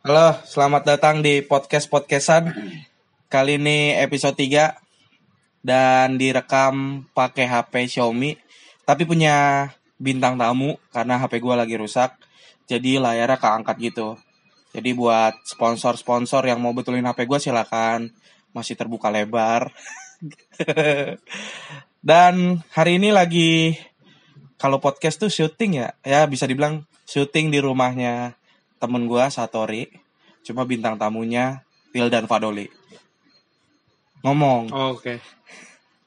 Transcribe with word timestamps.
Halo, 0.00 0.32
selamat 0.48 0.88
datang 0.88 1.20
di 1.20 1.44
podcast 1.44 1.92
podcastan. 1.92 2.48
Kali 3.28 3.60
ini 3.60 3.92
episode 4.00 4.32
3 4.32 4.80
dan 5.60 6.16
direkam 6.16 7.04
pakai 7.12 7.44
HP 7.44 7.84
Xiaomi, 7.84 8.40
tapi 8.88 9.04
punya 9.04 9.68
bintang 10.00 10.40
tamu 10.40 10.80
karena 10.88 11.20
HP 11.20 11.36
gua 11.44 11.60
lagi 11.60 11.76
rusak. 11.76 12.16
Jadi 12.64 12.96
layarnya 12.96 13.36
keangkat 13.36 13.76
gitu. 13.76 14.16
Jadi 14.72 14.96
buat 14.96 15.36
sponsor-sponsor 15.44 16.48
yang 16.48 16.64
mau 16.64 16.72
betulin 16.72 17.04
HP 17.04 17.28
gua 17.28 17.36
silakan. 17.36 18.08
Masih 18.56 18.72
terbuka 18.72 19.12
lebar. 19.12 19.68
dan 22.08 22.64
hari 22.72 22.96
ini 22.96 23.12
lagi 23.12 23.76
kalau 24.60 24.76
podcast 24.76 25.16
tuh 25.16 25.32
syuting 25.32 25.80
ya, 25.80 25.88
ya 26.04 26.28
bisa 26.28 26.44
dibilang 26.44 26.84
syuting 27.04 27.48
di 27.48 27.58
rumahnya 27.58 28.36
temen 28.76 29.08
gua 29.08 29.32
Satori. 29.32 29.88
Cuma 30.40 30.64
bintang 30.64 30.96
tamunya 30.96 31.64
Wildan 31.90 32.24
Fadoli. 32.24 32.68
Ngomong, 34.20 34.68
Oh, 34.70 34.92
Oke. 34.94 35.16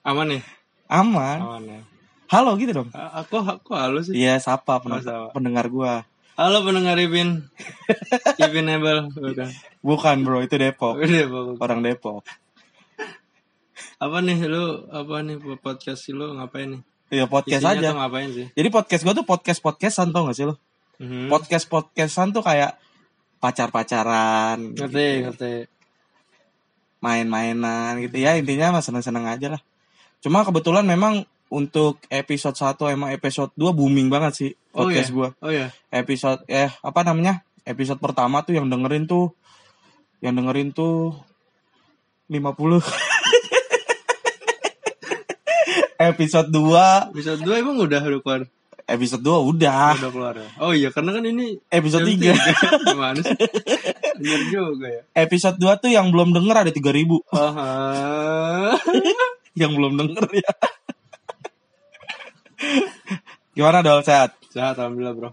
Aman 0.05 0.37
nih? 0.37 0.41
aman. 0.85 1.37
Aman 1.41 1.63
ya. 1.65 1.81
Halo 2.29 2.53
gitu 2.57 2.73
dong. 2.73 2.89
Aku 2.93 3.41
aku 3.41 3.73
halus 3.73 4.09
sih. 4.09 4.17
Iya, 4.17 4.37
sapa 4.37 4.77
pen- 4.77 5.01
Oh, 5.01 5.29
pendengar 5.33 5.65
gua. 5.69 6.05
Halo 6.33 6.65
pendengar 6.65 6.97
Ipin. 6.97 7.45
Ipin 8.41 8.69
Ebel. 8.69 9.09
Udah. 9.13 9.49
Bukan 9.85 10.25
bro, 10.25 10.41
itu 10.41 10.57
Depok. 10.57 10.97
Pokoknya. 10.97 11.29
Orang 11.61 11.85
Depok. 11.85 12.25
Apa 14.01 14.17
nih 14.19 14.49
lu 14.49 14.83
apa 14.89 15.21
nih 15.21 15.37
podcast 15.61 16.09
lu 16.09 16.37
ngapain 16.37 16.77
nih? 16.77 16.81
Iya 17.07 17.25
podcast 17.25 17.61
Isinya 17.61 17.79
aja. 17.79 17.89
tuh 17.91 17.97
ngapain 17.99 18.29
sih? 18.29 18.47
Jadi 18.51 18.67
podcast 18.67 19.01
gua 19.03 19.13
tuh 19.13 19.25
podcast 19.25 19.59
podcastan 19.59 20.09
tau 20.09 20.25
gak 20.25 20.35
sih 20.35 20.45
lo? 20.45 20.55
Mhm. 20.97 21.27
Podcast 21.27 21.65
podcastan 21.67 22.31
tuh 22.31 22.41
kayak 22.41 22.77
pacar-pacaran, 23.37 24.71
Ngerti, 24.71 25.09
ngerti. 25.21 25.53
main-mainan 26.99 27.99
gitu 27.99 28.15
ya 28.15 28.39
intinya 28.39 28.71
mah 28.71 28.79
seneng-seneng 28.79 29.27
aja 29.27 29.51
lah. 29.51 29.61
Cuma 30.23 30.47
kebetulan 30.47 30.87
memang 30.87 31.27
untuk 31.51 31.99
episode 32.07 32.55
1 32.55 32.79
emang 32.89 33.11
episode 33.11 33.51
2 33.53 33.75
booming 33.75 34.07
banget 34.07 34.33
sih 34.33 34.51
Oh 34.71 34.87
podcast 34.87 35.11
iya. 35.11 35.13
gua. 35.13 35.27
Oh 35.37 35.51
ya. 35.51 35.67
Episode 35.91 36.47
eh 36.47 36.71
apa 36.71 37.03
namanya? 37.03 37.43
Episode 37.63 37.99
pertama 37.99 38.41
tuh 38.41 38.55
yang 38.55 38.71
dengerin 38.71 39.03
tuh 39.05 39.35
yang 40.17 40.33
dengerin 40.33 40.71
tuh 40.71 41.11
50 42.31 42.79
episode 45.97 46.49
2 46.49 47.11
Episode 47.11 47.41
2 47.41 47.61
emang 47.61 47.77
udah 47.77 48.01
udah 48.01 48.19
keluar. 48.19 48.41
episode 48.83 49.23
2 49.23 49.49
udah 49.55 49.95
Udah 49.95 50.11
keluar 50.11 50.35
ya. 50.35 50.49
Oh 50.59 50.71
iya, 50.71 50.91
karena 50.91 51.15
kan 51.15 51.23
ini 51.23 51.55
episode 51.67 52.03
jam 52.03 52.11
3 52.11 52.19
tiga. 52.19 52.33
Gimana 52.91 53.19
sih? 53.19 53.37
Bener 54.13 54.41
juga 54.47 54.87
ya. 54.87 55.01
episode 55.15 55.57
2 55.57 55.79
tuh 55.79 55.89
yang 55.89 56.07
belum 56.09 56.31
denger 56.31 56.55
ada 56.59 56.71
3000 56.71 56.83
Aha. 57.31 57.69
yang 59.61 59.71
belum 59.71 59.93
denger 59.95 60.25
ya 60.33 60.51
gimana 63.51 63.79
dol 63.79 64.01
sehat 64.01 64.33
Sehat 64.47 64.77
alhamdulillah, 64.77 65.13
Bro. 65.13 65.29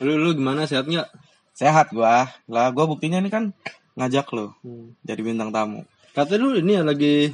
Lu 0.00 0.12
lu 0.16 0.30
gimana 0.32 0.66
sehat 0.66 0.84
nggak? 0.84 1.08
sehat 1.52 1.90
gua 1.90 2.26
lah 2.46 2.70
gua 2.70 2.84
buktinya 2.86 3.16
ini 3.16 3.28
kan 3.28 3.52
ngajak 3.94 4.26
lo 4.32 4.56
Hmm. 4.60 4.96
jadi 5.00 5.20
bintang 5.20 5.50
tamu 5.50 5.84
Kata 6.10 6.34
lu 6.34 6.54
ini 6.54 6.74
ya 6.74 6.82
lagi 6.82 7.30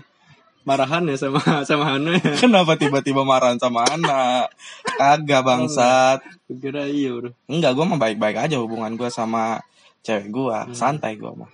marahan 0.69 1.09
ya 1.09 1.17
sama 1.17 1.41
sama 1.69 1.97
Hana 1.97 2.21
ya. 2.21 2.37
kenapa 2.37 2.77
tiba-tiba 2.77 3.25
marahan 3.25 3.57
sama 3.57 3.89
anak 3.89 4.53
kagak 4.85 5.41
bangsat 5.41 6.21
Kira 6.45 6.85
iya 6.85 7.17
bro. 7.17 7.33
enggak 7.49 7.73
gua 7.73 7.89
mah 7.89 7.97
baik-baik 7.97 8.37
aja 8.37 8.61
hubungan 8.61 8.93
gua 8.95 9.09
sama 9.09 9.65
cewek 10.05 10.29
gua 10.29 10.69
santai 10.71 11.17
gua 11.17 11.33
mah 11.35 11.51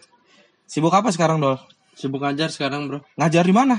sibuk 0.67 0.91
apa 0.91 1.15
sekarang 1.15 1.39
dol 1.39 1.63
Sibuk 1.95 2.19
ngajar 2.19 2.51
sekarang 2.51 2.91
bro. 2.91 2.99
ngajar 3.15 3.47
di 3.47 3.55
mana 3.55 3.79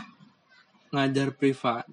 Ngajar 0.88 1.36
privat. 1.36 1.84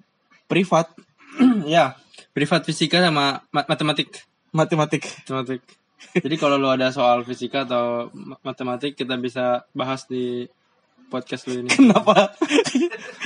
privat 0.47 0.87
ya. 1.67 1.99
Privat 2.31 2.63
fisika 2.63 3.03
sama 3.03 3.43
ma- 3.51 3.67
matematik. 3.67 4.07
matematik 4.49 5.03
Matematik. 5.21 5.59
Jadi 6.15 6.35
kalau 6.35 6.55
lu 6.55 6.71
ada 6.71 6.87
soal 6.89 7.27
fisika 7.27 7.67
atau 7.67 8.07
ma- 8.15 8.39
matematik 8.39 8.95
kita 8.95 9.19
bisa 9.19 9.67
bahas 9.75 10.07
di 10.07 10.47
podcast 11.11 11.43
lu 11.45 11.59
ini. 11.59 11.69
Kenapa? 11.75 12.31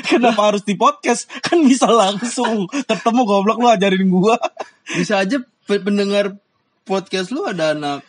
Kenapa 0.07 0.41
harus 0.51 0.63
di 0.63 0.73
podcast? 0.73 1.27
Kan 1.43 1.67
bisa 1.67 1.91
langsung 1.91 2.65
ketemu 2.71 3.21
goblok 3.27 3.59
lu 3.59 3.67
ajarin 3.67 4.07
gua. 4.07 4.39
Bisa 4.87 5.19
aja 5.19 5.37
pe- 5.67 5.83
pendengar 5.83 6.39
podcast 6.87 7.29
lu 7.29 7.43
ada 7.43 7.75
anak 7.75 8.01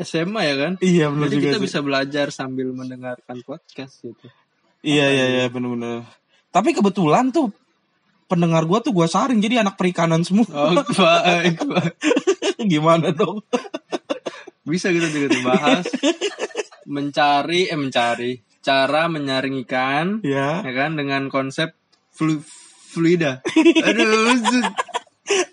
SMA 0.00 0.40
ya 0.42 0.54
kan? 0.56 0.72
Iya 0.80 1.12
benar 1.12 1.28
Jadi 1.28 1.36
juga 1.36 1.44
kita 1.44 1.56
sih. 1.60 1.64
bisa 1.68 1.78
belajar 1.84 2.26
sambil 2.32 2.72
mendengarkan 2.72 3.36
podcast 3.44 4.00
gitu. 4.00 4.26
Iya 4.80 5.06
iya 5.12 5.26
iya 5.28 5.44
benar-benar. 5.52 6.08
Tapi 6.48 6.72
kebetulan 6.72 7.28
tuh 7.28 7.52
pendengar 8.24 8.64
gua 8.64 8.80
tuh 8.80 8.96
gua 8.96 9.04
saring 9.04 9.44
jadi 9.44 9.60
anak 9.60 9.76
perikanan 9.76 10.24
semua. 10.24 10.48
Oh, 10.48 10.72
baik, 10.80 11.60
baik. 11.60 11.94
Gimana 12.72 13.12
dong? 13.12 13.44
Bisa 14.64 14.88
kita 14.88 15.08
juga 15.12 15.26
tuh 15.34 15.42
bahas 15.44 15.84
mencari 16.94 17.68
eh 17.68 17.76
mencari 17.78 18.32
cara 18.60 19.08
menyaring 19.08 19.56
ikan 19.64 20.20
Ya. 20.20 20.60
ya 20.60 20.72
kan 20.72 20.94
dengan 20.94 21.28
konsep 21.28 21.72
flu 22.12 22.40
fluida. 22.90 23.40
Aduh, 23.86 24.36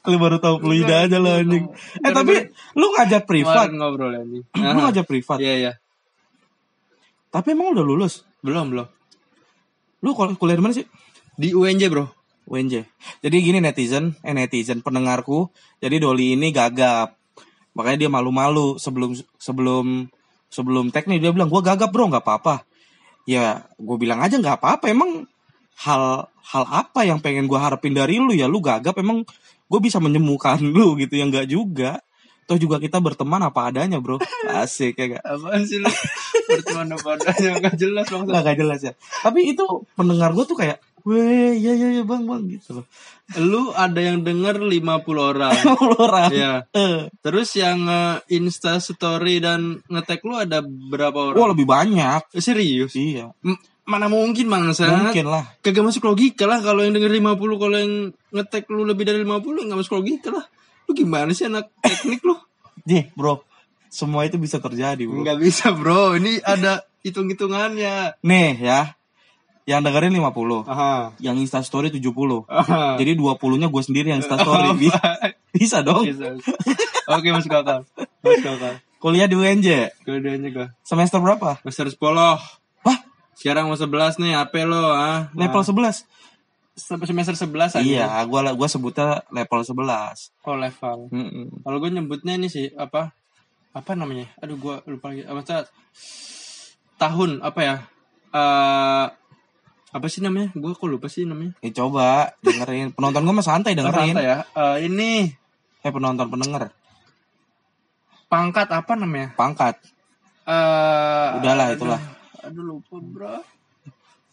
Lu 0.09 0.17
baru 0.17 0.41
tahu 0.41 0.57
fluida 0.57 1.05
aja 1.05 1.21
lo 1.21 1.29
anjing. 1.29 1.69
Eh 2.01 2.09
tapi 2.09 2.49
lu 2.73 2.87
ngajar 2.91 3.23
privat. 3.23 3.69
ngobrol 3.69 4.09
anjing. 4.11 4.43
Lu 4.49 4.79
ngajar 4.81 5.05
privat. 5.05 5.37
Iya 5.37 5.53
iya. 5.53 5.71
Tapi 7.29 7.53
emang 7.53 7.77
udah 7.77 7.85
lulus. 7.85 8.25
Belum 8.41 8.73
belum. 8.73 8.87
Lu 10.01 10.13
kul- 10.13 10.33
kuliah 10.33 10.57
di 10.57 10.63
mana 10.63 10.73
sih? 10.73 10.87
Di 11.37 11.53
UNJ, 11.53 11.93
Bro. 11.93 12.09
UNJ. 12.47 12.87
Jadi 13.21 13.35
gini 13.37 13.59
netizen, 13.59 14.15
eh 14.23 14.33
netizen 14.33 14.81
pendengarku. 14.81 15.51
Jadi 15.77 15.99
Doli 15.99 16.33
ini 16.33 16.49
gagap. 16.49 17.13
Makanya 17.75 18.07
dia 18.07 18.09
malu-malu 18.09 18.81
sebelum 18.81 19.13
sebelum 19.37 20.09
sebelum 20.49 20.89
teknik 20.89 21.21
dia 21.21 21.29
bilang 21.29 21.51
gua 21.51 21.61
gagap 21.61 21.91
bro 21.91 22.09
nggak 22.09 22.23
apa-apa. 22.25 22.63
Ya 23.27 23.67
gue 23.75 23.97
bilang 23.99 24.23
aja 24.23 24.39
nggak 24.39 24.63
apa-apa. 24.63 24.87
Emang 24.87 25.27
hal 25.83 26.31
hal 26.31 26.63
apa 26.71 27.03
yang 27.03 27.19
pengen 27.19 27.45
gua 27.45 27.67
harapin 27.69 27.93
dari 27.93 28.17
lu 28.17 28.33
ya 28.33 28.49
lu 28.49 28.63
gagap 28.63 28.97
emang 28.97 29.27
gue 29.67 29.79
bisa 29.83 29.99
menyembuhkan 29.99 30.57
lu 30.75 30.95
gitu 30.97 31.19
ya 31.19 31.27
nggak 31.27 31.47
juga. 31.51 31.99
Toh 32.47 32.55
juga 32.55 32.79
kita 32.79 33.03
berteman 33.03 33.43
apa 33.43 33.67
adanya 33.67 33.99
bro. 33.99 34.23
Asik 34.63 34.95
ya 34.95 35.19
gak? 35.19 35.23
Apaan 35.27 35.67
sih 35.67 35.83
lu? 35.83 35.91
Berteman 36.47 36.95
padanya 36.95 37.59
enggak 37.59 37.75
jelas 37.75 38.07
maksudnya. 38.07 38.31
Nggak 38.31 38.43
nggak 38.47 38.57
jelas 38.63 38.79
ya. 38.87 38.93
Tapi 39.19 39.39
itu 39.51 39.65
pendengar 39.99 40.31
gue 40.31 40.47
tuh 40.47 40.55
kayak, 40.55 40.79
weh 41.07 41.55
ya 41.55 41.71
ya 41.71 41.87
ya 41.95 42.03
bang 42.03 42.27
bang 42.27 42.43
gitu 42.51 42.83
loh. 42.83 42.85
Lu 43.39 43.71
ada 43.71 43.99
yang 43.99 44.23
denger 44.27 44.59
50 44.59 44.75
orang. 45.15 45.55
orang. 46.03 46.29
ya. 46.31 46.53
Terus 47.23 47.55
yang 47.55 47.87
eh, 47.87 48.19
Insta 48.35 48.79
story 48.79 49.39
dan 49.39 49.79
ngetek 49.87 50.23
lu 50.27 50.35
ada 50.35 50.59
berapa 50.63 51.31
orang? 51.31 51.39
Wah 51.39 51.49
lebih 51.55 51.67
banyak. 51.67 52.35
Eh, 52.35 52.43
Serius? 52.43 52.91
Iya. 52.95 53.31
M- 53.43 53.59
mana 53.87 54.11
mungkin 54.11 54.51
bangsa? 54.51 54.91
Mungkin 54.91 55.31
lah. 55.31 55.47
Kagak 55.63 55.87
masuk 55.87 56.11
logika 56.11 56.43
lah 56.43 56.59
kalau 56.59 56.83
yang 56.83 56.91
denger 56.91 57.07
50 57.11 57.39
kalau 57.55 57.75
yang 57.79 58.11
ngetek 58.35 58.67
lu 58.67 58.83
lebih 58.83 59.07
dari 59.07 59.23
50 59.23 59.67
nggak 59.71 59.79
masuk 59.79 60.03
logika 60.03 60.29
lah. 60.35 60.45
Lu 60.87 60.91
gimana 60.91 61.31
sih 61.31 61.47
anak 61.47 61.71
teknik 61.79 62.19
lu? 62.27 62.35
Nih 62.87 63.11
bro. 63.15 63.43
Semua 63.87 64.27
itu 64.27 64.35
bisa 64.35 64.59
terjadi 64.59 65.07
bro. 65.07 65.23
Nggak 65.23 65.39
bisa 65.39 65.71
bro, 65.71 66.19
ini 66.19 66.43
ada 66.43 66.83
hitung-hitungannya. 67.03 68.19
Nih 68.23 68.59
ya. 68.59 68.96
Yang 69.67 69.81
dengerin 69.83 70.15
50. 70.15 70.63
Aha. 70.71 71.11
Yang 71.19 71.35
instastory 71.43 71.91
70. 71.91 72.47
Aha. 72.47 72.95
Jadi 72.95 73.19
20 73.19 73.59
nya 73.59 73.67
gue 73.67 73.83
sendiri 73.83 74.15
yang 74.15 74.23
instastory. 74.23 74.71
Bi- 74.79 74.95
bisa 75.51 75.83
dong. 75.83 76.07
Bisa. 76.07 76.31
Oke 77.11 77.35
masuk 77.35 77.51
akal. 77.51 77.83
Masuk 78.23 78.47
akal. 78.47 78.73
Kuliah 78.97 79.27
di 79.27 79.35
UNJ. 79.37 79.91
Keduanya 80.07 80.49
gua. 80.49 80.67
Semester 80.81 81.19
berapa? 81.19 81.59
Semester 81.61 81.91
10. 81.93 81.99
Wah 82.87 82.99
Sekarang 83.37 83.69
mau 83.69 83.77
11 83.77 84.17
nih, 84.23 84.33
apa 84.33 84.57
lo 84.65 84.89
ah? 84.95 85.29
level 85.35 85.61
11. 85.61 86.07
Sampai 86.77 87.05
semester 87.09 87.35
11 87.35 87.77
aja. 87.77 87.83
Iya 87.83 88.07
gue 88.23 88.39
gua 88.55 88.67
sebutnya 88.71 89.21
level 89.29 89.61
11. 89.67 90.47
Oh, 90.47 90.55
level. 90.55 90.97
Mm-mm. 91.11 91.61
Kalau 91.61 91.77
gue 91.83 91.89
nyebutnya 91.91 92.39
ini 92.39 92.47
sih 92.47 92.71
apa? 92.73 93.11
Apa 93.75 93.93
namanya? 93.99 94.31
Aduh, 94.41 94.57
gue 94.57 94.75
lupa 94.89 95.13
lagi. 95.13 95.27
Apa 95.27 95.67
tahun 96.97 97.45
apa 97.45 97.59
ya? 97.61 97.75
Eh 98.33 99.05
apa 99.87 100.05
sih 100.07 100.19
namanya? 100.19 100.51
Gue 100.51 100.71
kok 100.71 100.85
lupa 100.85 101.07
sih 101.07 101.23
namanya. 101.23 101.55
Ya 101.59 101.71
coba 101.73 102.35
dengerin. 102.39 102.91
Penonton 102.91 103.23
gue 103.23 103.33
mah 103.33 103.45
santai 103.45 103.73
dengerin. 103.73 104.13
Santai 104.13 104.25
ya. 104.25 104.37
Eh, 104.45 104.77
ini 104.85 105.31
Eh 105.79 105.91
penonton 105.91 106.27
pendenger. 106.27 106.69
pangkat 108.27 108.67
apa 108.67 108.93
namanya? 108.93 109.31
Pangkat. 109.33 109.79
Eh 110.43 111.27
Udahlah, 111.39 111.71
aduh, 111.71 111.75
itulah. 111.75 112.01
Aduh 112.43 112.63
lupa 112.65 112.95
bro. 112.97 113.35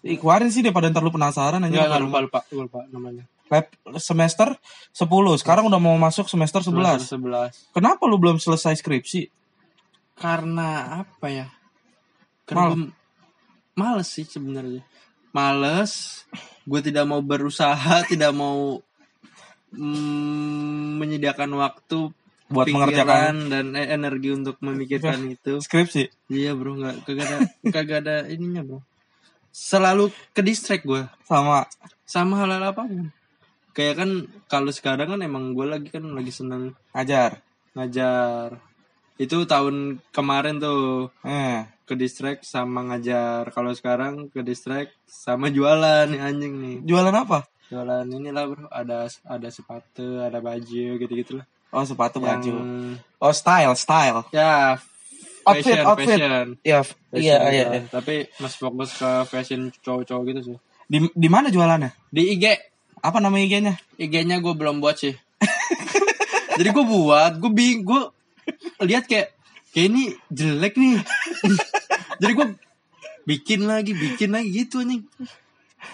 Ih, 0.05 0.19
keluarin 0.19 0.51
sih 0.51 0.61
daripada 0.61 0.91
ntar 0.91 1.01
lu 1.01 1.09
penasaran 1.09 1.63
aja. 1.63 1.71
Enggak 1.71 2.03
lupa 2.03 2.19
lupa, 2.21 2.41
Gua 2.49 2.65
lupa 2.67 2.81
namanya. 2.91 3.25
lab 3.47 3.69
semester 4.01 4.57
10 4.91 5.05
sekarang 5.37 5.69
udah 5.69 5.77
mau 5.77 5.95
masuk 5.95 6.27
semester 6.27 6.65
11 6.65 7.07
11. 7.07 7.53
kenapa 7.71 8.09
lu 8.09 8.17
belum 8.17 8.41
selesai 8.41 8.73
skripsi 8.75 9.29
Karena 10.17 10.69
apa 11.05 11.27
ya? 11.29 11.47
Karena 12.45 12.73
Mal- 12.73 12.93
males 13.75 14.09
sih 14.09 14.25
sebenarnya. 14.25 14.81
Males. 15.35 16.23
Gue 16.65 16.81
tidak 16.81 17.05
mau 17.11 17.21
berusaha, 17.21 18.01
tidak 18.13 18.31
mau 18.33 18.79
mm, 19.75 21.03
menyediakan 21.03 21.51
waktu 21.59 22.15
buat 22.55 22.69
mengerjakan 22.71 23.51
dan 23.51 23.67
e- 23.75 23.91
energi 23.91 24.31
untuk 24.31 24.61
memikirkan 24.63 25.27
itu. 25.27 25.59
skripsi 25.59 26.31
Iya 26.31 26.55
bro, 26.55 26.79
nggak 26.79 27.03
kagak 27.09 27.27
ada 27.27 27.39
kagak 27.73 27.99
ada 28.05 28.17
ininya 28.31 28.63
bro. 28.63 28.81
Selalu 29.51 30.15
ke 30.35 30.41
distract 30.45 30.87
gue 30.87 31.03
sama 31.27 31.67
sama 32.07 32.45
hal-hal 32.45 32.71
apa 32.71 32.83
pun. 32.87 33.11
Kayak 33.75 33.95
kan 34.07 34.11
kalau 34.47 34.71
sekarang 34.71 35.19
kan 35.19 35.21
emang 35.25 35.57
gue 35.57 35.67
lagi 35.67 35.89
kan 35.91 36.05
lagi 36.15 36.31
seneng 36.31 36.79
ajar 36.95 37.43
ngajar. 37.75 38.61
Itu 39.19 39.47
tahun 39.47 40.05
kemarin 40.15 40.63
tuh 40.63 41.11
eh 41.27 41.74
ke 41.85 41.95
distract 41.95 42.49
sama 42.49 42.81
ngajar. 42.89 43.49
Kalau 43.53 43.73
sekarang 43.77 44.33
ke 44.33 44.41
distract 44.41 44.93
sama 45.05 45.53
jualan 45.53 46.09
nih 46.09 46.21
anjing 46.21 46.55
nih. 46.57 46.77
jualan 46.85 47.13
apa 47.13 47.45
Jualan 47.69 48.05
inilah 48.05 48.45
bro, 48.45 48.69
ada 48.69 49.09
ada 49.25 49.49
sepatu, 49.49 50.21
ada 50.21 50.37
baju 50.39 50.85
gitu-gitu 51.01 51.41
lah. 51.41 51.47
oh 51.73 51.83
sepatu 51.83 52.21
Yang 52.21 52.29
baju 52.29 52.53
oh 53.19 53.35
style 53.35 53.75
style 53.75 54.21
ya 54.31 54.77
Outfit, 55.45 55.77
fashion, 55.77 55.85
outfit. 55.85 56.09
fashion. 56.09 56.47
ya 56.65 56.81
Fashion 56.81 57.21
iya 57.21 57.37
gitu. 57.37 57.53
iya 57.53 57.65
iya. 57.69 57.81
Tapi 57.93 58.15
masih 58.41 58.59
fokus 58.65 58.91
ke 58.97 59.11
fashion 59.29 59.61
cowok-cowok 59.83 60.23
gitu 60.33 60.41
sih. 60.41 60.57
di 60.89 60.99
di 61.13 61.29
mana 61.29 61.53
jualannya 61.53 61.93
Di 62.09 62.33
IG, 62.33 62.45
apa 63.01 63.19
nama 63.21 63.37
IG-nya 63.37 63.77
IG-nya 64.01 64.41
gue 64.41 64.55
belum 64.57 64.81
buat 64.81 64.97
sih. 64.97 65.13
Jadi 66.59 66.69
gue 66.71 66.85
buat, 66.87 67.33
gue 67.43 67.51
bing, 67.51 67.83
gue 67.83 68.01
lihat 68.87 69.05
kayak 69.05 69.34
kayak 69.75 69.87
ini 69.91 70.03
jelek 70.29 70.75
nih. 70.75 71.03
Jadi 72.21 72.33
gue 72.33 72.49
bikin 73.25 73.61
lagi, 73.65 73.93
bikin 73.93 74.31
lagi 74.31 74.49
gitu 74.55 74.81
nih. 74.81 75.03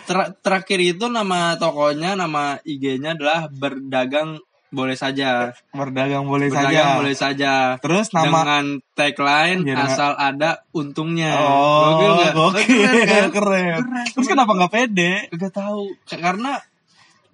Ter- 0.04 0.36
terakhir 0.38 0.78
itu 0.78 1.06
nama 1.06 1.56
tokonya, 1.56 2.14
nama 2.14 2.60
IG-nya 2.62 3.16
adalah 3.16 3.48
berdagang 3.48 4.38
boleh 4.70 4.94
saja. 4.94 5.50
berdagang 5.72 6.22
boleh 6.24 6.46
Berdagang 6.46 6.70
saja 6.70 6.94
boleh 6.94 7.16
saja. 7.16 7.52
terus 7.78 8.14
nama 8.14 8.30
Dengan 8.38 8.64
tagline 8.92 9.66
dengan- 9.66 9.82
asal 9.84 10.14
ada 10.14 10.62
untungnya. 10.70 11.34
oh 11.34 11.98
Gokil 11.98 12.10
nggak? 12.14 12.32
gokil 12.32 12.78
Keren 12.78 13.02
kan? 13.02 13.28
keren. 13.32 13.78
Keren. 13.82 14.06
terus 14.14 14.26
kenapa 14.28 14.54
nggak 14.54 14.70
pede 14.70 15.12
Gak 15.32 15.50
tahu 15.52 15.90
karena 16.06 16.62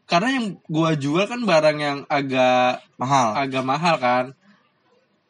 karena 0.06 0.28
yang 0.32 0.46
gua 0.64 0.96
jual 0.96 1.26
kan 1.26 1.44
barang 1.44 1.76
yang 1.76 1.98
agak 2.08 2.80
mahal 2.96 3.36
agak 3.36 3.64
mahal 3.66 3.94
kan. 3.98 4.24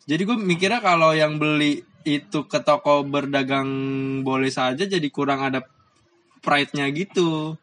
Jadi 0.07 0.23
gue 0.23 0.39
mikirnya 0.39 0.79
kalau 0.79 1.11
yang 1.11 1.37
beli 1.37 1.83
itu 2.07 2.47
ke 2.47 2.63
toko 2.63 3.03
berdagang 3.03 3.67
boleh 4.23 4.55
saja 4.55 4.87
jadi 4.87 5.09
kurang 5.11 5.43
ada 5.43 5.67
pride-nya 6.39 6.87
gitu. 6.95 7.59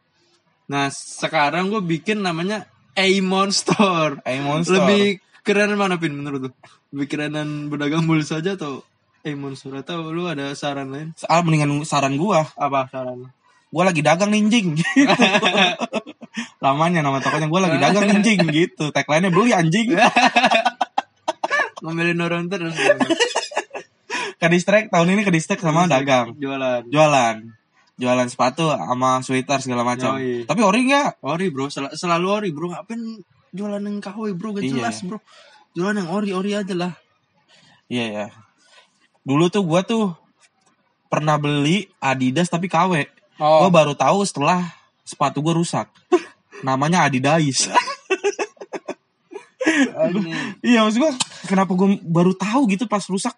Nah 0.67 0.91
sekarang 0.91 1.71
gue 1.71 1.79
bikin 1.79 2.19
namanya 2.19 2.67
Aemon 2.99 3.55
Store. 3.55 4.19
Eh 4.27 4.43
monster 4.43 4.83
Lebih 4.83 5.23
keren 5.41 5.79
mana 5.79 5.95
pin 5.95 6.11
menurut 6.11 6.39
lu? 6.45 6.49
Lebih 6.91 7.07
kerenan 7.07 7.71
berdagang 7.71 8.03
boleh 8.03 8.27
saja 8.27 8.59
atau 8.59 8.83
Aemon 9.23 9.55
Store 9.55 9.79
atau 9.79 10.11
lu 10.11 10.27
ada 10.27 10.51
saran 10.51 10.91
lain? 10.91 11.15
ah 11.31 11.39
mendingan 11.39 11.87
saran 11.87 12.19
gua 12.19 12.43
Apa 12.59 12.91
saran? 12.91 13.31
gua 13.71 13.83
lagi 13.87 14.03
dagang 14.03 14.29
ninjing 14.29 14.75
gitu. 14.77 15.07
lamanya 16.63 16.99
nama 16.99 17.23
tokonya 17.23 17.47
gua 17.47 17.71
lagi 17.71 17.79
dagang 17.79 18.05
ninjing 18.11 18.43
gitu 18.51 18.91
tagline-nya 18.91 19.31
beli 19.31 19.55
anjing 19.55 19.95
Ngomelin 21.83 22.17
orang 22.17 22.47
terus. 22.47 22.71
ke 24.41 24.47
distract 24.47 24.87
tahun 24.89 25.07
ini 25.09 25.23
ke 25.23 25.31
distract 25.31 25.59
sama 25.59 25.85
dagang 25.85 26.35
Jualan. 26.35 26.83
jualan 26.87 27.35
jualan 27.93 28.27
sepatu 28.27 28.67
sama 28.67 29.19
sweater 29.19 29.59
segala 29.59 29.83
macam 29.83 30.17
tapi 30.17 30.59
ori 30.59 30.83
nggak 30.85 31.21
Ori 31.21 31.47
bro, 31.47 31.67
sel- 31.67 31.93
selalu 31.93 32.27
ori 32.27 32.49
bro. 32.49 32.67
Ngapain 32.67 32.99
jualan 33.51 33.79
yang 33.79 33.99
KW 33.99 34.33
bro? 34.33 34.51
Gak 34.51 34.63
Iya. 34.63 34.71
jelas 34.73 34.99
bro. 34.99 35.19
Jualan 35.71 35.95
yang 35.95 36.09
ori-ori 36.09 36.51
aja 36.53 36.73
lah. 36.73 36.93
iya 37.85 38.05
ya 38.09 38.27
dulu 39.21 39.47
tuh 39.47 39.61
gua 39.61 39.83
tuh 39.83 40.11
pernah 41.07 41.35
beli 41.35 41.87
Adidas 41.97 42.47
tapi 42.47 42.67
KW 42.67 43.05
Oh, 43.37 43.65
gua 43.65 43.69
baru 43.73 43.93
tahu 43.93 44.23
setelah 44.23 44.61
sepatu 45.01 45.39
gua 45.39 45.53
rusak 45.53 45.87
namanya 46.67 47.03
Adidais 47.03 47.69
iya 50.61 50.83
maksud 50.83 50.99
gua 50.99 51.13
kenapa 51.45 51.71
gua 51.71 51.93
baru 51.99 52.31
tahu 52.33 52.67
gitu 52.67 52.85
pas 52.85 53.03
rusak 53.03 53.33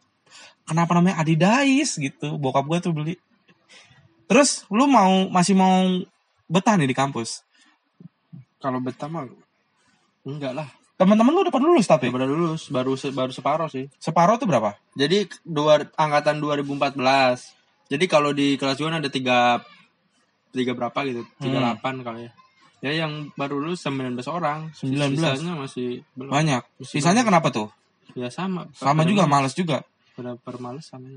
kenapa 0.64 0.94
namanya 0.94 1.18
Adidais 1.18 1.90
gitu 1.92 2.36
bokap 2.36 2.64
gua 2.64 2.78
tuh 2.80 2.92
beli 2.92 3.16
terus 4.26 4.66
lu 4.68 4.86
mau 4.86 5.28
masih 5.28 5.54
mau 5.54 5.86
betah 6.46 6.74
nih 6.76 6.86
di 6.86 6.94
kampus 6.94 7.42
kalau 8.58 8.80
betah 8.80 9.06
mah 9.06 9.30
enggak 10.24 10.54
lah. 10.54 10.66
teman-teman 10.96 11.30
lu 11.30 11.42
udah 11.42 11.54
pada 11.54 11.66
lulus 11.66 11.86
tapi 11.86 12.08
Udah 12.08 12.26
lulus, 12.26 12.70
baru 12.70 12.96
se- 12.96 13.12
baru 13.12 13.30
separuh 13.30 13.68
sih. 13.68 13.86
separuh 13.96 14.38
tuh 14.38 14.48
berapa 14.48 14.74
Jadi 14.96 15.28
dua 15.44 15.84
angkatan 15.94 16.40
2014. 16.40 16.98
Jadi 17.86 18.06
kalau 18.08 18.32
di 18.32 18.56
kelas 18.56 18.80
gue 18.80 18.88
ada 18.88 19.06
tiga 19.06 19.60
tiga 20.50 20.72
berapa 20.72 20.96
gitu, 21.04 21.22
tiga 21.38 21.60
Hmm. 21.60 21.64
delapan 21.68 21.96
kali 22.00 22.22
ya. 22.24 22.32
Ya 22.82 22.92
yang 23.04 23.28
baru 23.34 23.60
lulus 23.60 23.84
19 23.84 24.24
orang. 24.26 24.72
19. 24.74 25.14
Sisanya 25.14 25.54
masih 25.54 25.90
belum. 26.16 26.32
banyak 26.32 26.64
sisanya 26.82 27.22
kenapa 27.22 27.52
tuh 27.52 27.68
Ya 28.14 28.30
sama. 28.30 28.70
sama 28.72 29.02
juga 29.04 29.26
males. 29.26 29.50
males 29.50 29.54
juga 29.56 29.78
Pada 30.14 30.38
permales 30.38 30.86
sama. 30.86 31.10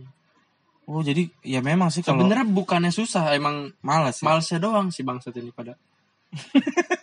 oh 0.84 1.00
jadi 1.00 1.28
ya 1.42 1.60
memang 1.60 1.88
sih 1.88 2.00
kalau 2.00 2.24
Sebenarnya 2.24 2.48
bukannya 2.48 2.88
susah, 2.88 3.28
emang 3.30 3.70
males 3.80 4.16
ya. 4.16 4.24
malesnya 4.24 4.58
doang 4.58 4.88
sih 4.88 5.02
bangsat 5.02 5.36
ini 5.36 5.52
pada. 5.52 5.76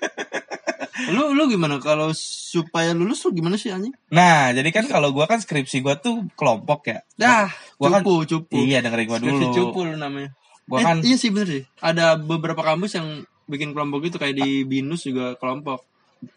lu 1.07 1.31
lu 1.31 1.45
gimana 1.45 1.77
kalau 1.77 2.09
supaya 2.15 2.89
lulus 2.91 3.19
lu 3.21 3.35
gimana 3.35 3.55
sih 3.55 3.67
anjing? 3.67 3.91
nah 4.07 4.49
jadi 4.49 4.69
kan 4.71 4.87
kalau 4.87 5.11
gua 5.11 5.25
kan 5.25 5.37
skripsi 5.37 5.79
gua 5.79 5.95
tuh 5.95 6.23
kelompok 6.33 6.87
ya 6.87 6.99
Dah, 7.13 7.51
Gua 7.75 7.91
kan- 7.91 8.01
cupu, 8.01 8.23
cupu. 8.25 8.55
iya 8.57 8.79
dengerin 8.79 9.05
gua 9.05 9.19
Skripsi 9.19 9.43
dulu 9.43 9.53
cupu 9.53 9.79
lu 9.83 9.95
namanya. 9.95 10.31
gua 10.65 10.79
Eh, 10.79 10.83
kan 10.83 10.97
iya 11.01 11.15
sih 11.15 11.29
bener 11.29 11.47
sih. 11.51 11.63
Ada 11.77 12.15
beberapa 12.15 12.59
kampus 12.59 12.95
yang 12.95 13.07
bikin 13.45 13.71
kelompok 13.71 14.01
itu 14.03 14.17
kayak 14.17 14.33
di 14.33 14.63
Binus 14.63 15.03
juga 15.03 15.35
kelompok. 15.35 15.83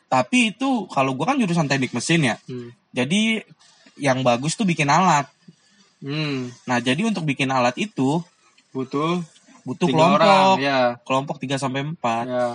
Tapi 0.06 0.52
itu 0.52 0.87
kalau 0.88 1.12
gua 1.12 1.31
kan 1.31 1.38
jurusan 1.38 1.67
teknik 1.67 1.93
mesin 1.93 2.25
ya 2.25 2.37
Hmm. 2.44 2.73
jadi 2.90 3.43
yang 3.96 4.23
bagus 4.23 4.55
tuh 4.55 4.64
bikin 4.64 4.87
alat 4.87 5.26
Hmm, 5.99 6.55
nah 6.62 6.79
jadi 6.79 7.03
untuk 7.03 7.27
bikin 7.27 7.51
alat 7.51 7.74
itu 7.74 8.22
butuh 8.70 9.19
butuh 9.67 9.91
kelompok 9.91 10.22
orang, 10.22 10.55
ya. 10.56 10.81
kelompok 11.03 11.36
3 11.39 11.58
sampai 11.58 11.82
4 11.82 12.24
Ya. 12.24 12.46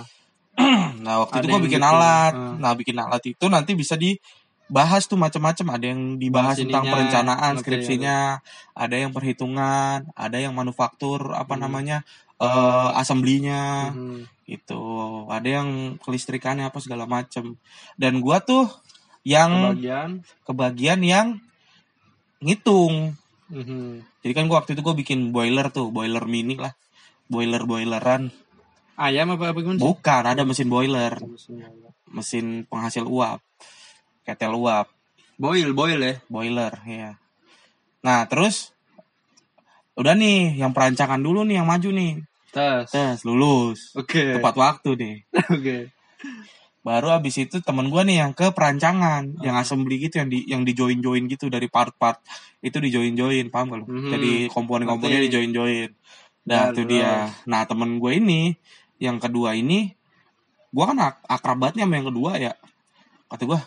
nah 1.04 1.20
waktu 1.20 1.34
Ada 1.36 1.40
itu 1.40 1.46
gua 1.46 1.54
yang 1.54 1.66
bikin 1.68 1.82
bikin, 1.82 1.92
alat 1.92 2.32
hmm. 2.32 2.56
nah 2.56 2.72
bikin 2.72 2.96
alat 2.96 3.22
itu 3.22 3.44
nanti 3.46 3.76
bisa 3.76 3.94
dibahas 3.94 5.04
tuh 5.04 5.20
macam-macam 5.20 5.66
ada 5.70 5.84
yang 5.84 6.16
dibahas 6.16 6.56
Bahas 6.56 6.62
tentang 6.64 6.82
ininya, 6.82 6.92
perencanaan 6.96 7.52
skripsinya 7.60 8.18
ada 8.72 8.96
yang 8.96 9.12
perhitungan 9.12 10.08
ada 10.16 10.36
yang 10.40 10.56
manufaktur 10.56 11.36
apa 11.36 11.52
Hmm. 11.52 11.62
namanya 11.62 11.96
eh 12.34 12.90
assemblinya 12.96 13.92
Hmm. 13.92 14.24
Itu 14.44 14.80
ada 15.32 15.48
yang 15.60 15.96
kelistrikannya 16.00 16.68
apa 16.68 16.78
segala 16.80 17.04
macem. 17.08 17.56
Dan 17.96 18.20
gua 18.20 18.40
tuh 18.44 18.68
yang 19.24 19.72
Kebagian. 19.72 20.10
kebagian 20.44 21.00
yang 21.00 21.26
ngitung. 22.44 23.16
Mhm. 23.44 24.00
jadi 24.24 24.32
kan 24.32 24.48
gua 24.48 24.64
waktu 24.64 24.72
itu 24.72 24.80
gua 24.80 24.96
bikin 24.96 25.28
boiler 25.32 25.68
tuh 25.68 25.92
boiler 25.92 26.24
mini 26.24 26.56
lah. 26.56 26.72
Boiler 27.28 27.64
boileran. 27.64 28.32
Ayam 28.94 29.34
apa 29.34 29.50
apa 29.50 29.58
gimana 29.58 29.80
sih? 29.80 29.84
bukan 29.84 30.22
ada 30.22 30.42
mesin 30.46 30.68
boiler. 30.70 31.18
Mesin 32.08 32.64
penghasil 32.68 33.04
uap. 33.04 33.40
Ketel 34.24 34.54
uap. 34.54 34.86
Boil, 35.34 35.74
boil 35.74 35.98
ya. 35.98 36.14
boiler 36.30 36.72
ya 36.86 37.18
nah 38.04 38.28
terus 38.28 38.70
udah 39.96 40.12
nih 40.12 40.60
yang 40.60 40.70
perancangan 40.76 41.16
dulu 41.18 41.40
nih 41.42 41.58
yang 41.58 41.66
maju 41.66 41.88
nih 41.90 42.20
Tas. 42.54 42.86
tes 42.88 43.18
lulus. 43.26 43.90
Oke. 43.98 44.38
tepat 44.38 44.54
waktu 44.54 44.90
nih. 44.94 45.16
Oke. 45.58 45.78
baru 46.84 47.16
abis 47.16 47.48
itu 47.48 47.64
temen 47.64 47.88
gue 47.88 48.02
nih 48.04 48.20
yang 48.20 48.36
ke 48.36 48.52
perancangan 48.52 49.40
yang 49.40 49.56
assembly 49.56 49.96
gitu 50.04 50.20
yang 50.20 50.28
di 50.28 50.44
yang 50.44 50.62
di 50.68 50.76
join 50.76 51.00
join 51.00 51.24
gitu 51.32 51.48
dari 51.48 51.64
part-part 51.64 52.20
itu 52.60 52.76
di 52.76 52.92
join 52.92 53.16
join 53.16 53.48
paham 53.48 53.72
gak 53.72 53.78
lu? 53.80 53.86
Mhm. 53.88 54.10
jadi 54.12 54.32
komponen-komponennya 54.52 55.24
Ngerti. 55.24 55.32
di 55.32 55.32
join 55.32 55.50
join 55.56 55.90
nah 56.44 56.68
itu 56.76 56.84
dia. 56.84 57.32
nah 57.48 57.64
temen 57.64 57.96
gue 57.96 58.12
ini 58.20 58.52
yang 59.00 59.16
kedua 59.16 59.56
ini 59.56 59.96
gue 60.74 60.84
kan 60.84 60.98
ak 60.98 61.14
akrab 61.24 61.56
banget 61.56 61.74
nih 61.78 61.84
sama 61.86 61.94
yang 62.02 62.08
kedua 62.10 62.30
ya. 62.36 62.52
Kata 63.30 63.42
gue 63.46 63.60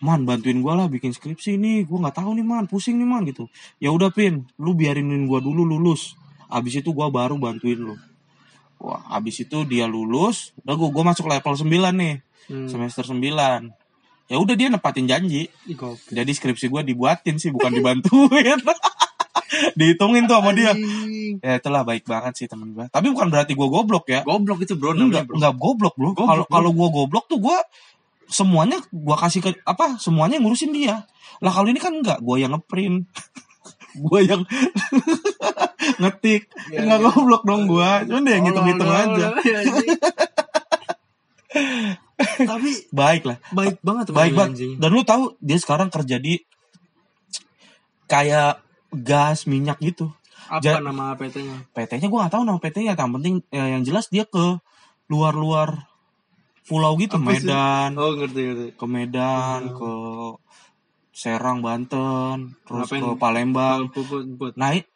man 0.00 0.24
bantuin 0.24 0.58
gue 0.64 0.72
lah 0.72 0.88
bikin 0.88 1.12
skripsi 1.12 1.60
nih. 1.60 1.84
Gue 1.84 2.00
nggak 2.00 2.16
tahu 2.24 2.32
nih 2.32 2.46
man. 2.48 2.64
Pusing 2.64 2.96
nih 2.96 3.04
man 3.04 3.22
gitu. 3.28 3.52
Ya 3.76 3.92
udah 3.92 4.08
pin. 4.08 4.48
Lu 4.56 4.72
biarinin 4.72 5.28
gue 5.28 5.40
dulu 5.44 5.68
lulus. 5.68 6.16
Abis 6.48 6.80
itu 6.80 6.96
gue 6.96 7.06
baru 7.12 7.36
bantuin 7.36 7.76
lu 7.76 7.94
Wah, 8.78 9.02
abis 9.10 9.42
itu 9.42 9.66
dia 9.66 9.84
lulus, 9.84 10.54
udah 10.62 10.74
gue 10.74 10.88
gue 10.88 11.04
masuk 11.04 11.26
level 11.26 11.54
9 11.54 11.66
nih, 11.98 12.14
Hmm. 12.48 12.64
semester 12.64 13.04
9. 13.04 13.74
Ya 14.28 14.36
udah 14.36 14.54
dia 14.54 14.68
nepatin 14.68 15.04
janji. 15.04 15.48
Gokil. 15.66 16.14
Jadi 16.14 16.30
skripsi 16.32 16.68
gue 16.68 16.82
dibuatin 16.84 17.36
sih, 17.36 17.48
bukan 17.48 17.72
dibantuin. 17.72 18.60
Dihitungin 19.78 20.28
tuh 20.28 20.38
sama 20.40 20.52
dia. 20.52 20.76
Ya 21.40 21.56
itulah 21.56 21.80
baik 21.82 22.04
banget 22.04 22.36
sih 22.36 22.46
temen 22.46 22.72
gue. 22.72 22.84
Tapi 22.88 23.08
bukan 23.08 23.28
berarti 23.28 23.56
gue 23.56 23.68
goblok 23.68 24.04
ya. 24.06 24.20
Goblok 24.22 24.60
itu 24.60 24.76
bro 24.76 24.92
Enggak, 24.92 25.24
bro. 25.24 25.40
enggak 25.40 25.54
goblok 25.56 25.94
bro. 25.96 26.12
Kalau 26.12 26.44
kalau 26.44 26.70
gue 26.72 26.88
goblok 26.88 27.24
tuh 27.26 27.40
gue 27.40 27.56
semuanya 28.28 28.76
gue 28.92 29.16
kasih 29.16 29.40
ke 29.40 29.50
apa? 29.64 29.96
Semuanya 29.96 30.36
ngurusin 30.36 30.72
dia. 30.76 31.08
Lah 31.40 31.52
kalau 31.52 31.72
ini 31.72 31.80
kan 31.80 31.96
enggak, 31.96 32.20
gue 32.20 32.36
yang 32.36 32.52
ngeprint. 32.52 33.08
gue 34.04 34.20
yang 34.24 34.44
ngetik. 36.00 36.42
Ya, 36.68 36.78
enggak 36.80 36.98
ya. 36.98 37.04
goblok 37.06 37.42
dong 37.42 37.62
gue. 37.64 37.90
Cuman 38.04 38.22
dia 38.22 38.32
yang 38.32 38.44
ngitung-ngitung 38.44 38.90
aja. 38.90 39.26
Ya. 39.38 39.58
Tapi 42.18 42.70
Baik 42.90 43.22
lah. 43.24 43.38
baik 43.50 43.78
banget 43.80 44.04
Baik 44.08 44.34
teman-teman, 44.34 44.34
banget. 44.34 44.50
anjing. 44.52 44.72
Dan 44.76 44.90
lu 44.90 45.02
tahu 45.02 45.22
dia 45.38 45.56
sekarang 45.56 45.88
kerja 45.88 46.16
di 46.16 46.42
kayak 48.04 48.58
gas 48.92 49.44
minyak 49.44 49.78
gitu. 49.78 50.10
Apa 50.46 50.60
Ja- 50.60 50.80
nama 50.80 51.12
PT-nya? 51.14 51.68
PT-nya 51.70 52.06
gue 52.06 52.18
gak 52.18 52.32
tahu 52.32 52.42
nama 52.42 52.58
PT-nya. 52.58 52.92
Yang 52.94 53.12
penting 53.14 53.34
ya, 53.48 53.64
yang 53.68 53.82
jelas 53.82 54.08
dia 54.08 54.24
ke 54.24 54.58
luar-luar 55.06 55.86
pulau 56.64 56.96
gitu, 56.96 57.16
Apa 57.16 57.32
sih? 57.32 57.46
Medan. 57.46 57.90
Oh 57.94 58.12
ngerti 58.14 58.40
ngerti. 58.42 58.66
ke 58.74 58.86
Medan, 58.86 59.60
Hmm. 59.64 59.74
ke 59.74 59.90
Serang, 61.10 61.58
Banten, 61.60 62.54
terus 62.62 62.86
Ngapain? 62.86 63.02
ke 63.02 63.10
Palembang. 63.16 63.80
Naik? 64.54 64.86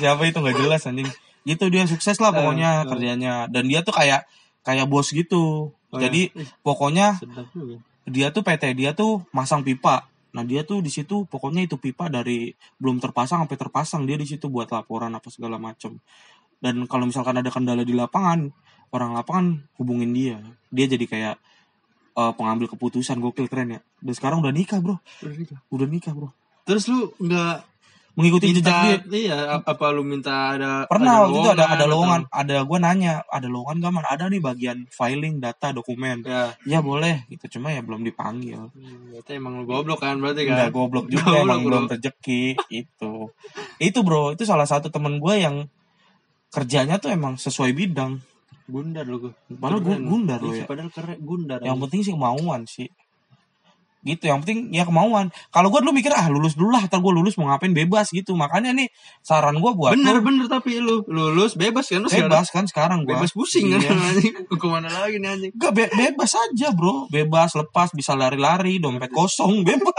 Siapa 0.00 0.22
itu 0.26 0.38
nggak 0.38 0.58
jelas 0.58 0.86
anjing. 0.86 1.08
Gitu 1.44 1.64
dia 1.68 1.84
sukses 1.84 2.16
lah 2.18 2.32
pokoknya 2.32 2.88
kerjanya 2.88 3.46
dan 3.52 3.68
dia 3.68 3.84
tuh 3.84 3.94
kayak 3.94 4.24
kayak 4.64 4.88
bos 4.88 5.12
gitu. 5.12 5.76
Oh, 5.94 6.00
Jadi 6.00 6.32
ya. 6.34 6.44
Pokoknya 6.64 7.06
dia 8.08 8.32
tuh 8.34 8.42
PT 8.42 8.74
dia 8.74 8.96
tuh 8.96 9.22
masang 9.30 9.62
pipa. 9.62 10.08
Nah 10.34 10.42
dia 10.42 10.66
tuh 10.66 10.82
di 10.82 10.90
situ 10.90 11.28
pokoknya 11.30 11.68
itu 11.68 11.78
pipa 11.78 12.10
dari 12.10 12.50
belum 12.80 12.98
terpasang 12.98 13.46
sampai 13.46 13.58
terpasang 13.60 14.02
dia 14.02 14.18
di 14.18 14.26
situ 14.26 14.50
buat 14.50 14.66
laporan 14.72 15.14
apa 15.14 15.28
segala 15.30 15.60
macem. 15.60 16.00
Dan 16.58 16.88
kalau 16.88 17.04
misalkan 17.04 17.36
ada 17.36 17.52
kendala 17.52 17.84
di 17.84 17.92
lapangan, 17.92 18.48
orang 18.90 19.12
lapangan 19.12 19.46
hubungin 19.76 20.16
dia. 20.16 20.40
Dia 20.72 20.88
jadi 20.88 21.04
kayak 21.04 21.36
eh, 22.16 22.32
pengambil 22.34 22.72
keputusan 22.72 23.20
gokil 23.20 23.52
keren 23.52 23.78
ya. 23.78 23.80
Dan 24.00 24.12
sekarang 24.16 24.40
udah 24.40 24.50
nikah 24.50 24.80
bro, 24.80 24.96
udah 25.68 25.86
nikah 25.86 26.16
bro. 26.16 26.32
Terus 26.64 26.88
lu 26.88 27.12
nggak 27.20 27.73
Mengikuti 28.14 28.46
jejak 28.48 28.62
minta 28.62 28.78
dia. 28.78 28.98
iya 29.10 29.38
ap- 29.52 29.66
apa 29.66 29.90
lu 29.90 30.02
minta 30.02 30.54
ada 30.54 30.86
Pernah 30.86 31.26
waktu 31.26 31.34
itu 31.36 31.50
ada 31.50 31.64
ada 31.66 31.74
atau- 31.76 31.90
lowongan, 31.90 32.22
ada 32.28 32.56
gue 32.60 32.78
nanya, 32.78 33.14
ada 33.26 33.46
lowongan 33.46 33.76
gak 33.80 33.92
man? 33.92 34.06
Ada 34.06 34.24
nih 34.26 34.38
bagian 34.38 34.78
filing 34.88 35.34
data 35.36 35.70
dokumen. 35.70 36.22
Ya, 36.22 36.54
Ya 36.64 36.78
boleh, 36.78 37.26
gitu 37.26 37.50
cuma 37.52 37.68
ya 37.68 37.80
belum 37.80 38.00
dipanggil. 38.00 38.70
hmm, 38.70 39.10
berarti 39.10 39.30
emang 39.34 39.58
lu 39.58 39.64
goblok 39.64 39.98
kan 39.98 40.14
berarti 40.16 40.46
Enggak 40.46 40.62
kan? 40.64 40.70
goblok 40.72 41.06
juga 41.08 41.26
Goblok, 41.26 41.42
emang 41.42 41.58
bro. 41.58 41.66
belum 41.66 41.84
rezeki 41.90 42.42
itu. 42.70 43.12
Itu 43.78 43.98
bro, 44.00 44.30
itu 44.30 44.42
salah 44.42 44.64
satu 44.64 44.88
temen 44.88 45.18
gue 45.18 45.34
yang 45.36 45.66
kerjanya 46.48 46.96
tuh 46.96 47.10
emang 47.10 47.34
sesuai 47.34 47.74
bidang. 47.74 48.22
Gundar 48.64 49.04
lu 49.04 49.20
gua. 49.20 49.32
Padahal 49.50 49.82
gundar 50.00 50.38
lu 50.38 50.54
ya. 50.54 50.64
Padahal 50.64 50.88
keren 50.88 51.18
gundar. 51.20 51.58
Yang 51.58 51.66
anjing. 51.68 51.82
penting 51.82 52.00
sih 52.00 52.12
kemauan 52.14 52.60
sih. 52.64 52.88
Gitu, 54.04 54.28
yang 54.28 54.44
penting 54.44 54.68
ya 54.68 54.84
kemauan. 54.84 55.32
Kalau 55.48 55.72
gue 55.72 55.80
dulu 55.80 55.96
mikir 55.96 56.12
ah 56.12 56.28
lulus 56.28 56.52
dulu 56.52 56.76
lah, 56.76 56.84
ntar 56.84 57.00
gue 57.00 57.08
lulus 57.08 57.40
mau 57.40 57.48
ngapain 57.48 57.72
bebas 57.72 58.12
gitu. 58.12 58.36
Makanya 58.36 58.76
nih 58.76 58.92
saran 59.24 59.56
gue 59.56 59.72
buat 59.72 59.96
bener 59.96 60.20
lu, 60.20 60.28
bener 60.28 60.44
tapi 60.44 60.76
lu 60.76 61.00
lulus 61.08 61.56
bebas 61.56 61.88
kan 61.88 62.04
lu 62.04 62.12
sekarang? 62.12 62.28
bebas 62.28 62.46
kan 62.52 62.64
sekarang 62.68 62.98
gue. 63.08 63.16
bebas 63.16 63.32
pusing 63.32 63.72
kan 63.72 63.80
Iya. 63.80 63.96
anjing. 64.12 64.32
Ke 64.44 64.66
mana 64.68 64.92
lagi 64.92 65.16
nih 65.16 65.28
anjing? 65.32 65.52
Gak 65.56 65.72
be- 65.72 65.88
bebas 65.90 66.36
aja 66.36 66.68
bro, 66.76 67.08
bebas 67.08 67.56
lepas 67.56 67.96
bisa 67.96 68.12
lari-lari, 68.12 68.76
dompet 68.76 69.08
kosong 69.08 69.64
bebas 69.68 69.96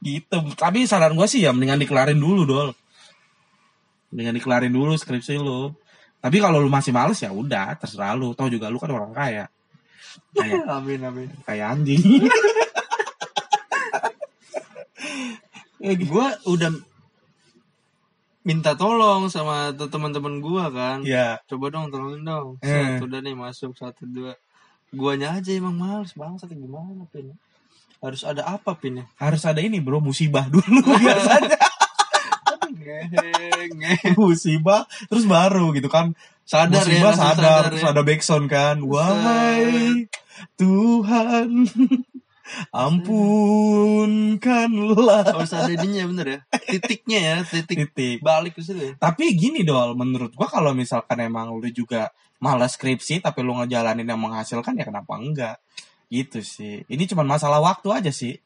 gitu. 0.00 0.38
Tapi 0.56 0.84
saran 0.84 1.12
gue 1.12 1.24
sih 1.24 1.44
ya 1.44 1.52
mendingan 1.52 1.80
dikelarin 1.80 2.16
dulu 2.16 2.44
dol, 2.44 2.68
mendingan 4.12 4.36
dikelarin 4.36 4.72
dulu 4.72 4.92
skripsi 4.92 5.36
lu. 5.36 5.72
Tapi 6.20 6.40
kalau 6.40 6.56
lu 6.60 6.72
masih 6.72 6.88
males 6.88 7.20
ya 7.20 7.28
udah 7.28 7.76
terserah 7.76 8.16
lu. 8.16 8.32
Tahu 8.32 8.48
juga 8.48 8.72
lu 8.72 8.80
kan 8.80 8.88
orang 8.88 9.12
kaya, 9.12 9.44
kayak 10.34 10.64
amin 10.76 11.00
amin. 11.04 11.28
kayak 11.46 11.66
anjing. 11.78 12.02
gitu. 12.02 12.28
Gua 16.08 16.32
udah 16.48 16.72
minta 18.44 18.72
tolong 18.76 19.28
sama 19.28 19.72
te- 19.76 19.88
teman-teman 19.88 20.40
gua 20.40 20.72
kan. 20.72 21.04
ya 21.04 21.40
Coba 21.44 21.68
dong 21.72 21.92
tolongin 21.92 22.24
dong. 22.24 22.56
Eh. 22.64 22.68
Satu 22.68 23.04
udah 23.08 23.20
nih 23.20 23.36
masuk 23.36 23.72
satu 23.76 24.04
dua. 24.08 24.32
Guanya 24.94 25.36
aja 25.36 25.50
emang 25.52 25.76
males 25.76 26.14
banget 26.16 26.48
gimana 26.52 27.04
pin? 27.12 27.34
Harus 28.04 28.20
ada 28.20 28.44
apa 28.44 28.76
pin 28.76 29.00
harus 29.16 29.42
ada 29.48 29.64
ini 29.64 29.80
bro 29.80 29.96
musibah 29.96 30.44
dulu 30.44 30.84
biasanya 31.00 31.56
musibah 34.12 34.84
terus 35.08 35.24
baru 35.24 35.72
gitu 35.72 35.88
kan 35.88 36.12
Sadar 36.44 36.84
ya, 36.84 37.00
musibah 37.00 37.16
langsung 37.16 37.24
sadar, 37.24 37.40
sadar 37.40 37.64
terus 37.72 37.80
ya. 37.80 37.88
ada 37.88 38.02
backsound 38.04 38.46
kan. 38.52 38.76
Wahai 38.84 40.04
Tuhan 40.60 41.64
ampunkanlah. 42.84 44.20
Harus 45.32 45.56
ada 45.56 45.72
ininya 45.72 46.04
bener 46.12 46.26
ya. 46.28 46.44
Titiknya 46.68 47.18
ya, 47.18 47.40
titik 47.48 47.88
titik. 47.88 48.20
balik 48.20 48.52
ke 48.56 48.60
situ 48.60 48.92
ya. 48.92 48.92
tapi 49.00 49.32
gini 49.32 49.64
dol 49.64 49.96
menurut 49.96 50.36
gua 50.36 50.44
kalau 50.52 50.76
misalkan 50.76 51.16
emang 51.24 51.56
lu 51.56 51.64
juga 51.72 52.12
malas 52.44 52.76
skripsi 52.76 53.24
tapi 53.24 53.40
lu 53.40 53.56
ngejalanin 53.56 54.04
yang 54.04 54.20
menghasilkan 54.20 54.76
ya 54.76 54.84
kenapa 54.84 55.16
enggak? 55.16 55.56
Gitu 56.12 56.44
sih. 56.44 56.84
Ini 56.84 57.08
cuma 57.08 57.24
masalah 57.24 57.64
waktu 57.64 57.88
aja 57.88 58.12
sih. 58.12 58.36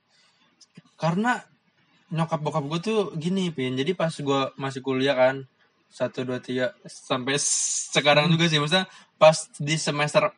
Karena 0.94 1.42
nyokap 2.14 2.40
bokap 2.40 2.64
gue 2.70 2.78
tuh 2.80 3.10
gini 3.18 3.50
pin. 3.50 3.74
Jadi 3.74 3.92
pas 3.98 4.14
gue 4.14 4.40
masih 4.54 4.80
kuliah 4.86 5.18
kan 5.18 5.50
satu 5.88 6.22
dua 6.22 6.38
tiga. 6.38 6.76
Sampai 6.86 7.40
sekarang 7.40 8.28
juga 8.30 8.46
sih 8.46 8.60
maksudnya 8.60 8.86
pas 9.18 9.50
di 9.58 9.74
semester 9.74 10.30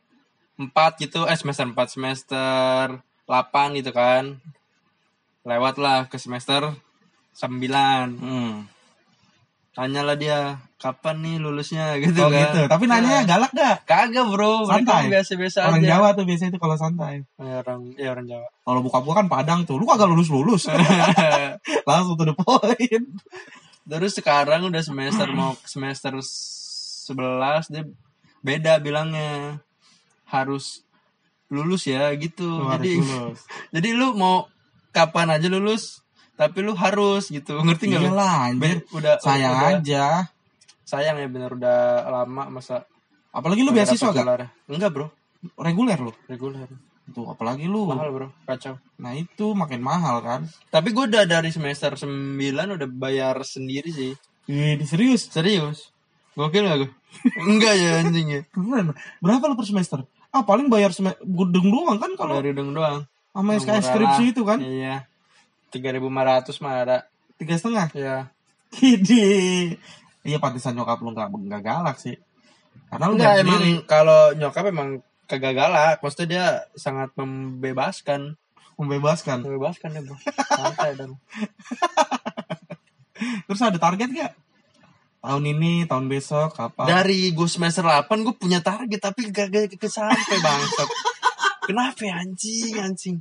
4 0.57 1.03
gitu 1.03 1.25
eh 1.25 1.37
semester 1.37 1.67
4 1.69 1.77
semester 1.95 2.83
8 3.29 3.79
gitu 3.79 3.91
kan. 3.93 4.39
Lewat 5.45 5.77
lah 5.81 6.07
ke 6.07 6.21
semester 6.21 6.73
9 7.33 8.21
hmm. 8.21 8.69
tanya 9.71 10.03
lah 10.03 10.19
dia 10.19 10.61
kapan 10.77 11.25
nih 11.25 11.37
lulusnya? 11.41 11.97
gitu 12.03 12.21
oh 12.25 12.29
kan. 12.29 12.53
gitu. 12.53 12.61
Tapi 12.69 12.85
nanya 12.85 13.25
galak 13.25 13.53
gak 13.57 13.89
kagak 13.89 14.27
bro. 14.29 14.69
Santai. 14.69 15.09
biasa-biasa 15.09 15.59
orang 15.69 15.85
aja. 15.85 15.89
Jawa 15.97 16.09
tuh 16.13 16.25
biasanya 16.29 16.51
itu 16.57 16.61
kalau 16.61 16.77
santai. 16.77 17.25
Ya, 17.41 17.65
orang 17.65 17.81
ya 17.97 18.09
orang 18.13 18.27
Jawa. 18.29 18.49
Kalau 18.65 18.81
buka 18.85 18.99
gua 19.01 19.15
kan 19.25 19.27
Padang 19.33 19.61
tuh. 19.65 19.81
Lu 19.81 19.89
kagak 19.89 20.09
lulus 20.09 20.29
lulus 20.29 20.69
langsung 21.89 22.17
to 22.21 22.25
the 22.29 22.37
point 22.37 23.05
Terus 23.87 24.13
sekarang 24.17 24.69
udah 24.69 24.83
semester 24.85 25.29
mau 25.33 25.57
semester 25.73 26.13
11 26.21 27.73
dia 27.73 27.83
beda 28.41 28.79
bilangnya. 28.81 29.61
Harus 30.29 30.85
lulus 31.51 31.87
ya 31.91 32.11
gitu. 32.15 32.47
Lu 32.47 32.71
harus 32.71 32.87
jadi 32.87 32.99
lulus 33.03 33.41
jadi 33.75 33.89
lu 33.95 34.15
mau 34.15 34.47
kapan 34.95 35.35
aja 35.39 35.47
lulus 35.51 36.03
tapi 36.39 36.63
lu 36.65 36.73
harus 36.79 37.29
gitu. 37.29 37.61
Ngerti 37.61 37.91
nggak? 37.91 38.03
Ben? 38.07 38.15
anjir 38.57 38.79
udah 38.95 39.15
sayang 39.21 39.55
udah- 39.55 39.71
aja 39.77 40.05
Sayang 40.91 41.23
ya 41.23 41.27
bener 41.31 41.55
udah 41.55 42.03
lama 42.11 42.51
masa 42.51 42.83
apalagi 43.31 43.63
lu 43.63 43.71
beasiswa 43.71 44.11
gak 44.11 44.27
gelar. 44.27 44.51
Enggak, 44.67 44.91
Bro. 44.91 45.07
reguler 45.55 45.99
lu 46.03 46.11
Reguler. 46.27 46.67
Tuh 47.11 47.27
apalagi 47.27 47.65
lu 47.65 47.87
Mahal, 47.87 48.11
Bro. 48.11 48.29
Kacau. 48.45 48.79
nah 48.97 49.13
itu 49.13 49.53
makin 49.53 49.79
mahal 49.79 50.21
kan 50.21 50.41
Tapi 50.69 50.91
gue 50.91 51.05
udah 51.07 51.25
dari 51.25 51.49
semester 51.49 51.95
9 51.95 52.09
udah 52.41 52.89
bayar 52.89 53.37
sendiri 53.41 53.89
sih. 53.89 54.13
Ih, 54.47 54.81
serius 54.83 55.27
Serius. 55.27 55.91
Gokil 56.33 56.63
gak 56.63 56.79
gue? 56.79 56.91
Enggak 57.41 57.75
ya 57.75 58.01
anjing 58.01 58.27
ya. 58.31 58.41
keren 58.49 58.95
berapa 59.19 59.45
lu 59.45 59.55
per 59.55 59.65
semester 59.65 60.03
ah 60.31 60.41
paling 60.41 60.67
bayar 60.67 60.95
gudeng 61.21 61.67
doang 61.67 61.99
kan 61.99 62.15
kalau 62.15 62.39
Dari 62.39 62.55
dong 62.55 62.71
doang. 62.71 63.03
sama 63.31 63.55
SKS 63.57 63.85
skripsi 63.89 64.25
itu 64.31 64.43
kan 64.43 64.59
Iya. 64.59 65.07
Tiga 65.69 65.91
ribu 65.91 66.07
lima 66.07 66.23
ratus 66.23 66.59
mah 66.59 66.81
ada. 66.81 66.99
tiga 67.35 67.55
setengah 67.55 67.91
Ya. 67.93 68.31
Kidi 68.71 69.75
iya 70.21 70.37
pantesan 70.37 70.73
nyokap 70.73 70.99
lu 70.99 71.11
nggak 71.11 71.29
nggak 71.29 71.63
galak 71.63 71.97
sih 71.97 72.15
karena 72.87 73.05
lu 73.07 73.15
Enggak 73.15 73.33
bayar 73.33 73.45
emang 73.45 73.65
kalau 73.85 74.21
nyokap 74.33 74.65
emang 74.67 74.89
kagak 75.31 75.55
galak. 75.55 76.03
Maksudnya 76.03 76.27
dia 76.27 76.47
sangat 76.75 77.15
membebaskan. 77.15 78.35
membebaskan 78.75 79.47
Membebaskan 79.47 79.95
ya 79.95 80.03
bro. 80.03 80.19
Santai 80.59 80.99
dong. 80.99 81.15
terus 83.47 83.61
ada 83.61 83.77
target 83.77 84.09
gak 84.17 84.33
tahun 85.21 85.45
ini 85.53 85.85
tahun 85.85 86.09
besok 86.09 86.57
apa 86.57 86.89
Dari 86.89 87.29
gue 87.37 87.45
semester 87.45 87.85
8 87.85 88.09
gue 88.25 88.33
punya 88.33 88.65
target 88.65 89.01
tapi 89.01 89.29
kagak 89.29 89.77
kesampai 89.77 90.41
bangsat. 90.41 90.89
Kenapa 91.69 92.01
ya, 92.03 92.25
anjing 92.25 92.75
anjing? 92.81 93.17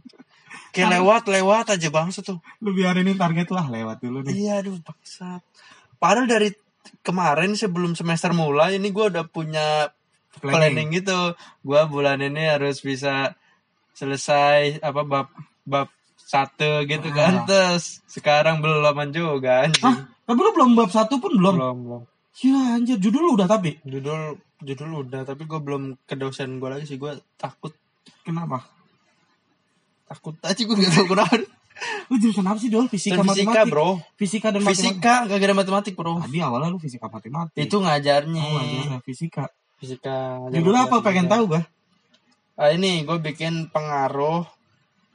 Kayak 0.72 0.98
lewat 0.98 1.24
lewat 1.28 1.66
aja 1.76 1.88
bangsat 1.92 2.24
tuh. 2.24 2.40
lu 2.64 2.72
biarin 2.72 3.04
ini 3.04 3.20
target 3.20 3.52
lah 3.52 3.68
lewat 3.68 4.00
dulu 4.00 4.24
nih 4.26 4.48
Iya 4.48 4.64
aduh 4.64 4.80
bangsat. 4.80 5.44
padahal 6.00 6.26
dari 6.26 6.50
kemarin 7.04 7.60
sebelum 7.60 8.00
semester 8.00 8.32
mulai 8.32 8.80
ini 8.80 8.96
gue 8.96 9.06
udah 9.12 9.28
punya 9.28 9.92
planning, 10.42 10.90
gitu 10.94 11.20
gue 11.62 11.82
bulan 11.86 12.20
ini 12.20 12.44
harus 12.50 12.80
bisa 12.80 13.36
selesai 13.92 14.80
apa 14.80 15.02
bab 15.02 15.28
bab 15.64 15.88
satu 16.18 16.84
gitu 16.84 17.10
kan 17.10 17.34
Ah. 17.34 17.46
terus 17.46 18.00
sekarang 18.06 18.60
belum 18.60 18.82
juga 19.10 19.66
anjing 19.66 19.82
Hah? 19.82 20.08
Tapi 20.24 20.40
lu 20.40 20.52
belum 20.52 20.72
bab 20.74 20.88
satu 20.88 21.18
pun 21.18 21.34
belum. 21.34 21.56
belum 21.56 21.78
belum 21.84 22.04
Ya 22.40 22.56
anjir, 22.74 22.96
judul 22.96 23.36
udah 23.36 23.46
tapi. 23.46 23.82
judul 23.84 24.38
judul 24.60 25.04
udah 25.04 25.24
tapi 25.24 25.44
gue 25.44 25.60
belum 25.60 25.84
ke 26.02 26.16
dosen 26.16 26.56
gue 26.56 26.70
lagi 26.70 26.86
sih 26.86 26.96
gue 26.96 27.12
takut 27.36 27.74
Kenapa? 28.22 28.64
takut 30.06 30.36
aja 30.40 30.58
gue 30.58 30.76
gak 30.76 30.92
tau 30.92 31.08
kenapa 31.08 31.36
Lu 32.06 32.18
jurusan 32.18 32.44
apa 32.44 32.60
sih, 32.60 32.68
Dol? 32.68 32.86
Fisika, 32.88 33.16
Dan 33.16 33.24
fisika 33.26 33.48
matematik. 33.56 33.72
bro 33.72 33.90
Fisika 34.14 34.48
dan 34.50 34.60
matematik. 34.60 34.84
fisika 34.92 35.14
gak 35.26 35.40
ada 35.40 35.56
matematik 35.56 35.94
bro 35.96 36.14
Tadi 36.20 36.38
awalnya 36.40 36.68
lu 36.68 36.78
fisika 36.78 37.08
matematik. 37.08 37.56
itu 37.58 37.76
ngajarnya 37.78 38.42
Oh, 38.42 38.52
ngajarnya 38.54 38.98
fisika. 39.02 39.44
Fisika 39.80 40.38
Judul 40.52 40.76
apa 40.76 41.02
pengen 41.02 41.32
tahu 41.32 41.56
gua? 41.56 41.64
ah, 42.60 42.70
ini 42.76 43.08
gue 43.08 43.18
bikin 43.24 43.72
pengaruh 43.72 44.44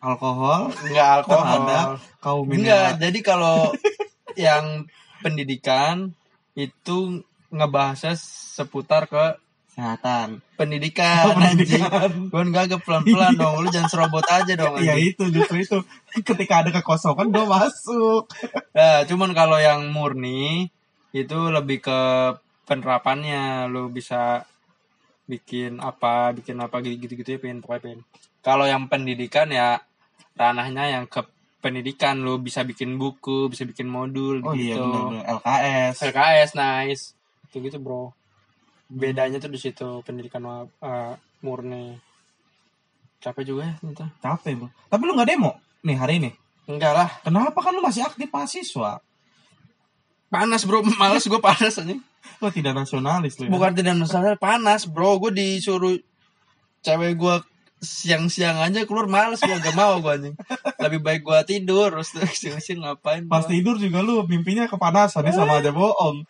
Alkohol 0.01 0.73
nggak 0.85 1.09
alkohol 1.21 1.45
terhadap 1.45 1.87
kaum 2.21 2.49
enggak 2.49 3.01
jadi 3.01 3.19
kalau 3.25 3.73
yang 4.41 4.89
pendidikan 5.21 6.13
itu 6.57 7.25
ngebahasnya 7.53 8.17
seputar 8.19 9.09
ke 9.09 9.37
kesehatan. 9.75 10.39
pendidikan, 10.55 11.25
Oh, 11.27 11.35
pendidikan. 11.35 12.31
Gue 12.31 12.43
enggak 12.47 12.79
pelan-pelan 12.87 13.35
dong, 13.35 13.67
lu 13.67 13.69
jangan 13.75 13.91
serobot 13.91 14.23
aja 14.31 14.55
dong. 14.55 14.79
Anjing. 14.79 15.19
itu 15.19 15.25
justru 15.35 15.57
itu. 15.67 15.79
Ketika 16.29 16.63
ada 16.63 16.71
kekosongan 16.71 17.35
gua 17.35 17.47
masuk. 17.67 18.31
Nah, 18.75 19.07
cuman 19.07 19.31
kalau 19.39 19.59
yang 19.59 19.91
murni 19.95 20.71
itu 21.15 21.39
lebih 21.51 21.79
ke 21.79 22.01
penerapannya, 22.67 23.71
lu 23.71 23.87
bisa 23.87 24.47
bikin 25.25 25.81
apa, 25.81 26.33
bikin 26.37 26.61
apa 26.61 26.81
gitu-gitu 26.85 27.27
ya, 27.27 27.39
pengen 27.41 27.61
pokoknya 27.65 27.83
pengen. 27.83 28.01
Kalau 28.45 28.65
yang 28.69 28.87
pendidikan 28.93 29.49
ya 29.49 29.81
ranahnya 30.37 31.01
yang 31.01 31.05
ke 31.09 31.25
pendidikan, 31.65 32.21
lu 32.21 32.37
bisa 32.41 32.61
bikin 32.61 33.01
buku, 33.01 33.49
bisa 33.49 33.65
bikin 33.65 33.89
modul 33.89 34.45
Oh 34.45 34.53
iya 34.53 34.77
gitu. 34.77 34.85
benar 34.85 35.41
LKS. 35.41 35.95
LKS 36.13 36.51
nice 36.61 37.05
itu 37.55 37.71
gitu 37.71 37.79
bro 37.79 38.11
bedanya 38.91 39.39
tuh 39.39 39.47
di 39.47 39.63
situ 39.63 40.03
pendidikan 40.03 40.43
uh, 40.43 41.15
murni 41.47 41.95
capek 43.23 43.47
juga 43.47 43.63
ya 43.71 43.75
ternyata 43.81 44.07
Capek, 44.21 44.53
Bro. 44.59 44.69
Tapi 44.91 45.03
lu 45.07 45.13
nggak 45.17 45.29
demo 45.31 45.53
nih 45.87 45.97
hari 45.97 46.15
ini. 46.21 46.31
enggak 46.69 46.93
lah 46.93 47.09
Kenapa 47.23 47.57
kan 47.63 47.73
lu 47.73 47.81
masih 47.81 48.05
aktif 48.05 48.29
mahasiswa? 48.29 49.01
Panas 50.29 50.65
bro 50.65 50.81
males 51.01 51.25
gue 51.25 51.41
panas 51.41 51.77
aja 51.79 51.97
Lu 52.43 52.49
tidak 52.51 52.75
nasionalis 52.75 53.39
lu. 53.39 53.47
Ya? 53.47 53.51
bukan 53.53 53.73
tidak 53.73 53.95
masalah 53.97 54.35
panas 54.37 54.89
bro 54.89 55.17
gue 55.21 55.33
disuruh 55.33 55.97
cewek 56.81 57.17
gue 57.17 57.37
siang-siang 57.85 58.57
aja 58.65 58.89
keluar 58.89 59.05
males 59.05 59.45
gue 59.45 59.53
gak 59.53 59.77
mau 59.77 60.01
gue 60.01 60.09
anjing 60.09 60.35
lebih 60.81 61.01
baik 61.05 61.21
gue 61.21 61.39
tidur 61.45 61.93
terus 61.93 62.11
siang-siang 62.41 62.81
ngapain 62.81 63.29
Pas 63.29 63.45
gua? 63.45 63.53
tidur 63.53 63.77
juga 63.77 64.01
lu 64.01 64.25
mimpinya 64.25 64.65
kepanasan 64.65 65.29
ya 65.29 65.33
sama 65.33 65.61
aja 65.61 65.71
bohong. 65.73 66.25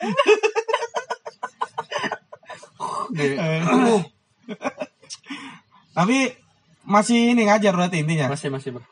Eh. 3.15 3.63
Tapi 5.95 6.17
masih 6.83 7.31
ini 7.33 7.47
ngajar 7.47 7.71
berarti 7.71 8.03
intinya. 8.03 8.27
masih 8.27 8.51
masih 8.51 8.75
bro 8.75 8.85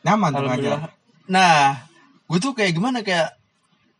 Nyaman 0.00 0.32
tuh 0.32 0.48
ngajar. 0.48 0.96
Nah, 1.28 1.84
gue 2.24 2.38
tuh 2.40 2.56
kayak 2.56 2.72
gimana 2.72 3.04
kayak 3.04 3.35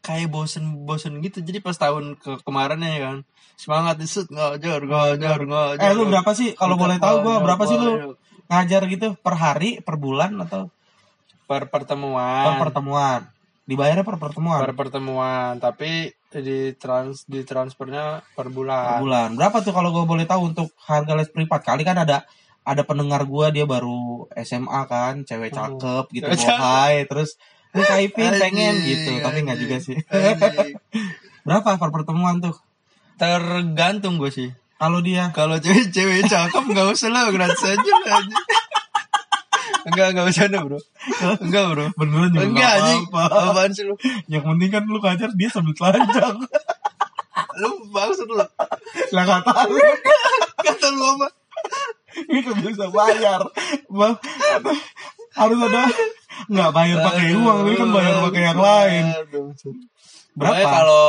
kayak 0.07 0.31
bosen-bosen 0.31 1.19
gitu. 1.19 1.43
Jadi 1.43 1.59
pas 1.59 1.75
tahun 1.75 2.15
ke 2.15 2.47
kemarin 2.47 2.79
ya 2.79 2.99
kan, 3.11 3.19
semangat 3.59 3.99
disut 3.99 4.31
ngajar, 4.31 4.87
ngajar, 4.87 5.43
ngajar. 5.43 5.83
Eh 5.83 5.93
lu 5.99 6.07
berapa 6.07 6.31
sih 6.31 6.55
kalau 6.55 6.79
boleh 6.79 7.03
tahu 7.03 7.27
gua 7.27 7.43
berapa 7.43 7.67
sih 7.67 7.75
lu 7.75 8.15
ngajar 8.47 8.87
gitu 8.87 9.19
per 9.19 9.35
hari, 9.35 9.83
per 9.83 9.99
bulan 9.99 10.39
atau 10.47 10.71
per 11.51 11.67
per 11.67 11.83
pertemuan? 11.83 12.55
pertemuan? 12.63 13.21
Dibayarnya 13.67 14.07
per 14.07 14.23
pertemuan. 14.23 14.63
per 14.63 14.79
pertemuan, 14.79 15.59
tapi 15.59 16.15
di 16.31 16.71
trans 16.79 17.27
di 17.27 17.43
transfernya 17.43 18.23
per 18.39 18.47
per 18.47 18.55
bulan. 18.55 19.03
bulan. 19.03 19.29
Berapa 19.35 19.59
tuh 19.67 19.75
kalau 19.75 19.91
gue 19.91 20.07
boleh 20.07 20.23
tahu 20.23 20.55
untuk 20.55 20.71
harga 20.87 21.19
les 21.19 21.27
privat? 21.27 21.67
Kali 21.67 21.83
kan 21.83 21.99
ada 21.99 22.23
ada 22.67 22.83
pendengar 22.83 23.23
gua 23.27 23.55
dia 23.55 23.63
baru 23.63 24.27
SMA 24.43 24.81
kan, 24.91 25.23
cewek 25.23 25.55
Hmm. 25.55 25.79
cakep 25.79 26.05
gitu, 26.15 26.27
Cewek 26.31 26.39
cakep. 26.47 26.59
bohai, 26.59 26.95
terus 27.07 27.31
lu 27.77 27.83
kaipin 27.85 28.33
pengen 28.41 28.75
gitu, 28.81 29.21
tapi 29.21 29.45
nggak 29.45 29.59
juga 29.61 29.77
sih. 29.79 29.97
Berapa 31.45 31.77
per 31.77 31.91
pertemuan 31.93 32.41
tuh? 32.41 32.57
Tergantung 33.21 34.17
gue 34.17 34.33
sih. 34.33 34.49
Kalau 34.77 35.01
dia 35.01 35.33
Kalau 35.33 35.57
cewek-cewek 35.57 36.29
cakep 36.29 36.65
nggak 36.69 36.87
usah 36.93 37.09
lah 37.09 37.33
gratis 37.33 37.65
aja 37.65 37.93
lah. 38.09 38.25
Enggak, 39.87 40.07
enggak 40.13 40.27
bercanda 40.27 40.59
bro 40.67 40.79
Enggak 41.39 41.65
bro 41.73 41.87
beneran 41.95 42.29
juga 42.35 42.45
Enggak 42.45 42.53
nggak 42.53 42.73
anjing 42.83 43.05
apa-apa. 43.07 43.39
Apaan 43.55 43.71
sih 43.71 43.85
lu 43.87 43.95
Yang 44.27 44.45
penting 44.51 44.71
kan 44.75 44.83
lu 44.85 44.99
ngajar 44.99 45.31
dia 45.33 45.49
sambil 45.49 45.75
telanjang. 45.79 46.37
Lu 47.57 47.69
maksud 47.95 48.27
lu 48.27 48.37
lah 48.37 48.51
nggak 49.25 49.43
tahu. 49.47 49.77
Kata 50.61 50.89
lu 50.93 51.05
apa 51.07 51.29
Ini 52.17 52.41
bisa 52.65 52.89
bayar. 52.91 53.41
Bang, 53.93 54.17
harus 55.37 55.59
ada 55.63 55.83
nggak 56.49 56.71
bayar 56.73 56.99
pakai 57.03 57.27
uang, 57.33 57.59
ini 57.65 57.75
kan 57.77 57.89
bayar 57.91 58.15
pakai 58.25 58.43
yang 58.43 58.61
lain. 58.61 59.05
Berapa? 60.33 60.65
Kalau 60.65 61.07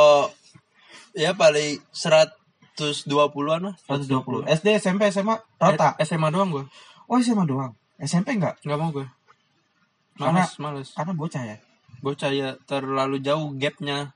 ya 1.12 1.32
paling 1.32 1.80
120-an 1.90 3.60
lah. 3.60 3.74
120. 3.84 4.46
SD, 4.46 4.66
SMP, 4.78 5.10
SMA 5.10 5.36
rata. 5.56 5.96
Eh, 5.98 6.04
SMA 6.04 6.28
doang 6.28 6.48
gue. 6.50 6.64
Oh 7.04 7.16
SMA 7.18 7.44
doang. 7.44 7.72
SMP 7.98 8.36
enggak? 8.36 8.56
Enggak 8.62 8.78
mau 8.78 8.90
gue. 8.90 9.06
Karena- 10.14 10.46
Males, 10.46 10.54
males. 10.58 10.88
Karena 10.94 11.12
bocah 11.12 11.42
ya. 11.42 11.56
Bocah 11.98 12.30
ya 12.30 12.48
terlalu 12.64 13.18
jauh 13.18 13.50
gapnya. 13.54 14.12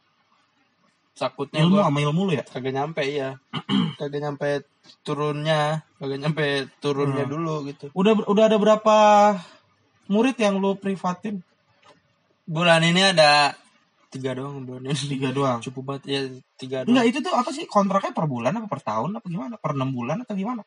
Takutnya 1.13 1.61
Ilmu 1.61 1.77
sama 1.77 1.99
ilmu 2.01 2.23
lu 2.25 2.33
ya. 2.35 2.43
kagak 2.43 2.73
nyampe 2.73 3.05
iya. 3.05 3.37
kagak 4.01 4.17
nyampe 4.19 4.65
turunnya, 5.05 5.85
kagak 6.01 6.19
nyampe 6.19 6.73
turunnya 6.81 7.29
Hmm. 7.29 7.33
dulu 7.37 7.55
gitu. 7.69 7.93
Udah 7.93 8.17
udah 8.27 8.45
ada 8.49 8.57
berapa 8.57 8.97
murid 10.09 10.37
yang 10.39 10.59
lu 10.59 10.75
privatin? 10.75 11.43
Bulan 12.43 12.83
ini 12.83 13.03
ada 13.03 13.55
tiga 14.11 14.35
doang 14.35 14.63
bulan 14.63 14.89
ini. 14.89 14.97
Tiga 14.97 15.31
doang. 15.31 15.59
Cukup 15.61 15.83
banget 15.85 16.03
ya 16.07 16.21
tiga 16.59 16.83
doang. 16.83 16.95
Enggak 16.95 17.07
itu 17.09 17.19
tuh 17.21 17.33
apa 17.33 17.51
sih 17.51 17.65
kontraknya 17.65 18.13
per 18.13 18.27
bulan 18.27 18.53
apa 18.55 18.67
per 18.67 18.81
tahun 18.83 19.17
apa 19.17 19.27
gimana? 19.27 19.55
Per 19.57 19.73
enam 19.73 19.91
bulan 19.91 20.23
atau 20.23 20.35
gimana? 20.35 20.63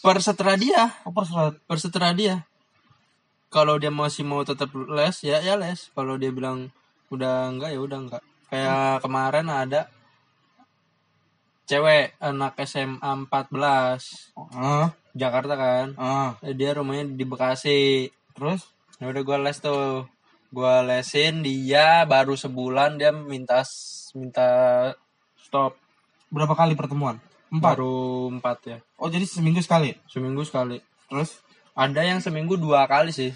Per 0.00 0.16
setelah 0.18 0.54
dia. 0.54 0.82
Oh, 1.02 1.10
per 1.10 1.24
serat- 1.26 1.60
berseterah 1.66 2.14
dia 2.14 2.36
kalau 3.50 3.82
dia 3.82 3.90
masih 3.90 4.22
mau 4.22 4.46
tetap 4.46 4.70
les 4.72 5.16
ya 5.26 5.42
ya 5.42 5.58
les 5.58 5.90
kalau 5.90 6.14
dia 6.14 6.30
bilang 6.30 6.70
udah 7.10 7.50
enggak 7.50 7.74
ya 7.74 7.82
udah 7.82 7.98
enggak 7.98 8.22
kayak 8.46 9.02
kemarin 9.02 9.50
ada 9.50 9.90
cewek 11.66 12.14
anak 12.18 12.54
SMA 12.62 13.10
14 13.26 14.34
Ah, 14.54 14.90
Jakarta 15.12 15.54
kan. 15.54 15.86
Eh, 16.42 16.54
dia 16.54 16.74
rumahnya 16.74 17.10
di 17.10 17.22
Bekasi 17.22 18.06
Terus 18.30 18.70
ya 19.00 19.08
udah 19.08 19.22
gue 19.24 19.38
les 19.40 19.58
tuh 19.58 20.04
gue 20.50 20.74
lesin 20.84 21.40
dia 21.40 22.04
baru 22.04 22.36
sebulan 22.36 23.00
dia 23.00 23.10
minta 23.10 23.64
minta 24.12 24.48
stop 25.40 25.74
berapa 26.28 26.52
kali 26.52 26.76
pertemuan? 26.76 27.16
Empat. 27.50 27.74
baru 27.74 28.30
empat 28.30 28.58
ya 28.62 28.78
Oh 29.00 29.10
jadi 29.10 29.26
seminggu 29.26 29.58
sekali. 29.58 29.90
seminggu 30.06 30.46
sekali 30.46 30.78
Terus 31.10 31.42
Ada 31.74 32.04
yang 32.06 32.20
seminggu 32.20 32.54
dua 32.60 32.84
kali 32.86 33.10
sih. 33.10 33.32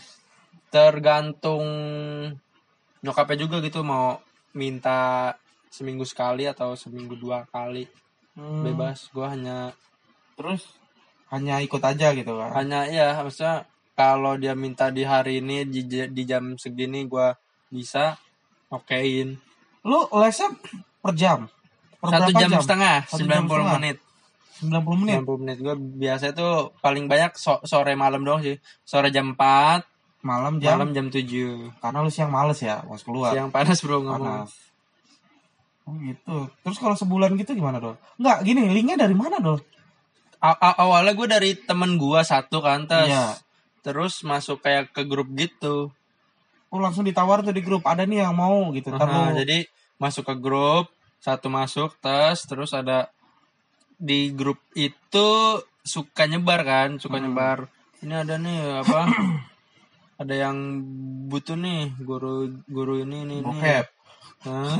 Tergantung 0.68 1.64
nyokapnya 3.00 3.36
juga 3.46 3.58
gitu 3.64 3.80
mau 3.80 4.20
minta 4.52 5.32
seminggu 5.72 6.04
sekali 6.06 6.44
atau 6.46 6.76
seminggu 6.78 7.16
dua 7.18 7.42
kali. 7.50 7.88
hmm, 8.36 8.62
Bebas. 8.62 9.08
Gue 9.10 9.26
hanya 9.26 9.72
Terus 10.38 10.76
hanya 11.32 11.58
ikut 11.58 11.82
aja 11.82 12.14
gitu 12.14 12.36
kan. 12.38 12.50
hanya 12.54 12.86
ya 12.86 13.18
maksudnya 13.18 13.66
kalau 13.94 14.34
dia 14.34 14.52
minta 14.52 14.88
di 14.88 15.02
hari 15.02 15.38
ini 15.38 15.62
di, 15.64 15.82
di 15.86 16.22
jam 16.24 16.54
segini 16.54 17.04
gue 17.04 17.28
bisa 17.68 18.18
okein. 18.68 19.38
Lu 19.80 20.06
lesnya 20.12 20.50
per 20.98 21.14
jam? 21.14 21.46
Per 21.96 22.08
Satu 22.08 22.28
berapa 22.28 22.40
jam, 22.40 22.50
setengah, 22.58 22.96
Satu 23.04 23.22
90 23.22 23.28
jam 23.28 23.44
setengah. 23.44 23.74
menit. 23.74 23.96
90 24.56 24.70
menit. 24.98 25.18
90 25.20 25.40
menit 25.40 25.56
gue 25.58 25.74
biasa 25.98 26.24
tuh 26.30 26.54
paling 26.78 27.04
banyak 27.04 27.32
so- 27.34 27.62
sore 27.62 27.94
malam 27.94 28.22
doang 28.22 28.40
sih. 28.40 28.56
Sore 28.82 29.08
jam 29.08 29.32
4, 29.32 29.82
Malam 30.20 30.56
jam. 30.56 30.74
malam 30.74 30.90
jam 30.90 31.06
7. 31.06 31.68
Karena 31.76 31.98
lu 32.00 32.08
siang 32.08 32.30
males 32.30 32.56
ya, 32.58 32.80
pas 32.80 32.96
keluar. 32.98 33.30
Siang 33.30 33.50
panas 33.50 33.78
bro 33.78 34.00
mau. 34.00 34.14
panas. 34.14 34.50
Oh 35.84 35.92
gitu. 35.98 36.48
Terus 36.58 36.78
kalau 36.78 36.94
sebulan 36.94 37.36
gitu 37.36 37.52
gimana 37.52 37.76
dong? 37.76 38.00
Enggak, 38.16 38.40
gini 38.42 38.64
linknya 38.66 38.96
dari 38.98 39.12
mana 39.12 39.36
dong? 39.36 39.60
Awalnya 40.40 41.12
gue 41.12 41.24
dari 41.26 41.50
temen 41.58 41.96
gue 41.96 42.20
satu 42.20 42.58
kan 42.58 42.84
terus 42.84 43.08
Iya. 43.08 43.36
Terus 43.84 44.24
masuk 44.24 44.58
kayak 44.58 44.90
ke 44.90 45.04
grup 45.04 45.28
gitu 45.34 45.92
Oh 46.68 46.82
langsung 46.82 47.06
ditawar 47.06 47.38
tuh 47.38 47.54
di 47.54 47.62
grup 47.62 47.86
ada 47.86 48.02
nih 48.02 48.26
yang 48.26 48.34
mau 48.34 48.74
gitu. 48.74 48.90
Aha, 48.90 49.30
lu- 49.30 49.38
jadi 49.38 49.62
masuk 49.94 50.26
ke 50.26 50.34
grup 50.36 50.90
satu 51.22 51.46
masuk 51.46 51.94
tes 52.00 52.42
terus 52.42 52.72
ada 52.72 53.06
di 53.94 54.34
grup 54.34 54.58
itu 54.74 55.28
suka 55.80 56.26
nyebar 56.26 56.60
kan 56.60 56.98
suka 56.98 57.22
Hmm. 57.22 57.30
nyebar 57.30 57.58
ini 58.02 58.10
ada 58.12 58.34
nih 58.36 58.58
apa 58.82 59.00
ada 60.20 60.34
yang 60.34 60.82
butuh 61.30 61.54
nih 61.54 61.94
guru 62.02 62.50
guru 62.66 62.98
ini 62.98 63.22
ini 63.22 63.34
ini 63.38 63.48
Bokep. 63.54 63.86
Hah? 64.44 64.76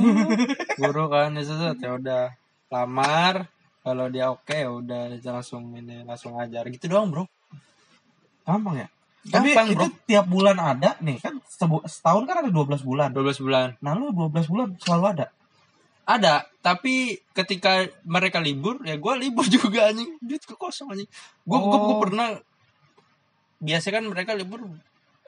guru 0.75 1.03
kan 1.07 1.31
ya 1.31 1.41
set, 1.41 1.77
ya 1.79 1.95
udah 1.95 2.23
lamar 2.67 3.47
kalau 3.81 4.05
dia 4.09 4.29
oke 4.29 4.51
ya 4.51 4.67
udah 4.67 5.15
langsung 5.23 5.71
ini 5.73 6.03
langsung 6.03 6.35
ajar 6.35 6.67
gitu 6.67 6.85
doang 6.85 7.07
bro 7.07 7.23
Gampang 8.43 8.77
ya? 8.77 8.87
Tapi 9.25 9.49
Gampang, 9.51 9.67
itu 9.71 9.85
tiap 10.05 10.25
bulan 10.25 10.53
ada 10.55 10.93
nih 10.99 11.17
kan 11.17 11.41
sebu- 11.43 11.81
setahun 11.83 12.23
kan 12.23 12.39
ada 12.39 12.49
12 12.49 12.79
bulan. 12.79 13.09
12 13.09 13.41
bulan 13.41 13.67
Nah 13.79 13.93
lu 13.93 14.09
12 14.09 14.45
bulan 14.45 14.67
selalu 14.77 15.05
ada. 15.11 15.27
ada 16.05 16.45
tapi 16.61 17.17
ketika 17.31 17.81
mereka 18.03 18.37
libur 18.37 18.77
ya 18.79 18.93
gue 18.93 19.13
libur 19.19 19.41
juga 19.51 19.89
anjing 19.89 20.13
duit 20.19 20.37
gue 20.39 20.53
kosong 20.55 20.93
anjing 20.93 21.09
gue 21.41 21.57
Oh. 21.57 21.97
pernah 21.97 22.37
biasa 23.57 23.89
kan 23.89 24.05
mereka 24.05 24.33
libur 24.33 24.61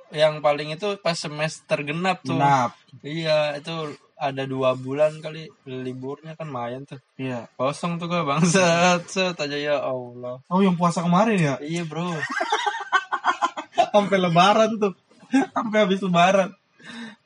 yang 0.10 0.38
paling 0.38 0.72
itu 0.72 0.96
pas 0.98 1.18
semester 1.18 1.82
genap 1.82 2.22
tuh 2.22 2.38
Genap. 2.38 2.78
iya 3.02 3.58
itu 3.58 3.74
ada 4.16 4.46
dua 4.46 4.74
bulan 4.74 5.18
kali 5.18 5.46
liburnya 5.64 6.34
kan 6.34 6.46
mayan 6.48 6.86
tuh 6.86 7.02
Iya. 7.16 7.50
kosong 7.52 7.98
tuh 7.98 8.08
gue 8.08 8.22
bangsat 8.22 9.02
set 9.04 9.34
aja 9.36 9.58
ya 9.58 9.76
Allah 9.80 10.38
Oh 10.46 10.62
yang 10.62 10.74
puasa 10.74 11.02
kemarin 11.02 11.38
ya? 11.38 11.56
iya 11.60 11.82
bro 11.84 12.14
Sampai 13.98 14.20
lebaran 14.20 14.72
tuh. 14.78 14.94
Sampai 15.56 15.78
habis 15.84 16.00
lebaran. 16.00 16.52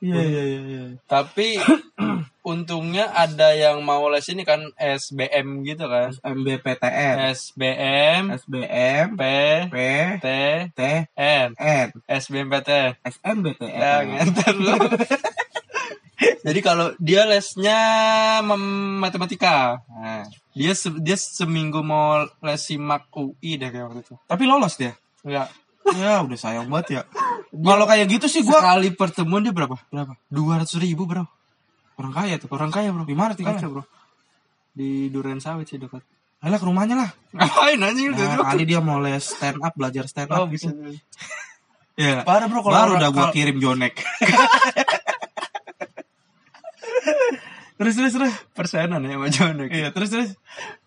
Iya 0.02 0.18
iya 0.18 0.42
iya. 0.42 0.60
iya. 0.66 0.84
tapi 1.06 1.62
untungnya 2.42 3.06
ada 3.14 3.54
yang 3.54 3.86
mau 3.86 4.10
les 4.10 4.26
ini 4.26 4.42
kan 4.42 4.58
SBM 4.74 5.62
gitu 5.62 5.86
kan 5.86 6.10
MBPTN, 6.26 7.16
SBM 7.30 8.24
SBM, 8.34 9.08
P 9.14 9.24
P, 9.70 9.78
T 10.18 10.28
T, 10.74 10.82
N 11.14 11.54
N, 11.54 11.88
SBMPT 12.10 12.70
SMBTN. 13.06 13.78
Ya, 13.78 13.94
ngenter 14.02 14.54
lu. 14.58 14.74
Jadi 16.46 16.60
kalau 16.62 16.98
dia 16.98 17.30
lesnya 17.30 17.78
matematika. 18.98 19.82
Nah, 19.90 20.26
Dia 20.52 20.74
se- 20.74 20.98
dia 20.98 21.16
seminggu 21.16 21.80
mau 21.80 22.26
les 22.42 22.58
simak 22.60 23.08
UI 23.14 23.56
deh 23.56 23.70
kayak 23.70 23.86
waktu 23.88 24.02
itu. 24.02 24.16
tapi 24.26 24.44
lolos 24.44 24.76
dia. 24.76 24.98
Enggak. 25.22 25.54
Ya 25.98 26.22
udah 26.22 26.38
sayang 26.40 26.70
banget 26.70 26.88
ya. 26.90 27.02
Kalau 27.52 27.86
kayak 27.90 28.08
gitu 28.08 28.26
sih 28.30 28.42
gua 28.46 28.62
Sekali 28.62 28.90
pertemuan 28.94 29.42
dia 29.44 29.52
berapa? 29.52 29.76
berapa? 29.90 30.14
Dua 30.30 30.62
ratus 30.62 30.78
ribu 30.80 31.04
bro. 31.10 31.26
Orang 31.98 32.14
kaya 32.14 32.38
tuh. 32.38 32.48
Orang 32.54 32.70
kaya 32.72 32.94
bro. 32.94 33.04
Di 33.04 33.18
mana 33.18 33.34
tinggalnya? 33.36 33.66
Bro. 33.68 33.84
Di 34.72 35.10
Duren 35.12 35.42
Sawit 35.44 35.68
sih 35.68 35.82
dekat. 35.82 36.02
Alah 36.42 36.58
ke 36.58 36.66
rumahnya 36.66 36.96
lah. 36.98 37.10
Ngapain 37.38 37.78
anjing 37.78 38.18
Nah, 38.18 38.42
kali 38.42 38.64
dia 38.66 38.82
mau 38.82 38.98
les 38.98 39.22
stand 39.22 39.62
up, 39.62 39.74
belajar 39.78 40.10
stand 40.10 40.32
Oh 40.34 40.46
up 40.46 40.50
bisa. 40.50 40.74
gitu. 40.74 40.98
Iya. 42.00 42.26
Parah 42.26 42.48
bro 42.50 42.66
kalau 42.66 42.74
Baru 42.74 42.92
udah 42.98 43.10
gua 43.14 43.30
kirim 43.30 43.62
Jonek. 43.62 43.94
terus 47.82 47.98
terus 47.98 48.14
terus. 48.14 48.34
persenan 48.54 49.02
ya 49.02 49.18
Jonek. 49.34 49.74
Iya, 49.74 49.90
terus 49.90 50.14
terus. 50.14 50.30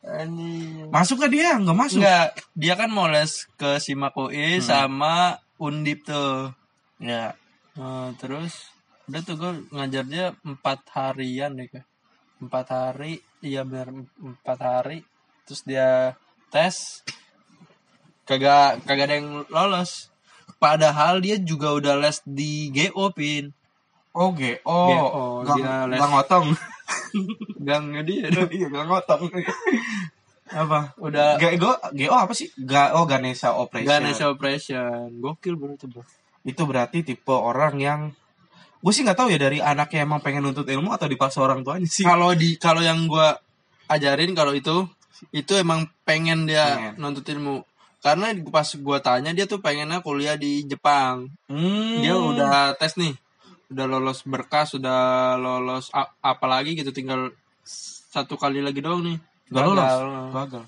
Anjing. 0.07 0.95
Masuk 0.95 1.27
ke 1.27 1.35
dia? 1.35 1.59
Enggak 1.59 1.75
masuk. 1.75 1.99
Enggak, 1.99 2.39
dia 2.55 2.75
kan 2.79 2.91
mau 2.95 3.11
les 3.11 3.51
ke 3.59 3.83
Simak 3.83 4.15
UI 4.15 4.63
sama 4.63 5.43
Undip 5.59 6.07
tuh. 6.07 6.55
Ya. 7.03 7.35
Nah, 7.75 8.15
terus 8.15 8.71
udah 9.11 9.21
tuh 9.21 9.35
gue 9.35 9.53
ngajar 9.75 10.05
dia 10.07 10.27
empat 10.41 10.87
harian 10.95 11.53
deh 11.53 11.69
kayak 11.69 11.85
empat 12.41 12.67
hari 12.73 13.21
iya 13.45 13.61
benar 13.61 13.93
empat 14.17 14.59
hari 14.65 15.05
terus 15.45 15.61
dia 15.61 16.17
tes 16.49 17.05
kagak 18.25 18.81
kagak 18.89 19.05
ada 19.13 19.15
yang 19.21 19.45
lolos 19.53 20.09
padahal 20.57 21.21
dia 21.21 21.37
juga 21.37 21.77
udah 21.77 22.01
les 22.01 22.25
di 22.25 22.73
GO 22.73 23.13
pin 23.13 23.53
Oh, 24.15 24.31
G. 24.31 24.63
GO, 24.63 24.71
Oh, 24.71 25.43
gang, 25.43 25.59
dia 25.59 25.75
les. 25.91 25.99
gang 25.99 26.13
ngotong. 26.15 26.47
Gangnya 27.59 28.03
dia 28.03 28.29
Iya, 28.29 28.69
gang 28.69 28.87
ngotong. 28.87 29.31
apa? 30.47 30.93
udah 30.97 31.37
G 31.37 31.57
go, 31.57 31.73
GO 31.75 32.15
apa 32.15 32.33
sih? 32.33 32.53
Ga, 32.55 32.93
oh, 32.95 33.05
Ganesha 33.05 33.53
Operation. 33.53 33.89
Ganesha 33.89 34.27
Operation 34.29 35.09
gokil 35.15 35.55
bro 35.55 35.73
itu 35.73 35.87
bro 35.87 36.05
Itu 36.43 36.63
berarti 36.65 37.01
tipe 37.01 37.33
orang 37.33 37.75
yang 37.79 38.01
gue 38.79 38.93
sih 38.93 39.01
nggak 39.01 39.17
tahu 39.17 39.29
ya 39.29 39.41
dari 39.41 39.59
anaknya 39.59 40.05
emang 40.05 40.21
pengen 40.21 40.45
nuntut 40.45 40.69
ilmu 40.69 40.93
atau 40.93 41.09
dipaksa 41.09 41.41
orang 41.41 41.65
tuanya 41.65 41.89
sih. 41.89 42.05
kalau 42.05 42.37
di 42.37 42.61
kalau 42.61 42.81
yang 42.81 43.09
gua 43.09 43.33
ajarin 43.87 44.37
kalau 44.37 44.53
itu 44.53 44.85
itu 45.31 45.53
emang 45.55 45.89
pengen 46.05 46.45
dia 46.45 46.93
Pengen. 46.93 47.01
nuntut 47.01 47.25
ilmu 47.25 47.65
karena 47.99 48.29
pas 48.45 48.69
gua 48.77 49.01
tanya 49.01 49.33
dia 49.33 49.49
tuh 49.49 49.65
pengennya 49.65 50.05
kuliah 50.05 50.37
di 50.37 50.69
Jepang 50.69 51.33
Hmm. 51.49 51.97
dia 51.99 52.13
udah 52.13 52.77
tes 52.77 52.93
nih 52.95 53.17
udah 53.75 53.87
lolos 53.89 54.23
berkas 54.23 54.73
udah 54.73 55.01
lolos 55.35 55.91
a- 55.91 56.15
apa 56.17 56.47
lagi 56.47 56.73
gitu 56.73 56.89
tinggal 56.89 57.35
satu 58.09 58.35
kali 58.35 58.59
lagi 58.59 58.79
doang 58.79 59.03
nih 59.03 59.19
Gak 59.47 59.61
lolos. 59.63 59.93
Gagal. 60.33 60.63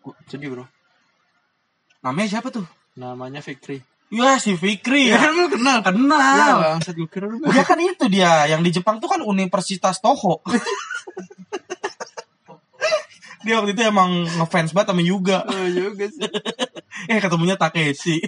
Gua- 0.00 0.18
sedih 0.24 0.48
bro 0.48 0.64
Namanya 2.00 2.28
siapa 2.32 2.48
tuh? 2.48 2.64
namanya 2.94 3.38
Fikri 3.38 3.82
Ya 4.08 4.38
si 4.38 4.54
Fikri 4.54 5.06
ya 5.06 5.20
ya. 5.20 5.28
lu 5.28 5.46
kenal 5.48 5.82
Kenal. 5.82 6.16
ya 6.16 6.54
bangsat 6.72 6.94
gua 6.94 7.06
kira 7.06 7.26
lu 7.26 7.42
Dia 7.44 7.60
kan 7.62 7.76
itu 7.76 8.06
dia 8.06 8.46
yang 8.46 8.62
di 8.62 8.70
Jepang 8.70 8.96
tuh 8.96 9.06
kan 9.06 9.20
Universitas 9.20 9.98
Toho. 9.98 10.40
dia 13.40 13.54
waktu 13.54 13.70
itu 13.70 13.82
emang 13.82 14.10
ngefans 14.26 14.72
banget 14.72 14.88
sama 14.88 15.02
Yuga. 15.02 15.38
oh 15.42 15.68
juga 15.68 16.06
sih 16.08 16.26
Eh 17.10 17.18
ketemunya 17.18 17.54
Takeshi. 17.54 18.18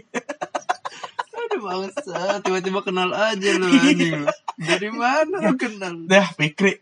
Aduh 1.60 1.92
bangsa 1.92 2.40
tiba-tiba 2.40 2.80
kenal 2.80 3.12
aja 3.12 3.48
lu 3.60 3.68
anjing 3.68 4.24
lu. 4.24 4.26
dari 4.56 4.88
mana 4.88 5.36
lu 5.44 5.54
kenal 5.60 5.94
Dah 6.08 6.24
Fikri. 6.40 6.80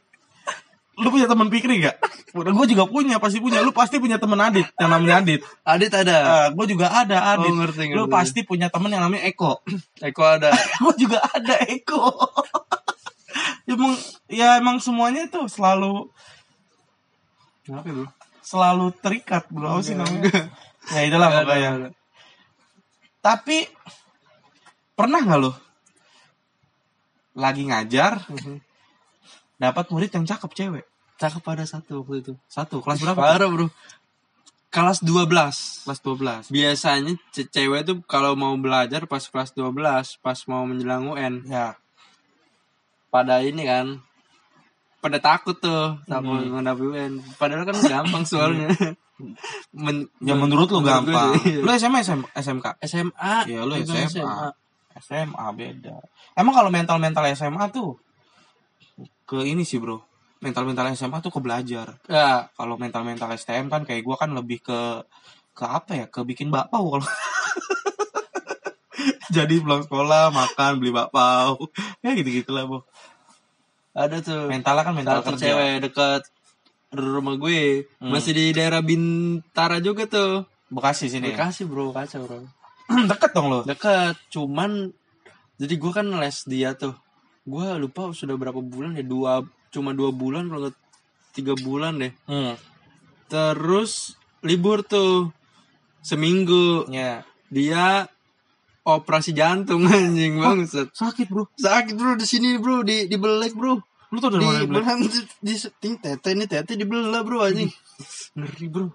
Lu 0.98 1.14
punya 1.14 1.30
teman 1.30 1.46
Fikri 1.46 1.78
gak? 1.78 1.94
Udah 2.34 2.50
gue 2.50 2.66
juga 2.74 2.82
punya, 2.90 3.22
pasti 3.22 3.38
punya. 3.38 3.62
Lu 3.62 3.70
pasti 3.70 4.02
punya 4.02 4.18
teman 4.18 4.38
Adit 4.42 4.66
yang 4.82 4.90
namanya 4.90 5.22
Adit. 5.22 5.46
Adit 5.62 5.94
ada 5.94 6.16
Uh, 6.18 6.48
gue 6.58 6.74
juga 6.74 6.90
ada 6.90 7.38
Adit. 7.38 7.54
Oh, 7.54 7.54
ngerti, 7.54 7.94
Lu 7.94 8.10
ngerti. 8.10 8.14
pasti 8.18 8.40
punya 8.42 8.66
teman 8.66 8.90
yang 8.90 9.06
namanya 9.06 9.22
Eko. 9.30 9.62
Eko 10.10 10.22
ada 10.26 10.50
gue 10.82 10.94
juga 10.98 11.22
ada 11.22 11.54
Eko. 11.70 12.02
emang 13.70 13.94
ya 14.26 14.58
emang 14.58 14.82
semuanya 14.82 15.28
tuh 15.28 15.46
selalu 15.46 16.08
Kenapa 17.62 17.84
bro? 17.92 18.06
selalu 18.40 18.86
terikat 18.98 19.44
bro 19.52 19.76
apa 19.76 19.84
sih 19.84 19.92
namanya 19.92 20.48
ya 20.88 21.00
itulah 21.04 21.28
pokoknya 21.28 21.92
tapi 23.20 23.68
pernah 24.98 25.22
nggak 25.22 25.38
lo 25.38 25.52
lagi 27.32 27.62
ngajar 27.64 28.26
Mhm. 28.26 28.58
dapat 29.56 29.84
murid 29.88 30.10
yang 30.10 30.26
cakep 30.26 30.50
cewek 30.52 30.86
Cakep 31.18 31.42
ada 31.44 31.64
satu 31.64 32.02
waktu 32.02 32.14
itu. 32.20 32.32
satu 32.46 32.78
kelas 32.78 32.98
berapa 33.00 33.18
Parah 33.18 33.46
bro. 33.46 33.66
Kelas 34.68 35.00
12. 35.00 35.82
kelas 35.82 36.00
12 36.00 36.44
Biasanya 36.48 37.14
ce- 37.32 37.48
cewek 37.48 37.82
tuh 37.82 37.98
kalau 38.04 38.34
mau 38.34 38.54
belajar 38.54 39.02
pas 39.04 39.18
kelas 39.20 39.50
12, 39.50 40.14
pas 40.16 40.38
mau 40.44 40.62
menjelang 40.62 41.08
UN, 41.08 41.42
ya 41.44 41.74
pada 43.08 43.40
ini 43.40 43.64
kan 43.64 43.98
pada 44.98 45.18
takut 45.18 45.56
tuh 45.56 45.98
takut 46.04 46.38
Hmm. 46.38 46.54
menghadapi 46.54 46.84
UN. 46.84 47.12
Padahal 47.34 47.64
kan 47.64 47.74
gampang 47.80 48.22
soalnya. 48.24 48.68
Men- 49.72 50.06
ya 50.20 50.34
menurut 50.34 50.68
lu 50.68 50.78
gue 50.78 50.86
gampang 50.86 51.34
iya. 51.42 51.58
lu 51.58 51.70
SMA 51.72 51.98
SM, 51.98 52.22
SMK 52.30 52.66
SMA. 52.80 53.34
Iya, 53.48 53.66
lu 53.66 53.74
Juga 53.80 54.06
SMA. 54.06 54.48
SMA 55.02 55.46
beda 55.54 56.02
emang 56.34 56.54
kalau 56.54 56.70
mental 56.70 56.98
mental 56.98 57.26
SMA 57.34 57.70
tuh 57.70 57.98
ke 59.28 59.46
ini 59.46 59.62
sih 59.62 59.78
bro 59.78 60.02
mental 60.38 60.66
mental 60.66 60.86
SMA 60.94 61.18
tuh 61.18 61.34
ke 61.34 61.40
belajar 61.42 61.98
Ya, 62.06 62.46
kalau 62.54 62.78
mental 62.78 63.02
mental 63.02 63.30
STM 63.34 63.66
kan 63.66 63.82
kayak 63.82 64.06
gua 64.06 64.14
kan 64.18 64.30
lebih 64.30 64.62
ke 64.62 65.02
ke 65.54 65.64
apa 65.66 65.92
ya 65.98 66.06
ke 66.06 66.22
bikin 66.22 66.54
bakpao 66.54 66.98
kalau 66.98 67.06
jadi 69.34 69.58
pulang 69.58 69.82
sekolah 69.82 70.30
makan 70.30 70.78
beli 70.78 70.94
bakpao 70.94 71.58
ya 72.02 72.14
gitu 72.14 72.42
gitulah 72.42 72.70
bu 72.70 72.78
ada 73.98 74.22
tuh. 74.22 74.46
mentalnya 74.46 74.86
kan 74.86 74.94
mental 74.94 75.26
kerja 75.26 75.42
cewek 75.42 75.90
dekat 75.90 76.22
rumah 76.92 77.36
gue. 77.36 77.84
Hmm. 78.00 78.12
Masih 78.12 78.32
di 78.32 78.44
daerah 78.54 78.80
Bintara 78.80 79.80
juga 79.82 80.08
tuh. 80.08 80.48
bekasi 80.68 81.08
sini? 81.08 81.32
Bekasi 81.32 81.64
bro, 81.64 81.96
kacau 81.96 82.28
bro. 82.28 82.44
deket 83.10 83.30
dong 83.36 83.48
lo 83.52 83.58
Dekat, 83.64 84.16
cuman 84.32 84.92
jadi 85.58 85.74
gue 85.74 85.92
kan 85.92 86.06
les 86.06 86.38
dia 86.46 86.72
tuh. 86.78 86.94
Gue 87.42 87.66
lupa 87.76 88.14
sudah 88.14 88.38
berapa 88.38 88.62
bulan 88.62 88.94
ya 88.94 89.04
dua 89.04 89.42
cuma 89.68 89.92
dua 89.92 90.14
bulan 90.14 90.48
kalau 90.48 90.70
tiga 91.34 91.52
bulan 91.58 92.00
deh. 92.00 92.12
hmm. 92.30 92.54
Terus 93.28 94.16
libur 94.40 94.86
tuh 94.86 95.34
seminggu 96.00 96.88
ya 96.88 97.26
dia 97.52 98.06
operasi 98.86 99.36
jantung 99.36 99.84
anjing 99.92 100.40
bangsat. 100.40 100.88
sakit 100.94 101.28
bro 101.28 101.44
Sakit 101.58 101.94
bro 101.98 102.16
di 102.16 102.24
sini 102.24 102.56
bro 102.56 102.80
di 102.86 103.10
di 103.10 103.16
belek 103.20 103.52
bro. 103.52 103.76
Lu 104.08 104.16
tuh 104.24 104.32
dari 104.32 104.40
mana 104.40 104.64
di 104.64 104.68
belah 104.70 104.96
di, 104.96 105.20
di 105.44 105.54
setting 105.58 106.00
tete 106.00 106.32
ini 106.32 106.48
tete 106.48 106.72
dibelah 106.80 107.20
bro 107.20 107.44
anjing 107.44 107.68
ngeri 108.38 108.66
bro 108.70 108.86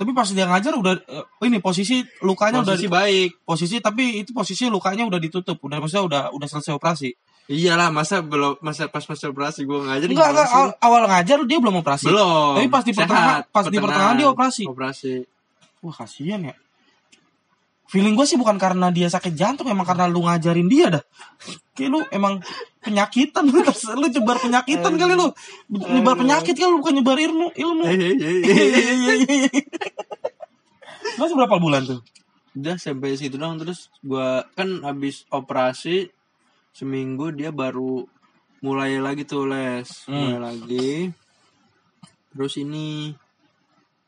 Tapi 0.00 0.16
pas 0.16 0.24
dia 0.26 0.48
ngajar 0.48 0.72
udah 0.72 0.96
eh, 0.96 1.44
ini 1.44 1.60
posisi 1.60 2.00
lukanya 2.24 2.64
posisi 2.64 2.88
udah 2.88 2.96
baik 2.96 3.30
posisi 3.44 3.76
tapi 3.78 4.24
itu 4.24 4.32
posisi 4.32 4.64
lukanya 4.66 5.04
udah 5.04 5.20
ditutup, 5.20 5.60
udah 5.60 5.76
maksudnya 5.76 6.04
udah 6.08 6.22
udah 6.32 6.48
selesai 6.48 6.72
operasi. 6.72 7.12
iyalah 7.50 7.92
masa 7.92 8.24
belum 8.24 8.56
masa 8.62 8.88
pas 8.88 9.04
masa 9.04 9.28
operasi 9.28 9.68
gue 9.68 9.76
ngajar 9.76 10.08
Enggak, 10.08 10.28
enggak 10.32 10.48
awal, 10.48 10.68
awal 10.80 11.02
ngajar 11.04 11.38
dia 11.44 11.58
belum 11.60 11.84
operasi. 11.84 12.08
belum 12.08 12.56
Tapi 12.56 12.68
pas 12.70 12.80
di 12.80 12.92
pertengahan- 12.94 13.44
pas 13.44 13.64
di 13.66 13.76
pertengahan 13.76 14.14
dia 14.16 14.28
operasi. 14.30 14.62
operasi 14.64 15.12
Wah, 15.80 15.92
kasihan 15.92 16.40
ya. 16.40 16.54
Feeling 17.90 18.14
gue 18.14 18.22
sih 18.22 18.38
bukan 18.38 18.54
karena 18.54 18.94
dia 18.94 19.10
sakit 19.10 19.34
jantung, 19.34 19.66
emang 19.66 19.82
karena 19.82 20.06
lu 20.06 20.22
ngajarin 20.22 20.70
dia 20.70 20.94
dah. 20.94 21.02
Kayak 21.74 21.90
lu 21.90 22.00
emang 22.14 22.38
penyakitan 22.86 23.44
lu, 23.50 23.66
lu 23.66 24.06
nyebar 24.06 24.38
penyakitan 24.38 24.94
kali 24.94 25.18
lu. 25.18 25.26
Nyebar 25.74 26.14
penyakit 26.14 26.54
kali 26.54 26.70
lu 26.70 26.78
bukan 26.78 26.94
nyebar 27.02 27.18
ilmu, 27.18 27.50
ilmu. 27.50 27.82
Eh, 27.90 28.14
eh, 28.14 29.50
eh. 29.50 29.62
Lu 31.18 31.24
berapa 31.34 31.58
bulan 31.58 31.82
tuh? 31.82 32.00
udah 32.50 32.76
sampai 32.82 33.14
situ 33.14 33.38
dong 33.38 33.62
terus 33.62 33.94
gua 34.02 34.42
kan 34.58 34.82
habis 34.82 35.22
operasi 35.30 36.10
seminggu 36.74 37.30
dia 37.30 37.54
baru 37.54 38.10
mulai 38.58 38.98
lagi 38.98 39.22
tuh 39.22 39.46
les 39.46 39.86
Hmm. 40.10 40.34
mulai 40.34 40.38
lagi 40.50 41.14
terus 42.34 42.58
ini 42.58 43.14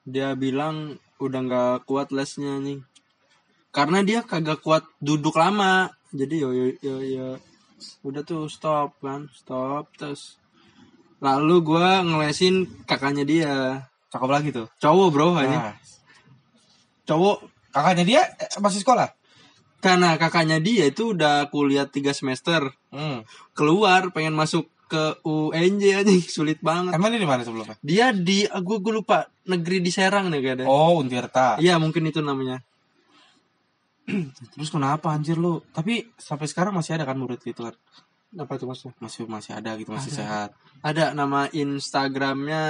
dia 0.02 0.34
bilang 0.34 0.98
udah 1.22 1.40
nggak 1.46 1.86
kuat 1.86 2.10
lesnya 2.10 2.58
nih 2.58 2.82
karena 3.72 4.04
dia 4.04 4.20
kagak 4.22 4.60
kuat 4.60 4.84
duduk 5.00 5.34
lama. 5.34 5.88
Jadi 6.12 6.44
yo 6.44 6.52
yo 6.52 6.76
yo, 6.84 6.96
yo. 7.00 7.28
udah 8.04 8.22
tuh 8.22 8.46
stop 8.46 9.00
kan? 9.00 9.32
Stop 9.32 9.90
terus. 9.96 10.36
Lalu 11.24 11.64
gua 11.64 12.04
ngelesin 12.04 12.68
kakaknya 12.84 13.24
dia. 13.24 13.54
Cakep 14.12 14.28
lagi 14.28 14.48
tuh. 14.52 14.68
cowok 14.76 15.08
bro 15.08 15.28
Nah, 15.40 15.72
cowok. 17.08 17.48
Kakaknya 17.72 18.04
dia 18.04 18.22
eh, 18.36 18.60
masih 18.60 18.84
sekolah? 18.84 19.08
karena 19.82 20.14
kakaknya 20.14 20.62
dia 20.62 20.86
itu 20.86 21.10
udah 21.10 21.50
kuliah 21.50 21.90
tiga 21.90 22.14
semester. 22.14 22.70
Hmm. 22.94 23.26
keluar 23.56 24.14
pengen 24.14 24.36
masuk 24.36 24.70
ke 24.86 25.18
UNJ 25.26 25.82
aja. 26.04 26.12
Sulit 26.38 26.62
banget. 26.62 26.94
Emang 26.94 27.10
dia 27.10 27.18
di 27.18 27.26
mana 27.26 27.42
sebelumnya? 27.42 27.74
dia 27.82 28.14
di 28.14 28.46
gue 28.46 28.78
gue 28.78 28.94
lupa. 28.94 29.26
Negeri 29.42 29.82
di 29.82 29.90
Serang 29.90 30.30
nih 30.30 30.38
kayaknya. 30.38 30.66
Oh, 30.70 31.02
Untirta. 31.02 31.58
iya 31.58 31.74
mungkin 31.82 32.06
itu 32.06 32.22
namanya 32.22 32.62
Terus 34.52 34.70
kenapa 34.70 35.14
anjir 35.14 35.38
lu? 35.38 35.62
Tapi 35.70 36.10
sampai 36.18 36.46
sekarang 36.50 36.74
masih 36.74 36.98
ada 36.98 37.06
kan 37.06 37.16
murid 37.18 37.38
gitu 37.42 37.66
kan? 37.66 37.76
apa 38.32 38.56
tuh 38.56 38.64
maksudnya 38.64 38.96
Masih 38.96 39.28
masih 39.28 39.52
ada 39.52 39.76
gitu, 39.76 39.92
masih 39.92 40.08
Ada. 40.08 40.20
sehat. 40.24 40.48
ada 40.80 41.04
nama 41.12 41.52
Instagramnya 41.52 42.64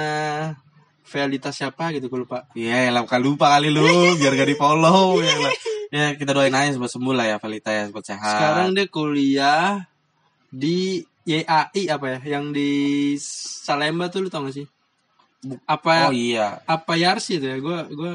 Velita 1.03 1.55
siapa 1.55 1.95
gitu 1.95 2.11
gue 2.11 2.19
lupa 2.27 2.47
Iya, 2.51 2.87
yeah, 2.87 2.91
lupa 2.91 3.15
lupa 3.15 3.45
kali 3.55 3.71
lu, 3.71 4.15
biar 4.19 4.35
gak 4.35 4.49
di 4.51 4.59
follow 4.59 5.23
ya. 5.23 5.31
lah. 5.39 5.53
Ya 5.93 6.05
kita 6.19 6.35
doain 6.35 6.51
aja 6.51 6.75
buat 6.75 6.91
sembuh 6.91 7.15
lah 7.15 7.25
ya 7.31 7.37
Valita 7.39 7.71
ya, 7.71 7.87
sehat. 7.87 8.35
sekarang 8.39 8.75
dia 8.75 8.87
kuliah 8.91 9.87
di 10.51 10.99
YAI 11.23 11.87
apa 11.87 12.05
ya 12.19 12.39
yang 12.39 12.51
di 12.51 13.15
Salemba 13.63 14.11
tuh 14.11 14.27
lu 14.27 14.29
tau 14.33 14.43
gak 14.43 14.59
sih 14.59 14.67
apa 15.67 16.07
oh 16.07 16.15
iya, 16.15 16.59
apa 16.67 16.95
Yarsi 16.95 17.39
tuh 17.39 17.51
ya 17.51 17.57
gue 17.59 17.77
gue 17.91 18.13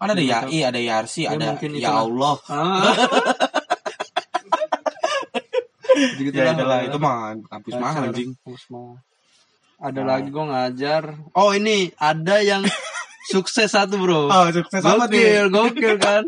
kan 0.00 0.10
ada 0.10 0.22
Yai, 0.22 0.64
ada 0.64 0.80
Yarsi, 0.80 1.22
Ya, 1.22 1.30
ada 1.30 1.44
mungkin 1.52 1.70
Ya 1.76 1.80
itulah. 1.84 2.00
Allah. 2.00 2.36
Ah. 2.48 2.80
Gitu-gitu 6.16 6.34
Ya 6.34 6.44
lah. 6.46 6.54
itulah, 6.54 6.78
itu 6.82 6.98
mah 6.98 7.34
kampus 7.46 7.74
mahal 7.76 8.02
anjing. 8.08 8.30
kampus 8.38 8.64
mahal. 8.68 8.96
Ada 9.76 9.98
Nah. 9.98 10.06
lagi 10.10 10.28
gue 10.28 10.44
ngajar. 10.44 11.02
Oh 11.32 11.50
ini 11.50 11.90
ada 11.96 12.36
yang 12.40 12.62
sukses 13.30 13.70
satu 13.70 13.94
bro. 13.96 14.26
Oh, 14.26 14.46
sukses 14.50 14.82
apa 14.82 15.06
gokil, 15.06 15.46
nih? 15.46 15.54
gokil 15.54 15.94
kan. 15.96 16.22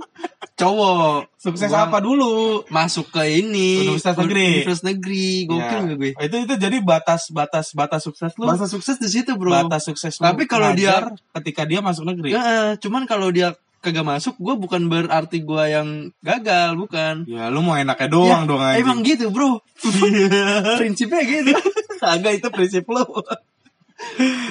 Cowok. 0.54 1.26
Sukses 1.34 1.66
Gua 1.66 1.90
apa 1.90 1.98
dulu? 1.98 2.62
Masuk 2.70 3.10
ke 3.10 3.26
ini. 3.34 3.82
Universitas 3.84 4.14
negeri. 4.14 4.46
Universitas 4.62 4.82
negeri. 4.86 5.26
Gokil 5.44 5.80
Ya. 5.82 5.94
gue? 5.98 6.10
Itu 6.14 6.36
itu 6.38 6.54
jadi 6.56 6.76
batas 6.78 7.28
batas 7.28 7.74
batas 7.74 8.06
sukses 8.06 8.30
lu. 8.38 8.46
Masa 8.46 8.70
sukses 8.70 8.96
di 8.96 9.10
situ 9.10 9.34
bro. 9.34 9.50
Batas 9.50 9.90
sukses 9.90 10.14
lu. 10.16 10.22
Tapi 10.22 10.46
kalau 10.46 10.70
dia- 10.72 11.10
ketika 11.34 11.66
dia 11.66 11.82
masuk 11.82 12.06
negeri. 12.06 12.30
Ya, 12.32 12.78
cuman 12.78 13.04
kalau 13.04 13.28
dia 13.28 13.58
kagak 13.82 14.06
masuk, 14.06 14.38
gue 14.38 14.54
bukan 14.54 14.86
berarti 14.86 15.42
gue 15.42 15.64
yang 15.66 15.88
gagal, 16.22 16.78
bukan. 16.78 17.26
Ya 17.26 17.50
lu 17.50 17.66
mau 17.66 17.74
enaknya 17.74 18.06
doang 18.06 18.46
Ya, 18.46 18.46
dong 18.46 18.62
anjing. 18.62 18.86
Emang 18.86 18.98
gitu 19.02 19.26
bro. 19.34 19.58
Prinsipnya 20.78 21.22
gitu. 21.26 21.50
Agak 21.98 22.38
itu 22.38 22.48
prinsip 22.50 22.86
lu. 22.86 23.02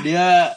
Dia 0.04 0.52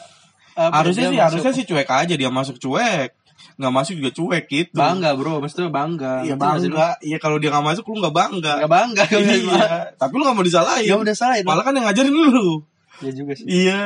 apa, 0.55 0.81
harusnya 0.81 1.11
sih 1.11 1.17
masuk- 1.19 1.25
harusnya 1.27 1.51
sih 1.53 1.65
cuek 1.67 1.89
aja 1.91 2.13
dia 2.15 2.29
masuk 2.31 2.55
cuek. 2.57 3.11
Nggak 3.55 3.73
masuk 3.75 3.93
juga 3.99 4.11
cuek 4.11 4.45
gitu. 4.51 4.75
bangga 4.75 5.11
bro, 5.15 5.39
maksudnya 5.43 5.71
bangga. 5.71 6.23
Iya 6.23 6.35
nggak 6.35 6.55
lu? 6.59 6.75
bangga. 6.75 6.89
Iya 7.03 7.17
kalau 7.19 7.37
dia 7.39 7.49
nggak 7.51 7.65
masuk 7.67 7.83
lu 7.91 7.95
nggak 8.03 8.15
bangga. 8.15 8.53
Gak 8.63 8.71
bangga 8.71 9.03
Iya. 9.11 9.67
Tapi 9.95 10.13
lu 10.15 10.23
nggak 10.23 10.35
mau 10.35 10.45
disalahin. 10.47 10.87
Ya 10.87 10.95
udah 10.95 11.15
salah 11.15 11.35
itu. 11.39 11.47
Malah 11.47 11.63
kan 11.63 11.75
yang 11.75 11.85
ngajarin 11.87 12.15
lu. 12.15 12.63
Ya 13.03 13.11
juga 13.11 13.31
sih. 13.35 13.45
Iya. 13.47 13.83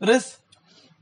Terus 0.00 0.40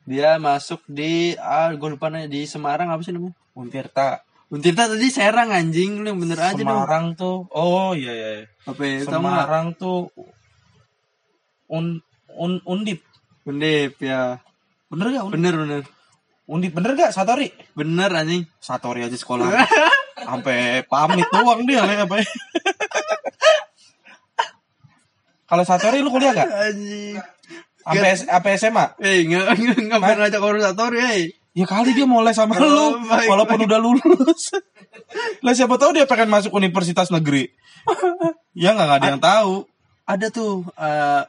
Dia 0.02 0.34
masuk 0.42 0.82
di 0.90 1.38
ah 1.38 1.70
gue 1.70 1.88
lupa 1.94 2.10
nanya 2.10 2.26
di 2.26 2.42
Semarang 2.42 2.90
apa 2.90 3.06
sih 3.06 3.14
namanya? 3.14 3.38
Untirta. 3.54 4.26
Untirta 4.50 4.90
tadi 4.90 5.08
Serang 5.08 5.54
anjing 5.54 6.02
lu 6.02 6.10
yang 6.10 6.18
bener 6.18 6.38
aja 6.42 6.58
dong. 6.58 6.66
Semarang 6.66 7.14
tuh. 7.14 7.46
Oh 7.54 7.94
iya 7.94 8.10
iya. 8.10 8.28
iya. 8.42 8.46
Apa 8.66 8.82
ya? 8.82 9.06
Nggak? 9.06 9.14
Semarang 9.14 9.66
tuh 9.78 10.10
un, 11.70 12.02
un 12.34 12.52
undip. 12.66 13.00
Undip 13.46 13.94
ya. 14.02 14.42
Bener 14.92 15.06
gak 15.08 15.24
undip? 15.24 15.36
Bener 15.40 15.54
bener. 15.56 15.82
Undip 16.44 16.72
bener 16.76 16.92
gak 17.00 17.16
Satori? 17.16 17.48
Bener 17.72 18.12
anjing. 18.12 18.44
Satori 18.60 19.00
aja 19.00 19.16
sekolah. 19.16 19.48
Sampai 20.28 20.84
pamit 20.84 21.24
doang 21.32 21.64
dia 21.64 21.80
lah 21.80 22.04
apa. 22.04 22.20
Kalau 25.48 25.64
Satori 25.64 26.04
lu 26.04 26.12
kuliah 26.12 26.36
gak? 26.36 26.48
Anjing. 26.48 27.16
Sampai 27.82 28.14
sampai 28.14 28.52
SMA? 28.62 28.84
Eh 29.02 29.26
nggak 29.26 29.58
nggak 29.58 29.78
nggak 29.90 30.00
pernah 30.00 30.18
ngajak 30.30 30.42
organisator 30.44 30.90
ya. 30.94 31.08
Ya 31.52 31.66
kali 31.66 31.90
dia 31.98 32.06
mau 32.06 32.22
les 32.22 32.32
sama 32.38 32.54
Oh, 32.54 32.62
lu 32.62 32.86
baik, 33.10 33.26
walaupun 33.26 33.58
udah 33.66 33.80
lulus. 33.82 34.54
lah 35.44 35.52
siapa 35.52 35.76
tahu 35.82 35.98
dia 35.98 36.06
pengen 36.06 36.30
masuk 36.30 36.54
universitas 36.54 37.10
negeri. 37.10 37.50
ya 38.54 38.72
nggak 38.78 39.02
ada 39.02 39.08
yang 39.10 39.18
tahu. 39.18 39.66
Ada 40.06 40.30
tuh 40.30 40.62
eh, 40.78 41.22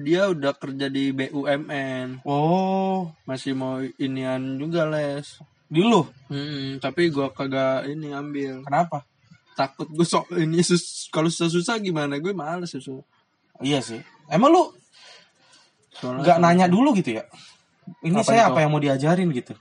dia 0.00 0.28
udah 0.28 0.52
kerja 0.52 0.86
di 0.88 1.12
BUMN. 1.12 2.24
Oh, 2.24 3.12
Masih 3.24 3.52
mau 3.52 3.78
inian 3.96 4.56
juga 4.56 4.84
les. 4.86 5.38
di 5.70 5.80
lu. 5.80 6.02
Hmm, 6.26 6.82
tapi 6.82 7.08
gua 7.08 7.30
kagak 7.30 7.86
ini 7.86 8.10
ambil. 8.10 8.66
Kenapa? 8.66 9.06
Takut 9.54 9.86
gue 9.86 10.02
sok 10.02 10.34
ini 10.34 10.64
sus 10.64 11.06
kalau 11.12 11.30
susah-susah 11.30 11.78
gimana? 11.78 12.18
Gue 12.18 12.32
males 12.32 12.72
susah. 12.72 13.04
Iya 13.60 13.78
sih. 13.78 14.00
Emang 14.26 14.50
lu 14.50 14.72
Soalnya 15.94 16.22
nggak 16.24 16.38
nanya 16.40 16.66
dulu 16.66 16.96
gitu 16.96 17.20
ya? 17.20 17.24
Ini 18.00 18.18
Apa 18.18 18.24
saya 18.24 18.42
itu? 18.46 18.50
apa 18.50 18.58
yang 18.64 18.70
mau 18.72 18.80
diajarin 18.80 19.28
gitu? 19.30 19.54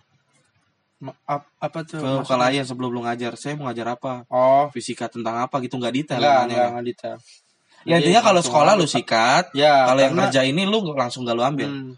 Ma- 1.00 1.16
ap- 1.26 1.52
apa 1.58 1.80
tuh? 1.84 2.00
Ke 2.00 2.26
kalian 2.26 2.64
sebelum 2.64 2.90
lu 2.92 3.02
ngajar, 3.04 3.36
saya 3.36 3.56
mau 3.56 3.68
ngajar 3.68 3.96
apa? 3.96 4.14
Oh, 4.30 4.68
Fisika 4.72 5.08
tentang 5.12 5.36
apa 5.36 5.60
gitu 5.60 5.76
nggak 5.78 5.94
detail. 5.94 6.20
enggak, 6.20 6.44
enggak 6.48 6.86
detail. 6.86 7.18
Ya 7.88 8.00
intinya 8.00 8.20
kalau 8.20 8.42
sekolah 8.44 8.76
lu 8.76 8.84
sikat, 8.84 9.56
Ya, 9.56 9.88
kalau 9.88 10.02
yang 10.04 10.16
kerja 10.16 10.44
ini 10.44 10.68
lu 10.68 10.84
langsung 10.96 11.24
gak 11.24 11.38
lu 11.38 11.44
ambil. 11.44 11.70
Hmm. 11.70 11.92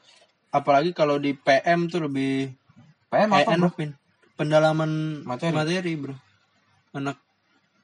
Apalagi 0.52 0.92
kalau 0.94 1.18
di 1.18 1.34
PM 1.34 1.88
tuh 1.90 2.06
lebih 2.06 2.52
PM 3.10 3.30
eh, 3.34 3.44
apa 3.44 3.52
bro? 3.56 3.58
enak, 3.58 3.74
Pin. 3.74 3.92
Pendalaman 4.38 4.92
Materi. 5.26 5.56
materi. 5.56 5.94
bro. 5.98 6.16
Anak 6.94 7.18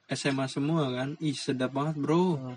SMA 0.08 0.48
semua 0.48 0.88
kan. 0.88 1.20
Ih, 1.20 1.36
sedap 1.36 1.76
banget, 1.76 2.00
Bro. 2.00 2.40
Hmm. 2.40 2.56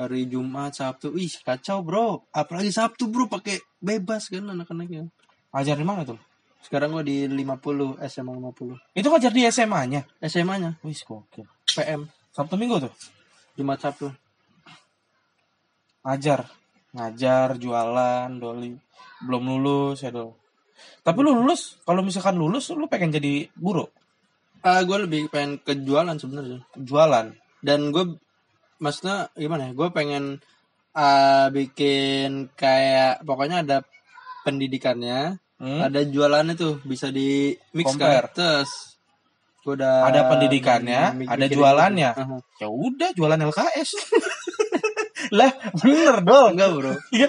Hari 0.00 0.28
Jumat, 0.28 0.76
Sabtu. 0.76 1.12
Ih, 1.16 1.32
kacau, 1.44 1.84
Bro. 1.84 2.24
Apalagi 2.32 2.72
Sabtu, 2.72 3.08
Bro, 3.12 3.28
pakai 3.28 3.60
bebas 3.80 4.32
kan 4.32 4.48
anak-anaknya. 4.48 5.08
Ngajar 5.52 5.76
di 5.76 5.86
mana 5.88 6.04
tuh? 6.04 6.20
Sekarang 6.64 6.96
gua 6.96 7.04
di 7.04 7.28
50, 7.28 8.00
SMA 8.10 8.32
50. 8.32 8.80
Itu 8.96 9.06
ngajar 9.12 9.32
di 9.32 9.46
SMA-nya. 9.46 10.02
SMA-nya 10.24 10.80
Wih, 10.82 10.98
gokil. 11.04 11.46
PM 11.76 12.08
Sabtu 12.34 12.58
Minggu 12.58 12.82
tuh. 12.82 12.92
Jumat 13.54 13.78
Sabtu. 13.78 14.10
Ngajar 16.06 16.46
ngajar 16.92 17.58
jualan 17.58 18.30
doli 18.32 18.72
belum 19.20 19.42
lulus 19.44 20.00
ya 20.00 20.08
dong 20.08 20.32
tapi 21.02 21.18
lu 21.20 21.34
lulus 21.34 21.82
kalau 21.82 22.00
misalkan 22.00 22.34
lulus 22.34 22.70
lu 22.70 22.86
pengen 22.86 23.10
jadi 23.10 23.50
guru 23.52 23.84
Ah, 24.60 24.82
gue 24.82 24.98
lebih 25.00 25.26
pengen 25.26 25.58
ke 25.58 25.78
jualan 25.78 26.14
sebenarnya. 26.14 26.58
jualan 26.74 27.30
dan 27.60 27.80
gue 27.88 28.18
maksudnya 28.76 29.30
gimana 29.32 29.70
ya 29.70 29.72
gue 29.72 29.88
pengen 29.90 30.42
ah, 30.90 31.46
bikin 31.48 32.50
kayak 32.52 33.22
pokoknya 33.22 33.62
ada 33.62 33.76
pendidikannya 34.42 35.38
Hmm? 35.56 35.80
ada 35.80 36.04
jualannya 36.04 36.52
tuh 36.52 36.84
bisa 36.84 37.08
di 37.08 37.48
mix 37.72 37.88
kan 37.96 38.28
terus 38.28 39.00
gue 39.64 39.72
udah 39.72 40.04
Ada 40.04 40.28
pendidikannya, 40.28 41.24
ada 41.24 41.46
jualannya. 41.48 42.10
gitu. 42.12 42.20
Aha. 42.22 42.36
ya 42.60 42.68
udah 42.68 43.08
jualan 43.10 43.40
LKS 43.40 43.90
lah 45.30 45.50
bener 45.76 46.16
dong 46.20 46.54
Enggak 46.54 46.70
bro. 46.72 46.92
Iya. 47.10 47.28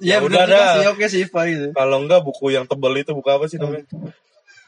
Ya 0.00 0.16
bener 0.18 0.26
udah 0.26 0.44
juga 0.44 0.56
dah. 0.56 0.72
sih. 0.74 0.86
Oke 0.88 1.04
sih 1.06 1.22
Pak 1.24 1.44
itu. 1.46 1.66
Kalau 1.70 1.96
enggak 1.98 2.20
buku 2.20 2.50
yang 2.50 2.64
tebel 2.64 2.94
itu 2.96 3.12
buku 3.12 3.28
apa 3.28 3.44
sih 3.46 3.56
namanya? 3.56 3.84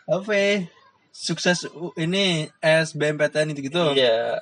Apa? 0.05 0.67
Sukses 1.09 1.69
ini 1.95 2.49
SBMPTN 2.59 3.53
itu 3.53 3.67
gitu. 3.67 3.93
Iya. 3.93 4.41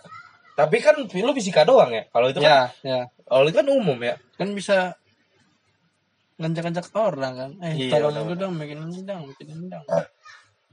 Tapi 0.54 0.76
kan 0.78 0.98
lu 0.98 1.32
fisika 1.32 1.62
doang 1.62 1.90
ya. 1.90 2.04
Kalau 2.08 2.28
itu 2.28 2.38
kan 2.38 2.46
Ya, 2.46 2.60
ya. 2.82 3.00
kalau 3.24 3.46
itu 3.46 3.56
kan 3.56 3.66
umum 3.66 3.96
ya. 3.98 4.18
Kan 4.34 4.52
bisa 4.52 4.94
ngajak-ngajak 6.36 6.86
orang 6.92 7.34
kan. 7.34 7.50
Eh, 7.60 7.88
Iya, 7.88 8.00
tolong 8.00 8.24
dulu 8.24 8.34
dong 8.34 8.52
bikin 8.56 8.80
ini 8.82 9.04
dong, 9.04 9.28
bikin 9.28 9.46
ini 9.50 9.66
dong. 9.68 9.84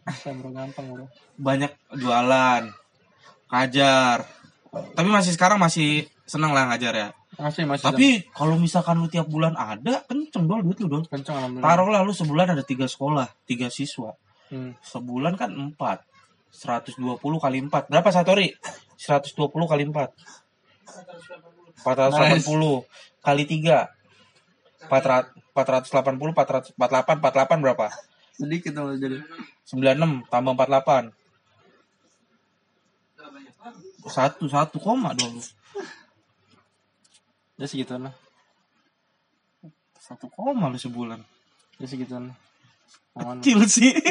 Bisa 0.08 0.32
bro 0.32 0.50
gampang 0.50 0.86
bro. 0.88 1.06
banyak 1.36 1.68
jualan 1.94 2.64
ngajar 3.48 4.24
tapi 4.96 5.08
masih 5.08 5.32
sekarang 5.32 5.60
masih 5.60 6.08
seneng 6.24 6.52
lah 6.52 6.68
ngajar 6.68 6.94
ya 6.96 7.08
Masih 7.38 7.70
masih. 7.70 7.86
tapi 7.86 8.26
kalau 8.34 8.58
misalkan 8.58 8.98
lu 8.98 9.06
tiap 9.06 9.30
bulan 9.30 9.54
ada 9.54 10.02
kenceng 10.10 10.50
dong 10.50 10.66
duit 10.66 10.82
lu 10.82 10.90
dong. 10.90 11.06
Kencang 11.06 11.38
alhamdulillah. 11.38 11.70
taruhlah 11.70 12.02
lu 12.02 12.14
sebulan 12.14 12.58
ada 12.58 12.66
tiga 12.66 12.90
sekolah 12.90 13.30
tiga 13.46 13.70
siswa. 13.70 14.18
Hmm. 14.48 14.74
sebulan 14.82 15.38
kan 15.38 15.54
empat. 15.54 16.02
120 16.50 17.20
kali 17.20 17.58
empat. 17.68 17.92
Berapa 17.92 18.10
satori 18.10 18.50
120 18.98 19.38
kali 19.54 19.84
empat. 19.86 20.10
480 21.86 22.42
kali 23.22 23.44
tiga. 23.46 23.94
400 24.88 25.36
480 25.54 26.34
400 26.34 26.74
48 26.74 27.22
48 27.22 27.62
berapa? 27.62 27.86
Sedikit 28.34 28.72
dong 28.74 28.98
jadi. 28.98 29.22
96 29.68 30.32
tambah 30.32 30.54
48 30.56 31.14
satu 34.08 34.48
satu 34.48 34.80
koma 34.80 35.12
dong 35.12 35.36
Ya 37.58 37.66
segituan 37.66 38.10
lah. 38.10 38.16
satu 39.98 40.32
koma 40.32 40.72
lu 40.72 40.80
sebulan. 40.80 41.20
Ya 41.82 41.86
segituan 41.90 42.32
kecil 43.18 43.60
sih. 43.68 43.92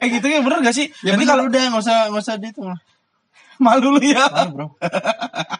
Eh 0.00 0.08
gitu 0.20 0.26
ya 0.28 0.40
bener 0.44 0.60
gak 0.60 0.76
sih? 0.76 0.92
Ya 1.00 1.16
Nanti 1.16 1.24
kalau 1.28 1.48
udah 1.48 1.60
nggak 1.72 1.80
usah 1.80 2.12
nggak 2.12 2.24
usah 2.24 2.36
dihitung 2.36 2.68
lah. 2.72 2.80
malu 3.56 3.96
lu 3.96 4.00
ya. 4.04 4.28
Malu 4.28 4.50
bro. 4.52 4.66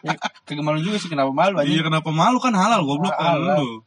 ya, 0.05 0.13
kagak 0.45 0.65
malu 0.65 0.79
juga 0.81 0.97
sih 1.01 1.09
kenapa 1.09 1.33
malu 1.33 1.57
aja. 1.57 1.65
iya 1.65 1.81
kenapa 1.81 2.09
malu? 2.13 2.37
Kan 2.37 2.53
halal 2.53 2.85
goblok 2.85 3.13
kan 3.13 3.41
lu. 3.41 3.81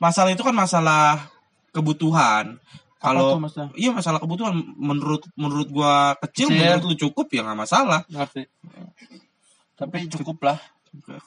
Masalah 0.00 0.32
itu 0.32 0.40
kan 0.40 0.56
masalah 0.56 1.28
kebutuhan. 1.76 2.56
Kalau 3.00 3.36
iya 3.76 3.92
masalah 3.92 4.16
kebutuhan. 4.20 4.56
Menurut 4.80 5.28
menurut 5.36 5.68
gua 5.68 6.16
kecil, 6.24 6.48
Kecil. 6.48 6.56
menurut 6.56 6.84
lu 6.88 6.96
cukup 7.08 7.26
ya 7.32 7.40
nggak 7.44 7.58
masalah. 7.58 8.00
Ngerti. 8.08 8.48
Tapi 9.76 10.08
cukup 10.08 10.40
lah. 10.40 10.56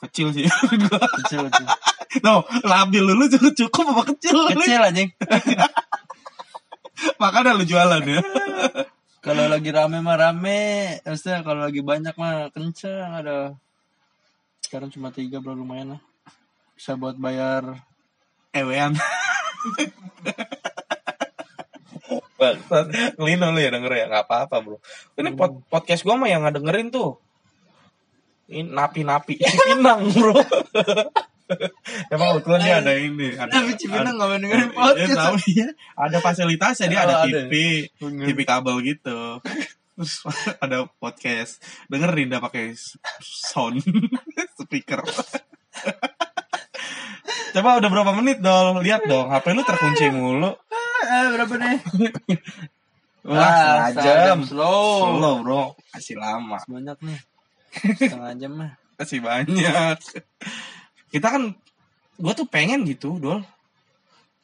Kecil 0.06 0.30
sih 0.30 0.46
gua 0.86 0.98
Kecil 1.22 1.50
kecil. 1.50 1.66
no 2.24 2.46
labil 2.62 3.02
lu 3.02 3.18
lu 3.18 3.26
cukup 3.26 3.52
cukup 3.54 3.84
apa 3.92 4.02
kecil 4.14 4.36
Kecil 4.54 4.80
aja. 4.80 5.02
makanya 7.22 7.52
lu 7.58 7.64
jualan 7.66 8.02
ya 8.02 8.20
Kalau 9.26 9.50
lagi 9.50 9.74
rame 9.74 9.98
mah 9.98 10.14
rame, 10.14 10.62
maksudnya 11.02 11.42
kalau 11.42 11.66
lagi 11.66 11.82
banyak 11.82 12.14
mah 12.14 12.46
kenceng 12.54 13.10
ada. 13.10 13.58
Sekarang 14.62 14.86
cuma 14.86 15.10
tiga 15.10 15.42
bro 15.42 15.50
lumayan 15.50 15.98
lah. 15.98 16.02
Bisa 16.78 16.94
buat 16.94 17.18
bayar. 17.18 17.74
ewean. 18.54 18.94
Lino 23.18 23.46
lu 23.50 23.58
ya 23.58 23.70
denger 23.74 23.92
ya 23.98 24.04
nggak 24.06 24.24
apa-apa 24.30 24.56
bro 24.62 24.76
ini 25.18 25.34
pod- 25.34 25.64
podcast 25.66 26.06
gua 26.06 26.14
mah 26.14 26.30
yang 26.30 26.46
nggak 26.46 26.62
dengerin 26.62 26.88
tuh 26.92 27.18
ini 28.46 28.62
napi-napi 28.64 29.34
Cipinang 29.36 30.06
bro 30.10 30.34
Emang 32.10 32.34
kebetulan 32.34 32.58
dia 32.58 32.74
ada 32.80 32.92
ini 32.92 33.28
ada, 33.32 33.46
Napi 33.48 33.72
Cipinang 33.76 34.18
nggak 34.18 34.28
mau 34.28 34.34
dengerin 34.36 34.66
Iya, 34.66 34.74
podcast. 34.74 35.14
tahu 35.16 35.36
dia. 35.46 35.68
Ada 35.94 36.16
fasilitasnya 36.18 36.86
dia 36.86 36.98
Oh, 36.98 37.04
ada 37.04 37.14
ada. 37.22 37.26
TV 37.46 37.54
TV 38.00 38.38
kabel 38.42 38.76
gitu 38.82 39.38
Terus 39.94 40.12
ada 40.64 40.90
podcast 40.98 41.62
Dengerin 41.86 42.28
dah 42.28 42.42
pakai 42.42 42.74
sound 43.22 43.78
Speaker 44.58 45.06
Coba 47.52 47.78
udah 47.78 47.90
berapa 47.90 48.12
menit 48.12 48.38
dong 48.40 48.82
Lihat 48.82 49.06
dong 49.06 49.30
HP 49.30 49.46
lu 49.52 49.62
terkunci 49.62 50.10
mulu 50.10 50.50
Eh, 50.96 51.26
berapa 51.30 51.54
nih? 51.54 51.78
Wah, 53.22 53.86
setengah 53.86 54.26
jam. 54.26 54.38
Slow. 54.42 55.14
Slow 55.14 55.34
bro, 55.38 55.62
masih 55.94 56.18
lama, 56.18 56.58
Banyak 56.66 56.98
nih. 56.98 57.18
Setengah 57.76 58.34
jam 58.36 58.52
mah. 58.54 58.72
masih 58.96 59.20
banyak. 59.20 59.98
Kita 61.12 61.28
kan, 61.28 61.52
gue 62.16 62.32
tuh 62.32 62.48
pengen 62.48 62.82
gitu, 62.88 63.20
dol, 63.20 63.44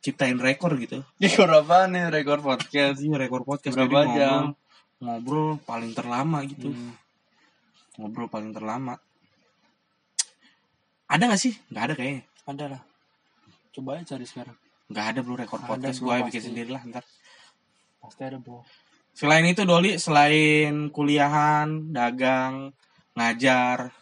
ciptain 0.01 0.37
rekor 0.37 0.77
gitu. 0.77 1.01
Rekor 1.17 1.49
apa 1.51 1.89
nih? 1.89 2.13
Rekor 2.13 2.45
podcast. 2.45 3.01
Iya 3.01 3.17
rekor 3.17 3.43
podcast 3.43 3.75
Berapa 3.75 4.05
jadi 4.05 4.13
jam? 4.21 4.53
ngobrol, 5.01 5.01
ngobrol 5.01 5.51
paling 5.65 5.93
terlama 5.93 6.39
gitu, 6.45 6.69
Hmm. 6.69 6.93
ngobrol 7.97 8.29
paling 8.29 8.53
terlama. 8.53 9.01
Ada 11.09 11.29
gak 11.29 11.41
sih? 11.41 11.53
Gak 11.69 11.93
ada 11.93 11.95
kayaknya. 11.97 12.23
Ada 12.49 12.65
lah. 12.77 12.83
Coba 13.73 14.01
aja 14.01 14.17
cari 14.17 14.25
sekarang. 14.25 14.57
Gak 14.93 15.07
ada 15.17 15.21
bro 15.25 15.37
rekor 15.37 15.61
Ada, 15.61 15.69
podcast. 15.69 15.99
Gue 16.01 16.17
bikin 16.29 16.43
sendiri 16.45 16.71
lah 16.73 16.83
ntar. 16.89 17.05
Pasti 18.01 18.23
ada 18.25 18.37
bro. 18.37 18.65
Selain 19.13 19.45
itu 19.45 19.69
Doli, 19.69 20.01
selain 20.01 20.89
kuliahan, 20.89 21.93
dagang, 21.93 22.73
ngajar, 23.15 23.93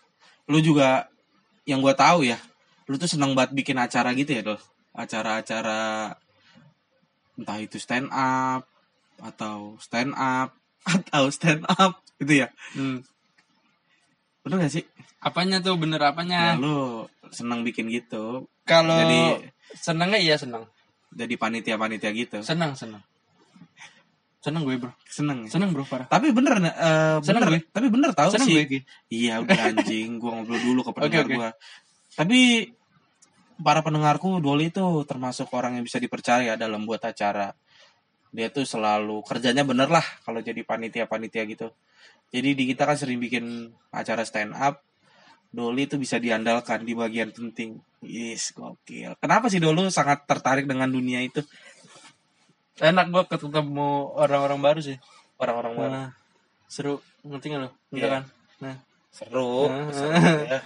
lu 0.46 0.58
juga 0.60 1.10
yang 1.64 1.80
gua 1.80 1.94
tahu 1.94 2.26
ya, 2.26 2.38
lu 2.86 2.96
tuh 2.96 3.06
seneng 3.06 3.34
banget 3.34 3.54
bikin 3.54 3.78
acara 3.78 4.10
gitu 4.14 4.30
ya, 4.32 4.42
Dol. 4.42 4.60
Acara-acara 4.90 6.14
entah 7.38 7.58
itu 7.58 7.80
stand 7.80 8.10
up 8.10 8.66
atau 9.20 9.76
stand 9.78 10.12
up 10.12 10.52
atau 10.96 11.30
stand 11.30 11.64
up 11.66 12.00
gitu 12.18 12.44
ya. 12.44 12.48
Hmm. 12.74 13.00
Bener 14.40 14.66
gak 14.66 14.72
sih? 14.72 14.84
Apanya 15.20 15.60
tuh 15.60 15.76
bener 15.76 16.00
Ya, 16.00 16.10
apanya? 16.10 16.56
lu 16.56 17.04
seneng 17.28 17.60
bikin 17.60 17.92
gitu. 17.92 18.48
Kalau 18.64 18.96
Jadi 18.96 19.50
seneng 19.76 20.08
nggak 20.10 20.24
iya 20.24 20.36
seneng. 20.40 20.64
jadi 21.12 21.34
panitia-panitia 21.36 22.10
gitu. 22.16 22.38
Seneng 22.40 22.72
seneng. 22.72 23.02
Seneng 24.40 24.64
gue 24.64 24.76
bro. 24.80 24.92
Seneng 25.04 25.44
ya. 25.44 25.52
Seneng 25.52 25.70
bro 25.76 25.84
parah. 25.84 26.08
Tapi 26.08 26.32
bener, 26.32 26.56
eh 26.64 27.20
Seneng 27.20 27.44
bener, 27.44 27.60
gue. 27.60 27.60
tapi 27.68 27.86
bener 27.92 28.10
tahu 28.16 28.32
Seneng 28.32 28.48
sih. 28.48 28.56
gue 28.56 28.64
Ki. 28.66 28.78
Iya 29.12 29.44
udah 29.44 29.60
anjing, 29.68 30.16
gua 30.16 30.40
ngobrol 30.40 30.60
dulu 30.64 30.80
ke 30.80 30.90
pendengar 30.96 31.24
Oke, 31.24 31.28
oke. 31.28 31.36
gua. 31.36 31.48
Tapi 32.16 32.40
para 33.60 33.84
pendengarku 33.84 34.40
Doli 34.40 34.72
itu 34.72 34.80
termasuk 35.04 35.52
orang 35.52 35.76
yang 35.76 35.84
bisa 35.84 36.00
dipercaya 36.00 36.56
dalam 36.56 36.88
buat 36.88 37.04
acara. 37.04 37.52
Dia 38.32 38.48
tuh 38.48 38.64
selalu 38.64 39.20
kerjanya 39.28 39.66
bener 39.66 39.92
lah 39.92 40.04
kalau 40.24 40.40
jadi 40.40 40.64
panitia-panitia 40.64 41.44
gitu. 41.44 41.68
Jadi 42.30 42.54
di 42.56 42.64
kita 42.70 42.86
kan 42.88 42.96
sering 42.96 43.20
bikin 43.20 43.68
acara 43.92 44.24
stand 44.24 44.56
up. 44.56 44.80
Doli 45.50 45.84
itu 45.90 45.98
bisa 45.98 46.16
diandalkan 46.22 46.86
di 46.86 46.94
bagian 46.94 47.34
penting. 47.34 47.74
Yes, 48.06 48.54
gokil. 48.54 49.18
Kenapa 49.18 49.50
sih 49.50 49.58
Dolu 49.58 49.90
sangat 49.90 50.24
tertarik 50.24 50.64
dengan 50.64 50.86
dunia 50.88 51.20
itu? 51.20 51.42
Enak 52.80 53.06
gue 53.12 53.22
ketemu 53.28 53.90
orang-orang 54.16 54.58
baru 54.60 54.80
sih. 54.80 54.96
Orang-orang 55.36 55.72
baru. 55.76 55.90
Nah, 55.92 56.08
seru. 56.64 57.04
Ngerti 57.20 57.46
gak 57.52 57.60
lo? 57.60 57.70
Gitu 57.92 58.00
Iya. 58.00 58.08
kan? 58.08 58.22
Nah. 58.64 58.76
Seru. 59.12 59.68
Ah. 59.68 59.92
seru 59.92 60.12
ya. 60.48 60.60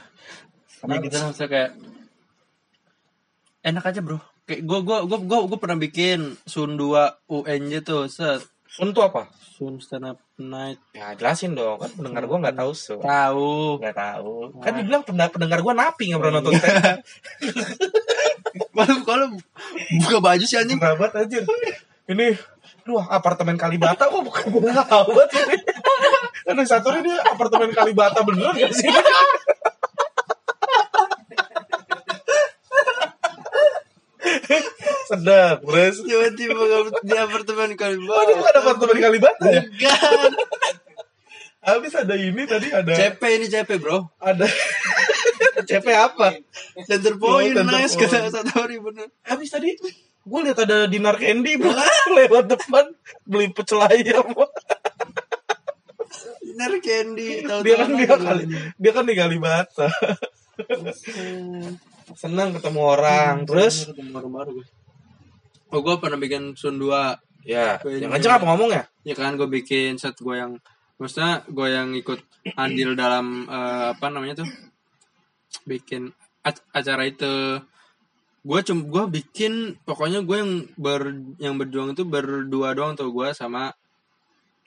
Ya 0.85 0.97
gitu 1.05 1.17
lah 1.17 1.25
maksudnya 1.33 1.49
kayak 1.51 1.71
enak 3.65 3.85
aja 3.85 4.01
bro. 4.05 4.19
Kayak 4.45 4.63
gue 4.69 4.79
gue 4.85 4.99
gue 5.09 5.19
gue 5.25 5.39
gue 5.49 5.59
pernah 5.59 5.79
bikin 5.81 6.37
Sun 6.45 6.77
2 6.77 7.33
UNJ 7.33 7.73
tuh 7.81 8.07
set 8.13 8.45
Sun 8.69 8.93
tuh 8.93 9.07
apa? 9.07 9.31
Sun 9.55 9.79
stand 9.79 10.03
up 10.03 10.19
night 10.35 10.83
Ya 10.93 11.15
jelasin 11.15 11.55
dong, 11.55 11.79
kan 11.79 11.87
pendengar 11.95 12.27
gua 12.27 12.43
nggak 12.43 12.59
tahu 12.59 12.75
Sun. 12.75 12.99
tahu 12.99 13.79
Nggak 13.79 13.95
tahu. 13.95 14.35
Kan 14.59 14.73
dibilang 14.83 15.07
pendengar, 15.07 15.31
pendengar 15.31 15.59
gua 15.63 15.75
napi 15.79 16.11
nggak 16.11 16.21
pernah 16.21 16.35
nonton 16.43 16.53
stand 16.59 16.83
up. 16.83 16.99
kalau 18.75 18.97
kalau 19.07 19.27
buka 20.03 20.19
baju 20.19 20.45
sih 20.45 20.59
anjing 20.59 20.83
aja. 20.83 21.39
Ini 22.05 22.37
Duh, 22.85 23.01
apartemen 23.01 23.57
Kalibata 23.57 24.13
kok 24.13 24.21
bukan 24.21 24.45
kerabat 24.53 25.29
ini. 25.41 25.57
Kan 26.45 26.61
yang 26.61 26.69
satu 26.69 26.93
ini 26.93 27.17
apartemen 27.17 27.73
Kalibata 27.73 28.21
beneran 28.21 28.53
gak 28.61 28.73
sih? 28.77 28.93
Sedap, 35.05 35.61
terus. 35.65 36.01
tiba-tiba 36.05 36.61
di 37.05 37.13
apartemen 37.17 37.77
kali 37.77 37.97
Oh, 38.05 38.21
ini 38.25 38.33
bukan 38.41 38.55
apartemen 38.57 38.97
Kalibata 39.01 39.47
ya? 39.49 39.63
Bukan. 39.65 40.31
Habis 41.65 41.97
ada 41.97 42.13
ini 42.21 42.45
tadi 42.45 42.69
ada 42.69 42.93
CP 42.93 43.21
ini 43.41 43.49
CP 43.49 43.81
bro 43.81 44.13
ada 44.21 44.45
CP 45.65 45.87
apa? 45.97 46.37
Center 46.85 47.17
Oh, 47.17 47.41
point 47.41 47.57
center 47.57 47.65
nice 47.65 47.97
kata 47.97 48.29
Satori 48.29 48.77
bener 48.77 49.09
Habis 49.25 49.49
tadi 49.49 49.73
gue 50.25 50.41
lihat 50.41 50.59
ada 50.65 50.89
dinar 50.89 51.21
candy 51.21 51.61
bro 51.61 51.69
lewat 52.17 52.49
depan 52.49 52.85
beli 53.29 53.53
pecel 53.53 53.85
ayam. 53.85 54.33
Bener 56.45 56.73
candy 56.81 57.45
tahu 57.45 57.61
dia 57.61 57.75
kan 57.77 57.89
dia 57.93 58.15
kali 58.17 58.45
dia 58.79 58.93
kan 58.95 59.05
di 59.05 59.15
Kalibata 59.19 59.89
Seneng 62.15 62.55
ketemu 62.55 62.81
orang. 62.85 63.43
Terus? 63.49 63.91
ketemu 63.91 64.13
orang 64.15 64.33
baru 64.33 64.51
gue. 64.61 64.67
Oh 65.75 65.81
gue 65.83 65.95
pernah 65.99 66.21
bikin 66.21 66.55
Sun 66.55 66.79
2 66.79 67.49
ya, 67.49 67.81
Gue 67.83 67.99
yang 67.99 68.13
kenceng 68.15 68.39
apa 68.39 68.47
ngomong 68.47 68.71
ya? 68.71 68.85
Ya 69.03 69.15
kan 69.19 69.35
gue 69.35 69.49
bikin 69.51 69.99
set 69.99 70.15
gue 70.21 70.37
yang 70.39 70.55
Maksudnya 71.01 71.43
gue 71.51 71.67
yang 71.67 71.91
ikut 71.99 72.23
andil 72.55 72.95
dalam 72.95 73.51
eh, 73.51 73.85
Apa 73.97 74.15
namanya 74.15 74.45
tuh? 74.45 74.49
Bikin 75.67 76.15
ac- 76.47 76.63
acara 76.71 77.09
itu 77.09 77.59
Gue 78.45 78.61
cum 78.61 78.85
gue 78.85 79.05
bikin 79.11 79.53
Pokoknya 79.81 80.21
gue 80.21 80.37
yang 80.37 80.53
ber 80.77 81.01
yang 81.39 81.57
berjuang 81.57 81.93
itu 81.93 82.05
berdua 82.05 82.73
doang 82.73 82.93
tuh 82.93 83.09
Gue 83.09 83.33
sama 83.33 83.73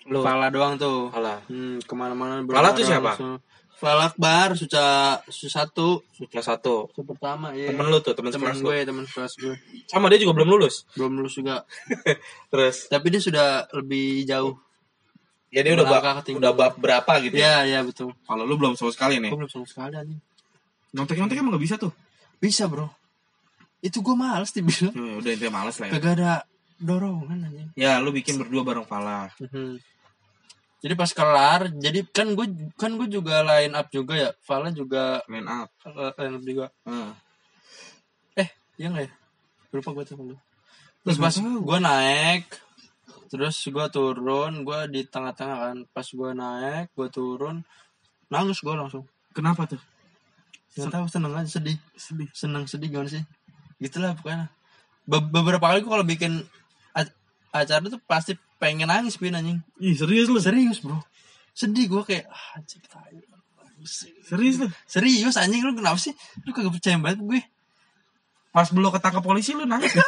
Lu. 0.04 0.20
Fala 0.20 0.48
doang 0.48 0.76
tuh 0.76 1.12
Alah. 1.12 1.46
hmm, 1.46 1.84
Ke 1.84 1.94
mana-mana 1.94 2.42
Fala 2.42 2.72
tuh 2.72 2.82
siapa? 2.82 3.14
langsung. 3.14 3.38
Fala 3.72 4.10
Akbar 4.10 4.56
Suca 4.56 4.86
Su 5.24 5.46
satu 5.46 6.02
Sudah 6.10 6.42
satu. 6.42 6.90
Su 6.90 7.04
pertama 7.04 7.52
ya 7.52 7.70
Temen 7.70 7.86
lu 7.86 8.02
tuh, 8.02 8.12
temen 8.12 8.34
temen 8.34 8.50
sekelas 8.50 8.58
lu. 8.58 8.68
gue 8.68 8.78
temen 8.82 9.06
kelas 9.06 9.34
gue 9.38 9.54
Sama 9.86 10.10
dia 10.10 10.18
juga 10.18 10.34
belum 10.34 10.50
lulus. 10.50 10.90
belum 10.98 11.14
lulus 11.14 11.36
juga 11.36 11.62
Terus 12.52 12.88
tapi 12.88 13.08
dia 13.08 13.22
sudah 13.22 13.48
lebih 13.74 14.26
jauh 14.26 14.58
ya 15.48 15.62
dia 15.62 15.78
udah 15.78 15.86
bab, 15.86 16.04
udah 16.28 16.52
bab 16.52 16.74
berapa 16.76 17.14
gitu. 17.22 17.36
ya 17.36 17.64
ya 17.64 17.80
betul 17.80 18.12
Kalau 18.22 18.44
lu 18.44 18.58
belum 18.58 18.74
sama 18.74 18.90
sekali 18.90 19.22
nih. 19.22 19.30
gue 19.30 19.38
belum 19.38 19.52
sama 19.54 19.64
sekali 19.64 19.94
nih 20.02 20.18
Nyontek-nyontek 20.92 21.38
emang 21.38 21.54
gak 21.54 21.62
bisa 21.62 21.76
tuh. 21.78 21.94
bisa 22.38 22.66
bro 22.66 22.90
itu 23.80 23.98
gue 24.00 24.16
males 24.16 24.50
dibilang 24.50 24.92
Ya, 24.92 25.14
udah 25.16 25.32
intinya 25.32 25.54
males 25.56 25.76
lah 25.78 25.86
ya. 25.86 25.94
kagak 25.94 26.14
ada 26.18 26.32
dorongan 26.78 27.38
anjing 27.44 27.70
Ya, 27.74 27.98
lu 27.98 28.10
bikin 28.10 28.38
berdua 28.38 28.62
bareng 28.62 28.86
Falah. 28.86 29.30
Mhm. 29.38 29.78
jadi 30.78 30.94
pas 30.94 31.10
kelar 31.10 31.74
jadi 31.74 32.06
kan 32.08 32.32
gue 32.32 32.46
kan 32.74 32.94
gue 32.94 33.10
juga 33.10 33.42
line 33.42 33.74
up 33.74 33.90
juga 33.90 34.14
ya 34.16 34.30
Vala 34.40 34.70
juga 34.70 35.26
Line 35.26 35.46
up. 35.48 35.70
eh, 35.84 36.12
line 36.16 36.36
up 36.36 36.44
juga 36.44 36.66
Heeh. 36.86 37.10
eh 38.38 38.50
iya 38.78 38.88
nggak 38.88 39.06
ya 39.06 39.12
lupa 39.74 39.90
gue 39.92 40.06
tuh 40.06 40.16
terus 41.02 41.18
pas 41.18 41.34
gue 41.34 41.78
naik 41.82 42.46
terus 43.28 43.58
gue 43.60 43.86
turun 43.90 44.62
gue 44.62 44.80
di 44.88 45.02
tengah-tengah 45.04 45.58
kan 45.60 45.78
pas 45.90 46.06
gue 46.06 46.32
naik 46.32 46.94
gue 46.94 47.08
turun 47.10 47.66
nangis 48.28 48.62
gue 48.62 48.72
langsung 48.72 49.02
Kenapa 49.34 49.66
tuh? 49.66 49.82
nggak 50.74 50.94
tahu 50.94 51.06
seneng 51.10 51.34
aja 51.34 51.50
sedih 51.52 51.78
sedih 51.96 52.30
seneng 52.32 52.64
sedih 52.64 52.88
gimana 52.88 53.10
sih 53.10 53.26
gitulah 53.78 54.14
pokoknya 54.18 54.50
Be- 55.08 55.30
beberapa 55.32 55.66
kali 55.72 55.80
gue 55.82 55.92
kalau 55.92 56.04
bikin 56.04 56.44
acara 57.54 57.80
tuh 57.88 58.02
pasti 58.06 58.36
pengen 58.58 58.90
nangis 58.92 59.18
pin 59.18 59.34
anjing 59.34 59.62
Ih, 59.80 59.96
serius 59.96 60.28
lu? 60.30 60.38
serius 60.38 60.82
bro 60.84 61.00
sedih 61.58 61.90
gue 61.90 62.02
kayak 62.06 62.30
ah, 62.30 62.60
anjing. 62.60 62.82
Serius 64.22 64.56
lu? 64.62 64.68
serius 64.86 65.38
anjing 65.38 65.64
lu 65.64 65.74
kenapa 65.74 65.98
sih 65.98 66.14
lu 66.44 66.52
kagak 66.54 66.74
percaya 66.78 66.98
banget 66.98 67.22
gue 67.22 67.42
Pas 68.48 68.66
belum 68.74 68.90
ketangkap 68.90 69.22
polisi 69.22 69.54
lu 69.54 69.70
nangis. 69.70 69.94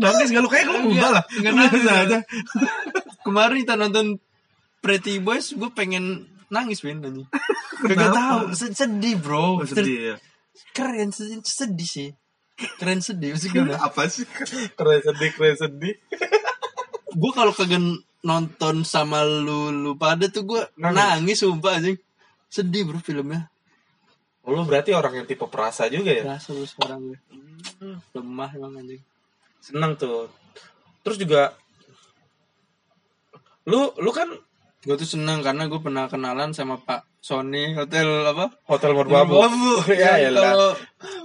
nangis 0.00 0.28
gak 0.32 0.42
lu 0.42 0.50
kayak 0.50 0.66
lu 0.66 0.90
enggak 0.90 1.10
lah. 1.12 1.24
Enggak 1.38 1.54
nangis 1.54 1.84
aja. 1.86 2.18
kemarin 3.22 3.62
kita 3.62 3.74
nonton 3.78 4.06
Pretty 4.82 5.18
Boys 5.18 5.54
gue 5.54 5.70
pengen 5.70 6.26
nangis 6.50 6.82
pin 6.82 6.98
anjing 6.98 7.26
Kenapa? 7.88 8.14
tahu 8.14 8.40
Se- 8.52 8.74
sedih 8.74 9.14
bro 9.16 9.56
Oh, 9.56 9.62
sedih 9.62 9.98
ya. 10.02 10.16
keren 10.72 11.10
sedih, 11.10 11.38
sedih 11.40 11.86
sih 11.86 12.10
keren 12.76 12.98
sedih 12.98 13.32
gue 13.32 13.76
Apa 13.86 14.06
sih? 14.06 14.24
Keren 14.72 15.00
sedih, 15.00 15.30
keren 15.30 15.54
sedih. 15.54 15.94
gue 17.20 17.30
kalau 17.30 17.50
kagak 17.50 17.80
nonton 18.20 18.82
sama 18.82 19.22
lu 19.22 19.70
lu 19.70 19.94
pada 19.94 20.26
tuh 20.26 20.42
gue 20.44 20.62
Nangis. 20.74 20.96
nangis. 20.96 21.36
sumpah 21.38 21.72
anjing 21.74 21.96
sedih 22.46 22.82
bro 22.84 22.98
filmnya 22.98 23.48
Oh, 24.40 24.52
lu 24.52 24.62
berarti 24.62 24.90
orang 24.90 25.16
yang 25.16 25.26
tipe 25.26 25.42
perasa 25.44 25.86
juga 25.86 26.10
ya? 26.12 26.22
rasa 26.28 26.50
lu 26.50 26.62
sekarang 26.62 27.02
gue 27.06 27.18
lemah 28.12 28.50
emang 28.52 28.76
anjing 28.76 29.02
Seneng 29.58 29.94
tuh. 29.94 30.30
Terus 31.02 31.18
juga 31.18 31.50
lu 33.64 33.80
lu 33.96 34.10
kan 34.10 34.30
gue 34.80 34.94
tuh 34.94 35.08
seneng 35.08 35.42
karena 35.42 35.66
gue 35.66 35.80
pernah 35.80 36.06
kenalan 36.06 36.50
sama 36.50 36.78
Pak 36.78 37.15
Sony 37.26 37.74
hotel 37.74 38.06
apa 38.22 38.54
hotel 38.70 38.94
merbabu. 38.94 39.42
ya 39.90 40.14
ya 40.22 40.30
lah. 40.30 40.42
kalau 40.54 40.70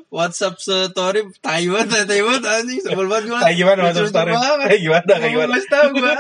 WhatsApp 0.10 0.58
story 0.58 1.30
Taiwan 1.46 1.86
Taiwan 2.10 2.42
anjing 2.42 2.82
sebel 2.82 3.06
banget 3.06 3.38
Kayak 3.38 3.58
gimana 3.62 3.80
WhatsApp 3.86 4.10
story? 4.10 4.34
Kayak 4.34 4.80
gimana? 4.90 5.14
Kayak 5.14 5.32
gimana? 5.38 5.54
Gak 5.54 5.70
tau 5.70 5.88
gue 5.94 6.14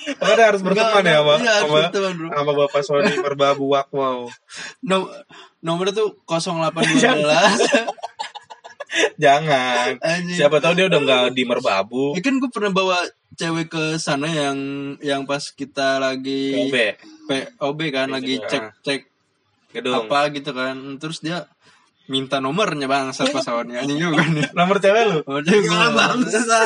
Makanya 0.00 0.44
harus 0.52 0.60
berteman 0.60 1.04
ya 1.04 1.20
sama 1.20 1.32
Iya, 1.36 1.52
harus 1.56 1.60
sama, 1.64 1.76
berteman, 1.80 2.12
bro. 2.16 2.28
sama 2.32 2.52
Bapak 2.56 2.82
Sony 2.84 3.12
Merbabu 3.16 3.64
Wakmau. 3.68 4.18
Nom 4.84 5.02
nomornya 5.60 5.96
tuh 5.96 6.20
0812 6.28 7.00
Jangan. 9.16 10.00
Anjing. 10.02 10.36
Siapa 10.36 10.58
tahu 10.58 10.72
dia 10.74 10.86
udah 10.90 11.00
nggak 11.00 11.24
di 11.32 11.42
Merbabu. 11.46 12.12
Ya 12.16 12.20
kan 12.20 12.36
gue 12.36 12.50
pernah 12.50 12.72
bawa 12.74 12.98
cewek 13.38 13.70
ke 13.70 13.84
sana 13.96 14.26
yang 14.26 14.58
yang 15.00 15.22
pas 15.24 15.48
kita 15.48 16.02
lagi 16.02 16.52
POB. 16.68 16.76
POB 17.30 17.80
kan 17.88 18.06
Iya, 18.06 18.14
lagi 18.18 18.34
juga. 18.36 18.48
cek 18.48 18.64
cek 18.82 19.00
Gedung. 19.70 19.94
apa 20.04 20.34
gitu 20.34 20.50
kan 20.50 20.74
terus 20.98 21.22
dia 21.22 21.46
minta 22.06 22.42
nomornya 22.42 22.84
bang 22.84 23.14
saat 23.14 23.30
pesawatnya 23.30 23.80
anjing 23.80 24.02
juga 24.02 24.26
nih 24.26 24.50
Nomor 24.50 24.76
cewek 24.78 25.04
lu? 25.06 25.18
nomor 25.22 25.40
dia 25.40 25.54
Gila, 25.56 25.88
bangsa. 25.94 26.58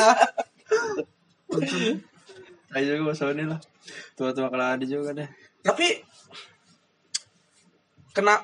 ayo 2.73 2.83
juga 2.91 3.03
pesawatnya 3.07 3.45
lah 3.47 3.59
tua-tua 4.15 4.49
keladi 4.49 4.85
juga 4.87 5.13
deh 5.13 5.29
Tapi 5.61 6.01
kena 8.09 8.41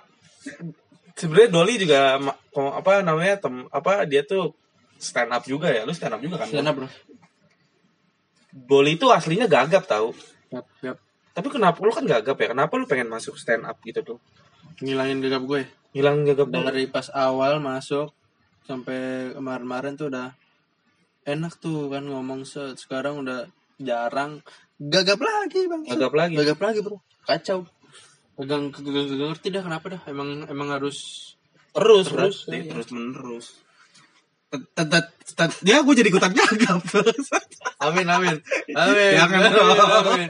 sebenarnya 1.14 1.50
Doli 1.50 1.74
juga 1.78 2.22
apa 2.54 2.92
namanya 3.02 3.40
tem, 3.40 3.66
apa 3.68 4.06
dia 4.06 4.22
tuh 4.22 4.54
stand 4.98 5.30
up 5.30 5.42
juga 5.44 5.70
ya. 5.70 5.82
Lu 5.82 5.94
stand 5.94 6.14
up 6.14 6.22
juga 6.22 6.38
kan? 6.38 6.50
sana 6.50 6.70
bro 6.70 6.86
Doli 8.52 8.94
itu 8.94 9.08
aslinya 9.08 9.46
gagap 9.46 9.86
tahu. 9.86 10.12
yap 10.50 10.66
yap 10.82 10.98
Tapi 11.32 11.48
kenapa 11.48 11.80
lu 11.80 11.92
kan 11.92 12.04
gagap 12.04 12.36
ya? 12.38 12.52
Kenapa 12.52 12.76
lu 12.76 12.84
pengen 12.86 13.08
masuk 13.08 13.40
stand 13.40 13.64
up 13.64 13.80
gitu 13.84 14.04
tuh? 14.04 14.20
ngilangin 14.82 15.22
gegap 15.22 15.46
gue 15.46 15.62
Hilang 15.94 16.24
gagap 16.26 16.50
dari 16.50 16.90
pas 16.90 17.12
awal 17.14 17.62
masuk 17.62 18.10
sampai 18.66 19.30
kemarin-kemarin 19.36 19.94
tuh 19.94 20.08
udah 20.10 20.34
enak 21.22 21.60
tuh 21.60 21.92
kan 21.92 22.02
ngomong 22.02 22.48
set 22.48 22.80
sekarang 22.82 23.22
udah 23.22 23.46
jarang 23.78 24.42
gagap 24.80 25.22
lagi 25.22 25.70
bang 25.70 25.86
Gagap 25.86 26.14
lagi. 26.18 26.34
gagap 26.34 26.60
lagi 26.64 26.80
bro 26.82 26.98
kacau 27.28 27.68
gagang 28.40 28.74
gagang 28.74 29.30
ngerti 29.30 29.48
dah 29.54 29.62
kenapa 29.62 29.86
dah 29.94 30.02
emang 30.10 30.50
emang 30.50 30.70
harus 30.74 31.30
Terus, 31.72 32.12
Terus, 32.12 32.38
berarti. 32.44 32.58
iya. 32.58 32.68
terus 32.68 32.88
menerus. 32.92 33.48
Dia 35.64 35.80
gue 35.88 35.96
jadi 35.96 36.12
ikutan 36.12 36.36
gagap. 36.36 36.84
amin 37.82 38.08
amin. 38.10 38.36
Amin. 38.82 39.12
Jangan 39.18 39.40
amin 39.50 39.62
amin. 40.02 40.30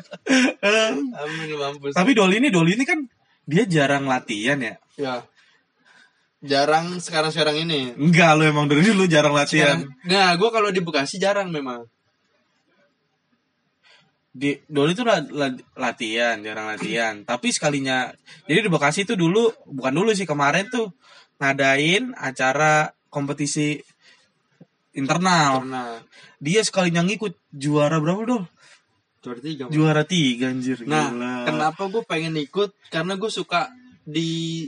Amin 1.16 1.46
lu 1.48 1.58
mampus. 1.60 1.94
Tapi 1.96 2.12
Doli 2.16 2.40
ini, 2.44 2.50
Doli 2.52 2.76
ini 2.76 2.84
kan 2.84 3.00
dia 3.48 3.64
jarang 3.68 4.08
latihan 4.08 4.60
ya. 4.60 4.76
ya. 5.00 5.16
Jarang 6.42 6.98
sekarang 6.98 7.30
sekarang 7.30 7.56
ini. 7.68 7.94
Enggak, 7.96 8.34
lu 8.40 8.50
emang 8.50 8.66
dari 8.66 8.82
dulu 8.82 9.06
jarang 9.06 9.38
latihan. 9.38 9.86
nah 10.10 10.34
gue 10.34 10.50
kalau 10.50 10.74
di 10.74 10.82
Bekasi 10.82 11.22
jarang 11.22 11.54
memang. 11.54 11.86
Di 14.32 14.58
Doli 14.66 14.96
tuh 14.96 15.04
la- 15.06 15.28
latihan, 15.76 16.40
jarang 16.40 16.72
latihan. 16.72 17.22
Tapi 17.28 17.52
sekalinya, 17.52 18.10
jadi 18.48 18.64
di 18.66 18.72
Bekasi 18.72 19.04
tuh 19.04 19.20
dulu, 19.20 19.52
bukan 19.70 19.94
dulu 19.94 20.16
sih 20.16 20.26
kemarin 20.26 20.72
tuh 20.72 20.90
ngadain 21.38 22.16
acara 22.16 22.96
kompetisi 23.12 23.84
internal. 24.94 25.64
karena 25.64 25.84
Dia 26.42 26.62
sekalinya 26.66 27.02
ngikut 27.06 27.34
juara 27.54 27.98
berapa 28.02 28.22
dong? 28.26 28.46
juara 29.22 29.38
tiga 29.38 29.62
Bang. 29.70 29.74
Juara 29.78 30.04
tiga 30.04 30.50
anjir. 30.50 30.82
Nah, 30.90 31.14
gila. 31.14 31.34
kenapa 31.46 31.84
gue 31.94 32.04
pengen 32.10 32.34
ikut? 32.42 32.74
Karena 32.90 33.14
gue 33.22 33.30
suka 33.30 33.70
di 34.02 34.66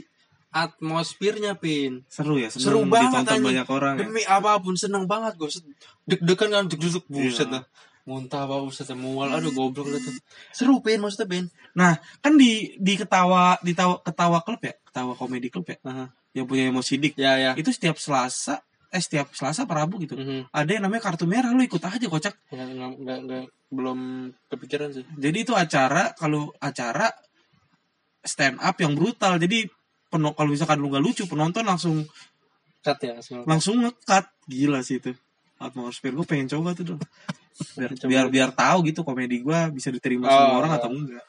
atmosfernya, 0.54 1.58
Pin. 1.58 2.06
Seru 2.06 2.38
ya, 2.38 2.46
Seru 2.54 2.86
banget 2.86 3.26
ditonton 3.26 3.42
banyak 3.42 3.66
orang 3.66 3.94
ya. 3.98 4.00
Demi 4.06 4.22
apa 4.22 4.54
pun 4.62 4.78
seneng 4.78 5.10
banget 5.10 5.34
gue. 5.34 5.50
Deg-degan 6.06 6.50
kan 6.54 6.64
deg-deg 6.70 7.02
buset 7.10 7.50
Iya. 7.50 7.58
dah. 7.58 7.64
Muntah 8.06 8.46
apa 8.46 8.62
buset 8.62 8.86
mual 8.94 9.32
aduh 9.34 9.50
goblok 9.50 9.90
tuh. 9.90 10.14
Seru, 10.54 10.78
Pin, 10.78 11.02
maksudnya, 11.02 11.26
Pin. 11.26 11.44
Nah, 11.74 11.98
kan 12.22 12.38
di 12.38 12.78
di 12.78 12.94
ketawa 12.94 13.58
di 13.58 13.74
tawa, 13.74 13.98
ketawa 14.06 14.38
klub 14.46 14.62
ya, 14.62 14.78
ketawa 14.86 15.18
komedi 15.18 15.50
klub 15.50 15.66
ya, 15.66 15.80
Aha. 15.82 16.14
yang 16.30 16.46
punya 16.46 16.70
emosi 16.70 16.94
dik. 17.02 17.18
Ya, 17.18 17.34
ya. 17.42 17.50
Itu 17.58 17.74
setiap 17.74 17.98
Selasa, 17.98 18.62
eh 18.94 19.02
setiap 19.02 19.34
Selasa 19.34 19.66
Rabu 19.66 19.98
gitu. 19.98 20.14
Mhm. 20.14 20.54
Ada 20.54 20.70
yang 20.70 20.86
namanya 20.86 21.10
kartu 21.10 21.26
merah, 21.26 21.50
lu 21.50 21.66
ikut 21.66 21.82
aja 21.82 22.06
kocak. 22.06 22.34
Nggak, 22.54 22.68
nggak, 22.70 22.92
nggak, 23.02 23.18
nggak, 23.26 23.44
belum 23.74 23.98
kepikiran 24.46 24.88
sih. 24.94 25.02
Jadi 25.18 25.38
itu 25.42 25.50
acara 25.50 26.14
kalau 26.14 26.54
acara 26.62 27.10
stand 28.22 28.62
up 28.62 28.76
yang 28.78 28.94
brutal. 28.94 29.34
Jadi 29.36 29.66
kalau 30.08 30.46
misalkan 30.46 30.78
lu 30.78 30.88
nggak 30.88 31.02
lucu, 31.02 31.26
penonton 31.26 31.66
langsung 31.66 32.06
Cut 32.84 33.00
ya, 33.00 33.16
langsung. 33.18 33.42
langsung 33.48 33.76
ngekat. 33.82 34.30
Gila 34.46 34.84
sih 34.84 35.02
itu. 35.02 35.10
Atmosfer 35.58 36.12
gue 36.12 36.22
pengen 36.22 36.46
coba 36.46 36.76
tuh 36.76 36.94
dong. 36.94 37.00
Biar 37.74 37.90
Coba. 37.96 38.08
biar, 38.10 38.26
biar 38.30 38.50
tahu 38.52 38.78
gitu 38.90 39.00
komedi 39.02 39.40
gue 39.40 39.58
bisa 39.72 39.88
diterima 39.88 40.26
Oh. 40.26 40.30
semua 40.30 40.54
orang 40.60 40.72
atau 40.76 40.90
enggak. 40.92 41.24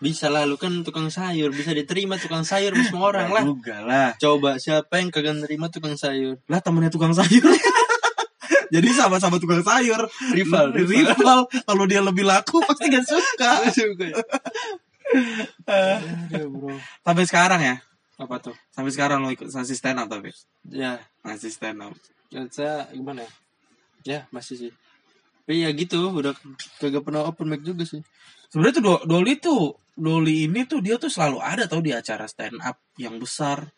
Bisa 0.00 0.26
lah 0.26 0.42
lu 0.42 0.56
kan 0.56 0.80
tukang 0.80 1.06
sayur, 1.06 1.52
bisa 1.52 1.70
diterima 1.70 2.16
tukang 2.16 2.40
sayur 2.40 2.72
sama 2.72 2.82
semua 2.82 3.06
orang 3.10 3.28
lah. 3.30 3.44
juga 3.44 3.76
lah 3.80 4.08
Coba 4.16 4.56
siapa 4.56 4.96
yang 4.96 5.08
kagak 5.08 5.36
nerima 5.38 5.68
tukang 5.68 5.92
sayur? 5.94 6.40
lah 6.46 6.58
temennya 6.58 6.88
tukang 6.88 7.12
sayur 7.12 7.44
jadi 8.70 8.88
sama-sama 8.90 9.36
tukang 9.36 9.60
sayur 9.60 10.08
Rival, 10.30 10.72
rival. 10.72 10.88
rival 11.10 11.38
kalau 11.60 11.84
dia 11.84 12.00
lebih 12.00 12.22
laku 12.22 12.62
pasti 12.66 12.88
gak 12.88 13.04
suka 13.10 13.50
Aduh, 15.66 16.48
bro. 16.48 16.74
sampai 17.00 17.24
sekarang 17.24 17.60
ya 17.60 17.76
Apa 18.16 18.38
tuh? 18.38 18.54
sampai 18.70 18.88
sekarang 18.88 19.20
lo 19.20 19.28
ikut 19.28 19.48
masih 19.48 19.74
stand 19.74 19.98
up 19.98 20.08
tapi 20.08 20.30
Ya, 20.64 20.96
masih 21.20 21.50
stand 21.50 21.82
up 21.82 21.92
saya 22.48 22.86
gimana 22.90 23.26
ya? 23.26 23.30
Ya, 24.00 24.20
masih 24.30 24.54
sih. 24.56 24.72
Tapi 25.42 25.60
ya 25.60 25.74
gitu, 25.74 26.08
udah 26.08 26.30
kagak 26.78 27.02
pernah 27.02 27.26
open 27.26 27.48
mic 27.48 27.60
juga 27.60 27.82
sih. 27.82 28.00
sebenarnya 28.48 28.78
tuh 28.78 28.84
Do- 28.86 29.04
Doli 29.04 29.34
tuh 29.36 29.74
Doli 30.00 30.48
ini 30.48 30.64
tuh 30.64 30.80
dia 30.80 30.96
tuh 30.96 31.12
selalu 31.12 31.38
ada 31.44 31.68
tau 31.68 31.84
di 31.84 31.92
acara 31.92 32.24
stand 32.24 32.56
up 32.60 32.80
yang 32.96 33.20
besar 33.20 33.68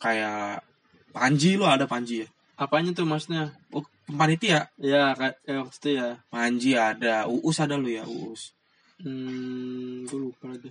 kayak 0.00 0.64
Panji 1.12 1.60
lo 1.60 1.68
ada 1.68 1.84
Panji 1.84 2.24
ya 2.24 2.28
Apanya 2.56 2.92
tuh 2.92 3.08
maksudnya? 3.08 3.52
oh, 3.72 3.84
panitia 4.06 4.68
Ya, 4.76 5.16
kayak 5.16 5.36
ya, 5.44 5.54
waktu 5.60 5.76
itu 5.76 5.88
ya. 5.96 6.08
Panji 6.28 6.70
ada 6.76 7.24
Uus 7.24 7.56
ada 7.56 7.76
lu 7.76 7.88
ya 7.88 8.04
Uus 8.04 8.56
Hmm, 9.00 10.04
gue 10.04 10.28
lupa 10.28 10.52
lagi. 10.52 10.68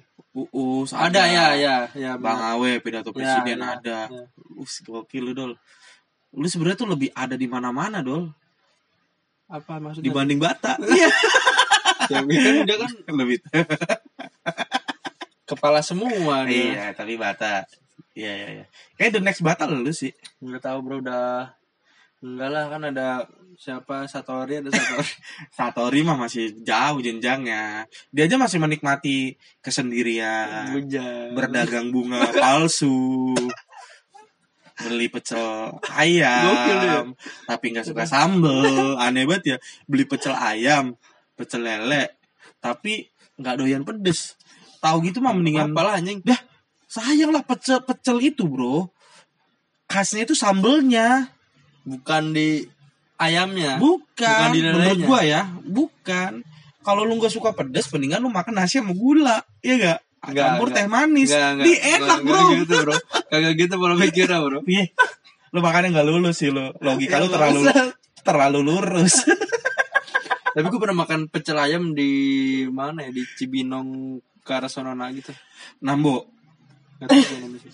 Uus 0.54 0.94
Ada 0.94 1.26
ya, 1.26 1.46
ya, 1.58 1.76
ya. 1.98 2.14
Bang. 2.14 2.38
Awe 2.38 2.78
pidato 2.78 3.10
Ya, 3.10 3.42
presiden 3.42 3.58
ya, 3.58 3.74
ada 3.74 4.00
ya. 4.06 4.22
Us 4.54 4.86
gokil 4.86 5.26
lu 5.26 5.34
dol 5.34 5.52
lu 6.30 6.46
sebenarnya 6.46 6.78
tuh 6.78 6.90
lebih 6.94 7.10
ada 7.18 7.34
di 7.34 7.50
mana-mana 7.50 8.06
dol 8.06 8.30
Apa 9.50 9.82
maksudnya? 9.82 10.14
dibanding 10.14 10.38
Bata 10.38 10.78
iya 10.94 11.10
Ya, 12.10 12.22
kan 12.22 12.54
dia 12.70 12.78
kan 12.78 12.92
lebih 13.18 13.38
kepala 15.50 15.82
semua 15.82 16.46
dia. 16.46 16.54
iya 16.54 16.86
tapi 16.94 17.18
Bata 17.18 17.66
iya 18.14 18.32
iya 18.38 18.48
iya 18.62 18.66
kayak 19.02 19.18
the 19.18 19.22
next 19.26 19.42
Bata 19.42 19.66
lu 19.66 19.90
sih 19.90 20.14
Enggak 20.38 20.70
tahu 20.70 20.78
bro 20.86 21.02
udah 21.02 21.50
enggak 22.22 22.50
lah 22.54 22.66
kan 22.70 22.82
ada 22.86 23.08
siapa 23.58 24.08
Satori 24.08 24.62
ada 24.62 24.70
Satori. 24.72 25.12
Satori 25.58 26.00
mah 26.06 26.16
masih 26.16 26.64
jauh 26.64 27.00
jenjangnya 27.02 27.84
dia 28.14 28.24
aja 28.30 28.38
masih 28.38 28.62
menikmati 28.62 29.36
kesendirian 29.60 30.72
Bujang. 30.78 31.36
berdagang 31.36 31.90
bunga 31.90 32.24
palsu 32.32 33.36
beli 34.80 35.12
pecel 35.12 35.76
Gokil 35.76 36.24
ya. 36.24 36.40
ayam 37.04 37.12
tapi 37.44 37.76
nggak 37.76 37.84
suka 37.84 38.08
sambel 38.08 38.96
aneh 38.96 39.28
banget 39.28 39.44
ya 39.44 39.58
beli 39.84 40.08
pecel 40.08 40.32
ayam 40.32 40.96
pecel 41.36 41.68
lele 41.68 42.16
tapi 42.64 43.12
nggak 43.36 43.56
doyan 43.60 43.84
pedes 43.84 44.39
tahu 44.80 44.98
gitu 45.04 45.20
mah 45.20 45.32
mendingan 45.32 45.72
Apalah 45.72 46.00
anjing. 46.00 46.20
dah 46.22 46.40
sayang 46.86 47.30
lah 47.30 47.44
pecel 47.44 47.80
pecel 47.80 48.18
itu 48.20 48.44
bro 48.44 48.88
khasnya 49.86 50.24
itu 50.24 50.34
sambelnya 50.34 51.30
Bukan 51.80 52.32
di 52.32 52.62
ayamnya. 53.16 53.82
bukan, 53.82 54.06
Bukan 54.22 54.50
di 54.54 54.60
menurut 54.62 55.00
gua 55.02 55.20
ya 55.22 55.42
bukan 55.64 56.44
kalau 56.80 57.04
lu 57.04 57.18
nggak 57.18 57.30
suka 57.30 57.52
pedes 57.52 57.90
mendingan 57.90 58.20
lu 58.20 58.30
makan 58.30 58.56
nasi 58.56 58.80
sama 58.80 58.94
gula 58.94 59.42
ya 59.60 59.76
gak 59.76 60.00
Nggak, 60.20 60.36
campur 60.36 60.68
teh 60.70 60.84
manis 60.86 61.32
Enggak, 61.32 61.50
enggak. 61.50 61.66
di 61.66 61.74
enak 61.80 62.00
Enggak, 62.00 62.20
bro 62.22 62.36
enggak 62.36 62.60
gitu, 62.60 62.74
bro. 62.78 62.96
Kagak 63.32 63.54
gitu 63.56 63.74
pola 63.76 63.96
pikirnya, 63.96 64.40
bro. 64.40 64.60
Iya. 64.66 64.86
lu 65.50 65.60
makanya 65.60 65.88
nggak 65.90 66.08
lulus 66.08 66.36
sih 66.38 66.50
lu 66.52 66.66
logika 66.78 67.18
lu 67.18 67.28
terlalu 67.28 67.62
terlalu 68.22 68.60
lurus 68.62 69.24
Tapi 70.50 70.66
gue 70.66 70.80
pernah 70.82 71.06
makan 71.06 71.30
pecel 71.30 71.56
ayam 71.56 71.94
di 71.94 72.10
mana 72.68 73.06
ya? 73.06 73.14
Di 73.14 73.22
Cibinong 73.24 74.18
ke 74.50 74.58
arah 74.58 74.66
Sonona 74.66 75.14
gitu. 75.14 75.30
nambo 75.86 76.26
sih. 77.06 77.70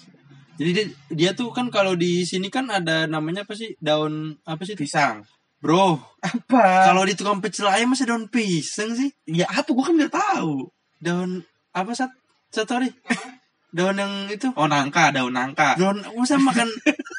Jadi 0.55 0.71
dia, 0.71 0.85
dia 1.11 1.31
tuh 1.31 1.51
kan 1.55 1.71
kalau 1.71 1.95
di 1.95 2.27
sini 2.27 2.51
kan 2.51 2.67
ada 2.67 3.07
namanya 3.07 3.47
apa 3.47 3.55
sih? 3.55 3.75
Daun 3.79 4.35
apa 4.43 4.63
sih? 4.67 4.75
pisang 4.75 5.23
Bro, 5.63 5.97
apa 6.21 6.91
kalau 6.91 7.07
di 7.07 7.15
tukang 7.15 7.39
pecel 7.41 7.65
ayam 7.65 7.95
masih 7.95 8.05
daun 8.05 8.27
pisang 8.29 8.91
sih? 8.93 9.09
ya 9.25 9.47
apa 9.49 9.71
gua 9.71 9.87
kan 9.87 9.95
nggak 9.97 10.13
tahu 10.13 10.67
Daun 10.99 11.41
apa 11.71 11.91
sat? 11.95 12.11
Satori? 12.51 12.91
Daun 13.75 13.97
yang 13.99 14.31
itu? 14.31 14.47
oh 14.55 14.67
nangka 14.69 15.11
daun 15.11 15.33
nangka 15.35 15.75
Daun 15.75 15.99
masa 16.15 16.37
makan 16.47 16.69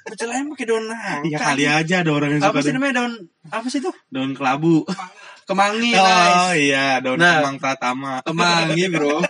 pecel 0.07 0.31
ayam 0.33 0.49
pakai 0.55 0.67
daun 0.69 0.85
nangka? 0.89 1.27
ya 1.27 1.39
kali 1.43 1.65
aja 1.67 1.95
ada 2.07 2.11
orang 2.15 2.39
yang 2.39 2.43
Apa 2.45 2.61
suka 2.61 2.61
sih 2.61 2.71
daun, 2.73 2.77
namanya 2.81 2.95
daun 3.03 3.13
apa 3.51 3.67
sih 3.69 3.81
itu? 3.83 3.91
daun 4.09 4.33
kelabu 4.33 4.87
Kemangi, 5.47 5.95
oh 5.95 6.03
nice. 6.03 6.59
iya 6.59 6.99
daun 6.99 7.17
Nah. 7.17 7.39
kemang 7.39 7.57
pratama 7.57 8.19
Kemangi, 8.21 8.85
bro. 8.91 9.23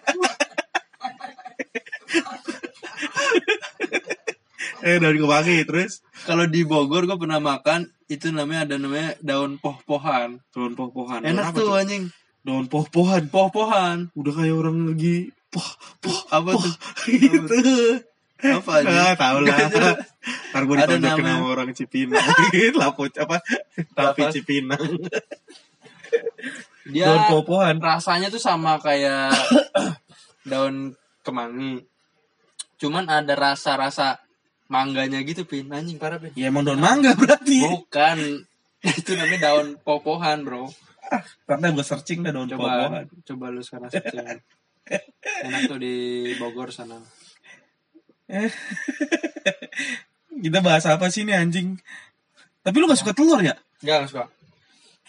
eh 4.82 4.96
daun 4.96 5.18
kemangi 5.18 5.64
terus 5.64 6.00
Kalau 6.22 6.46
di 6.46 6.62
Bogor 6.62 7.04
gue 7.04 7.16
pernah 7.16 7.38
makan 7.38 7.84
itu 8.06 8.30
namanya 8.30 8.64
ada 8.64 8.76
namanya 8.76 9.18
daun 9.20 9.58
poh-pohan. 9.58 10.38
daun 10.50 10.72
poh-pohan 10.72 11.20
Daun 11.20 11.32
Enak 11.32 11.44
apa 11.48 11.58
tuh 11.58 11.74
anjing. 11.74 12.04
daun 12.40 12.66
poh-pohan 12.66 13.26
Poh-pohan. 13.26 14.08
udah 14.12 14.32
kayak 14.32 14.54
orang 14.54 14.76
lagi 14.88 15.16
poh 15.48 15.66
poh 15.98 16.20
Apa 16.28 16.50
tuh? 16.54 16.74
gitu 17.12 17.58
Apa 18.36 18.84
aja? 18.84 18.96
Ah, 19.02 19.16
tahu 19.16 19.38
lah. 19.42 19.56
Ntar 20.52 20.62
gue 20.62 20.76
ditonjokin 20.76 21.24
sama 21.24 21.46
orang 21.48 21.72
Cipinang. 21.72 22.20
Lapo 22.76 23.08
apa? 23.08 23.40
Tapi. 23.90 24.28
Cipinang. 24.28 24.76
Dia 26.86 27.10
Daun 27.10 27.22
popohan. 27.32 27.76
rasanya 27.82 28.30
tuh 28.30 28.38
sama 28.38 28.78
kayak 28.78 29.34
daun 30.50 30.94
kemangi. 31.20 31.82
Cuman 32.78 33.08
ada 33.08 33.34
rasa-rasa 33.34 34.22
mangganya 34.66 35.18
gitu, 35.22 35.42
Pin. 35.42 35.66
Anjing 35.68 35.98
parah, 35.98 36.18
Pin. 36.18 36.30
Ya 36.38 36.46
emang 36.46 36.62
daun 36.62 36.78
mangga 36.78 37.14
berarti. 37.14 37.58
Bukan. 37.64 38.46
Itu 39.02 39.18
namanya 39.18 39.50
daun 39.50 39.80
popohan, 39.80 40.46
Bro. 40.46 40.70
Karena 41.42 41.70
gue 41.70 41.82
searching 41.82 42.22
dah 42.22 42.30
daun 42.30 42.46
Coba 42.46 42.62
popohan. 42.86 43.04
coba 43.24 43.44
lu 43.50 43.62
sekarang 43.62 43.90
searching. 43.94 44.38
Enak 45.42 45.60
tuh 45.66 45.78
di 45.78 45.94
Bogor 46.38 46.70
sana. 46.70 47.02
Kita 50.36 50.58
bahas 50.60 50.84
apa 50.84 51.08
sih 51.08 51.24
ini 51.24 51.32
anjing? 51.32 51.78
Tapi 52.60 52.76
lu 52.76 52.86
gak 52.86 52.98
suka 52.98 53.14
telur 53.14 53.40
ya? 53.40 53.54
Enggak, 53.80 53.96
enggak 53.96 54.10
suka. 54.10 54.24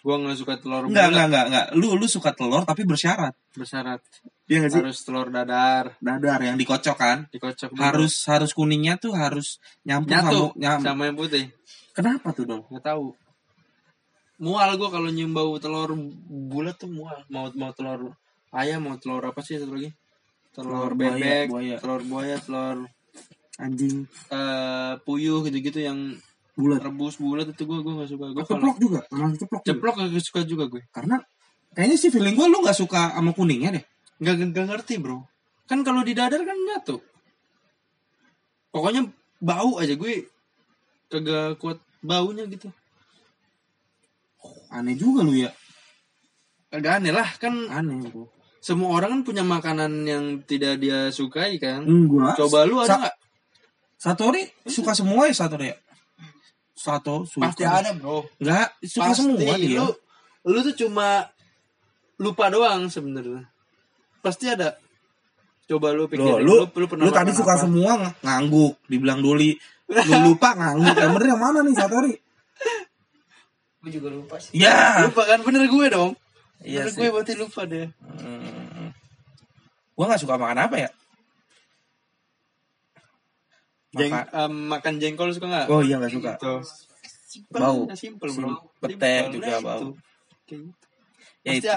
Gua 0.08 0.16
enggak 0.24 0.40
suka 0.40 0.56
telur 0.56 0.88
Enggak, 0.88 1.12
bulat 1.12 1.12
enggak, 1.12 1.28
enggak, 1.28 1.46
enggak. 1.52 1.66
Lu 1.76 1.88
lu 2.00 2.08
suka 2.08 2.32
telur 2.32 2.64
tapi 2.64 2.88
bersyarat. 2.88 3.36
bersyarat. 3.52 4.00
Iya 4.48 4.64
gak 4.64 4.72
sih? 4.72 4.80
Harus 4.80 5.00
telur 5.04 5.28
dadar, 5.28 6.00
Dadar 6.00 6.40
yang 6.40 6.56
dikocok 6.56 6.96
kan. 6.96 7.28
dikocok 7.28 7.76
dulu. 7.76 7.84
Harus 7.84 8.14
harus 8.32 8.56
kuningnya 8.56 8.96
tuh 8.96 9.12
harus 9.12 9.60
nyampur 9.84 10.16
nyatu 10.16 10.40
sama 10.56 10.56
nyam. 10.64 10.80
sama 10.80 11.02
yang 11.12 11.18
putih. 11.20 11.52
Kenapa 11.92 12.32
tuh 12.32 12.48
dong? 12.48 12.64
Enggak 12.72 12.96
tahu. 12.96 13.12
Mual 14.40 14.70
gua 14.80 14.90
kalau 14.96 15.12
nyium 15.12 15.36
bau 15.36 15.52
telur 15.60 15.92
bulat 16.32 16.80
tuh 16.80 16.88
mual. 16.88 17.28
Mau 17.28 17.52
mau 17.60 17.76
telur 17.76 18.16
ayam, 18.56 18.88
mau 18.88 18.96
telur 18.96 19.20
apa 19.28 19.44
sih 19.44 19.60
satu 19.60 19.76
lagi? 19.76 19.92
Telur 20.56 20.88
Telur, 20.88 20.92
buaya, 20.96 21.12
bebek, 21.20 21.46
buaya. 21.52 21.76
telur 21.84 22.02
buaya, 22.08 22.36
telur 22.40 22.78
Anjing 23.60 24.06
eh 24.32 24.94
puyuh 25.04 25.44
gitu-gitu 25.44 25.82
yang 25.84 26.16
bulat. 26.58 26.82
rebus 26.82 27.16
bulat 27.22 27.46
itu 27.48 27.64
gua 27.70 27.80
gua 27.86 27.94
enggak 28.02 28.10
suka. 28.10 28.26
Gua 28.34 28.42
Ceplok 28.44 28.78
juga, 28.82 29.00
termasuk 29.06 29.38
ceplok. 29.46 29.62
juga. 29.62 29.68
ceplok 29.70 29.96
gak 30.02 30.26
suka 30.26 30.40
juga 30.42 30.64
gue. 30.66 30.82
Karena 30.90 31.16
kayaknya 31.72 31.98
sih 32.02 32.10
feeling 32.10 32.34
gue 32.34 32.48
lu 32.50 32.66
gak 32.66 32.74
suka 32.74 33.14
sama 33.14 33.32
kuningnya 33.32 33.78
deh. 33.78 33.84
Nggak 34.18 34.36
nggak 34.50 34.66
ngerti 34.66 34.98
bro. 34.98 35.22
Kan 35.70 35.86
kalau 35.86 36.02
di 36.02 36.18
dadar 36.18 36.42
kan 36.42 36.58
nyatu. 36.58 36.98
Pokoknya 38.74 39.06
bau 39.38 39.78
aja 39.78 39.94
gue 39.94 40.26
kagak 41.08 41.62
kuat 41.62 41.78
baunya 42.02 42.50
gitu. 42.50 42.74
Aneh 44.68 44.98
juga 44.98 45.22
lu 45.22 45.38
ya. 45.38 45.54
Agak 46.74 47.00
aneh 47.00 47.14
lah 47.16 47.30
kan 47.40 47.54
Aneh 47.70 48.10
bro. 48.10 48.28
semua 48.58 49.00
orang 49.00 49.10
kan 49.14 49.22
punya 49.24 49.44
makanan 49.46 50.04
yang 50.04 50.24
tidak 50.44 50.82
dia 50.82 51.08
sukai 51.08 51.56
kan. 51.62 51.86
Enggak. 51.86 52.36
Coba 52.36 52.66
lu 52.66 52.82
ada 52.82 52.90
Sa- 52.90 53.00
nggak? 53.06 53.16
Satori 53.98 54.44
suka 54.66 54.94
semua 54.94 55.26
ya 55.26 55.34
Satori 55.34 55.72
ya? 55.72 55.78
Sato 56.78 57.26
suka. 57.26 57.50
Pasti 57.50 57.66
ada 57.66 57.90
bro. 57.98 58.22
Enggak, 58.38 58.78
suka 58.86 59.10
Pasti. 59.10 59.18
semua 59.26 59.54
dia. 59.58 59.82
Lu, 59.82 59.88
lu 60.46 60.60
tuh 60.62 60.76
cuma 60.78 61.26
lupa 62.22 62.54
doang 62.54 62.86
sebenarnya. 62.88 63.50
Pasti 64.22 64.46
ada. 64.46 64.78
Coba 65.66 65.92
lu 65.92 66.06
Loh, 66.06 66.08
pikirin. 66.08 66.46
lu, 66.46 66.56
lu, 66.70 66.86
lu, 66.86 67.10
tadi 67.12 67.34
suka 67.34 67.58
apa? 67.58 67.66
semua 67.66 67.92
ng- 68.00 68.16
ngangguk, 68.24 68.78
dibilang 68.86 69.20
doli. 69.20 69.58
Lu 69.90 70.16
lupa 70.32 70.54
ngangguk. 70.54 70.96
Yang 70.96 71.12
bener 71.18 71.28
yang 71.34 71.42
mana 71.42 71.60
nih 71.66 71.76
Satori? 71.76 72.14
Gue 73.82 73.92
juga 73.92 74.10
lupa 74.14 74.38
sih. 74.38 74.54
Ya. 74.54 75.02
Lupa 75.06 75.26
kan 75.26 75.42
bener 75.42 75.66
gue 75.66 75.86
dong. 75.90 76.12
Iya 76.62 76.86
bener 76.86 76.92
sih. 76.94 76.98
gue 76.98 77.08
berarti 77.10 77.34
lupa 77.38 77.62
deh. 77.66 77.88
Hmm. 78.04 78.90
Gua 79.94 80.14
gak 80.14 80.22
suka 80.22 80.38
makan 80.38 80.60
apa 80.62 80.76
ya? 80.78 80.90
Jeng, 83.98 84.14
Maka- 84.14 84.48
makan 84.48 84.94
jengkol 84.98 85.30
suka 85.32 85.46
nggak? 85.46 85.66
Oh 85.68 85.82
iya 85.82 85.98
gak 85.98 86.10
suka. 86.10 86.32
Tuh. 86.38 86.62
Simple, 87.28 87.60
Bau. 87.60 87.80
Simple 87.92 88.30
bro. 88.32 88.50
Pete 88.80 88.96
Simple. 88.96 89.34
juga 89.34 89.48
Nah, 89.50 89.60
bau. 89.60 89.78
itu. 89.78 89.88
Kayak 90.46 90.62
gitu. 90.62 90.86
Ya 91.40 91.52
pasti 91.54 91.68
itu. 91.68 91.76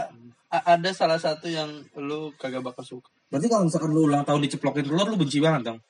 ada 0.51 0.91
salah 0.91 1.17
satu 1.17 1.47
yang 1.47 1.69
lu 1.97 2.31
kagak 2.35 2.61
bakal 2.61 2.83
suka 2.83 3.07
Berarti 3.29 3.47
kalau 3.47 3.65
misalkan 3.65 3.91
lu 3.91 4.05
ulang 4.05 4.23
tahun 4.23 4.43
diceplokin 4.43 4.83
telur 4.85 5.07
lu 5.07 5.17
benci 5.17 5.39
banget 5.39 5.63
dong. 5.65 5.81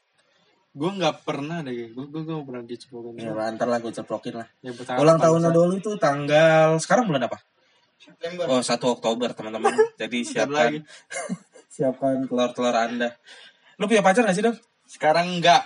gue 0.70 0.86
nggak 0.88 1.24
pernah 1.24 1.60
deh 1.60 1.72
gue 1.88 2.04
gue 2.04 2.22
nggak 2.22 2.44
pernah 2.44 2.62
diceplokin 2.62 3.18
Ya 3.18 3.34
ntar 3.50 3.66
lah 3.66 3.78
gue 3.78 3.90
ceplokin 3.90 4.34
lah. 4.34 4.46
ya, 4.60 4.70
Ulang 4.96 5.18
tahun 5.18 5.40
bangsa. 5.42 5.50
dulu 5.50 5.72
itu 5.74 5.90
tanggal 5.96 6.78
sekarang 6.78 7.04
bulan 7.06 7.26
apa? 7.26 7.38
September 7.96 8.44
Oh 8.46 8.60
1 8.60 8.70
Oktober 8.78 9.28
teman-teman. 9.30 9.72
Jadi 10.00 10.18
siapkan 10.22 10.54
lagi. 10.72 10.78
siapkan 11.74 12.22
telur-telur 12.22 12.72
anda. 12.72 13.12
Lu 13.76 13.84
punya 13.84 14.00
pacar 14.00 14.22
gak 14.22 14.32
sih 14.32 14.42
dong? 14.42 14.56
sekarang 14.86 15.26
enggak 15.32 15.62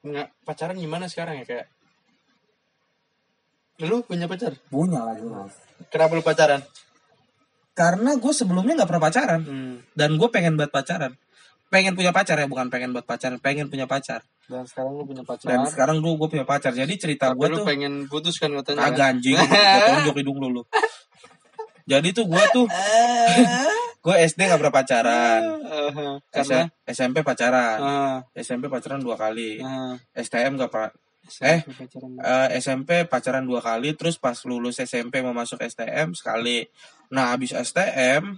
nggak 0.00 0.28
pacaran 0.48 0.76
gimana 0.80 1.04
sekarang 1.12 1.40
ya 1.40 1.44
kayak 1.44 1.66
lu 3.80 4.04
punya 4.04 4.28
pacar 4.28 4.52
Punya 4.68 5.00
lah 5.00 5.16
jelas. 5.16 5.56
kenapa 5.88 6.12
lu 6.16 6.24
pacaran 6.24 6.60
Karena 7.72 8.12
gue 8.20 8.32
sebelumnya 8.36 8.76
nggak 8.76 8.90
pernah 8.92 9.04
pacaran 9.08 9.40
hmm. 9.40 9.96
dan 9.96 10.20
gue 10.20 10.28
pengen 10.28 10.60
buat 10.60 10.68
pacaran. 10.68 11.16
Pengen 11.70 11.94
punya 11.94 12.10
pacar 12.10 12.34
ya, 12.36 12.50
bukan 12.50 12.66
pengen 12.66 12.90
buat 12.92 13.06
pacaran, 13.06 13.38
pengen 13.40 13.70
punya 13.70 13.86
pacar. 13.86 14.20
dan 14.50 14.66
sekarang 14.66 14.98
lu 14.98 15.06
punya 15.06 15.22
Dan 15.22 15.30
pacaran 15.30 15.64
sekarang 15.70 15.96
gue 16.02 16.12
gue 16.18 16.28
punya 16.28 16.44
pacar. 16.44 16.74
Jadi 16.76 16.92
cerita 16.98 17.32
gue 17.32 17.46
lu 17.46 17.62
tuh 17.62 17.64
pengen 17.64 18.04
putus 18.10 18.36
kan 18.36 18.52
katanya 18.52 18.90
Kagak 18.90 19.16
anjing, 19.16 19.38
gue 19.38 19.48
tunjuk 19.96 20.16
hidung 20.18 20.38
dulu. 20.44 20.60
Jadi 21.90 22.08
tuh 22.12 22.26
gue 22.28 22.44
tuh, 22.52 22.66
gue 24.00 24.14
SD 24.18 24.40
gak 24.42 24.56
pernah 24.56 24.74
pacaran. 24.74 25.40
Eh, 25.60 25.90
karena 26.32 26.58
S- 26.82 26.96
SMP 26.96 27.20
pacaran. 27.20 27.78
ah, 27.78 28.18
SMP 28.32 28.66
pacaran 28.66 28.98
dua 28.98 29.14
kali. 29.14 29.60
ah, 29.60 29.94
STM 30.12 30.56
gak 30.56 30.68
pernah. 30.68 30.92
Eh, 31.38 31.60
pacaran. 31.62 32.10
eh, 32.16 32.48
SMP 32.58 33.04
pacaran 33.04 33.44
dua 33.44 33.60
kali, 33.60 33.92
terus 33.92 34.16
pas 34.16 34.34
lulus 34.42 34.78
SMP 34.78 35.20
mau 35.20 35.32
masuk 35.32 35.60
STM 35.60 36.10
sekali. 36.12 36.64
Nah 37.08 37.30
habis 37.30 37.52
STM, 37.52 38.34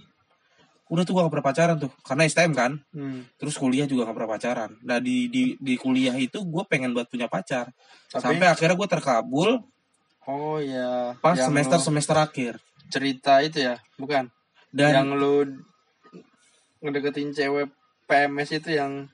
udah 0.85 1.03
tuh 1.03 1.11
gue 1.11 1.21
gak 1.21 1.31
pernah 1.31 1.47
pacaran 1.47 1.75
tuh, 1.77 1.91
karena 2.01 2.23
STM 2.23 2.51
kan. 2.53 2.71
Hmm. 2.91 3.23
Terus 3.35 3.55
kuliah 3.55 3.87
juga 3.87 4.05
gak 4.05 4.15
pernah 4.15 4.31
pacaran. 4.31 4.71
Nah 4.81 4.99
di 4.99 5.25
di 5.27 5.55
di 5.57 5.73
kuliah 5.73 6.13
itu 6.13 6.43
gue 6.43 6.63
pengen 6.65 6.91
buat 6.91 7.07
punya 7.07 7.25
pacar. 7.25 7.71
Tapi- 8.11 8.19
Sampai 8.21 8.45
akhirnya 8.45 8.75
gue 8.75 8.89
terkabul 8.89 9.51
oh 10.23 10.55
ya 10.55 11.15
pas 11.17 11.35
semester 11.35 11.79
semester 11.81 12.15
akhir. 12.15 12.55
cerita 12.85 13.41
itu 13.41 13.57
ya 13.59 13.75
bukan 13.97 14.29
Dan 14.73 14.91
yang 14.91 15.09
lu 15.13 15.45
ngedeketin 16.81 17.29
cewek 17.31 17.69
PMS 18.09 18.49
itu 18.57 18.73
yang 18.73 19.07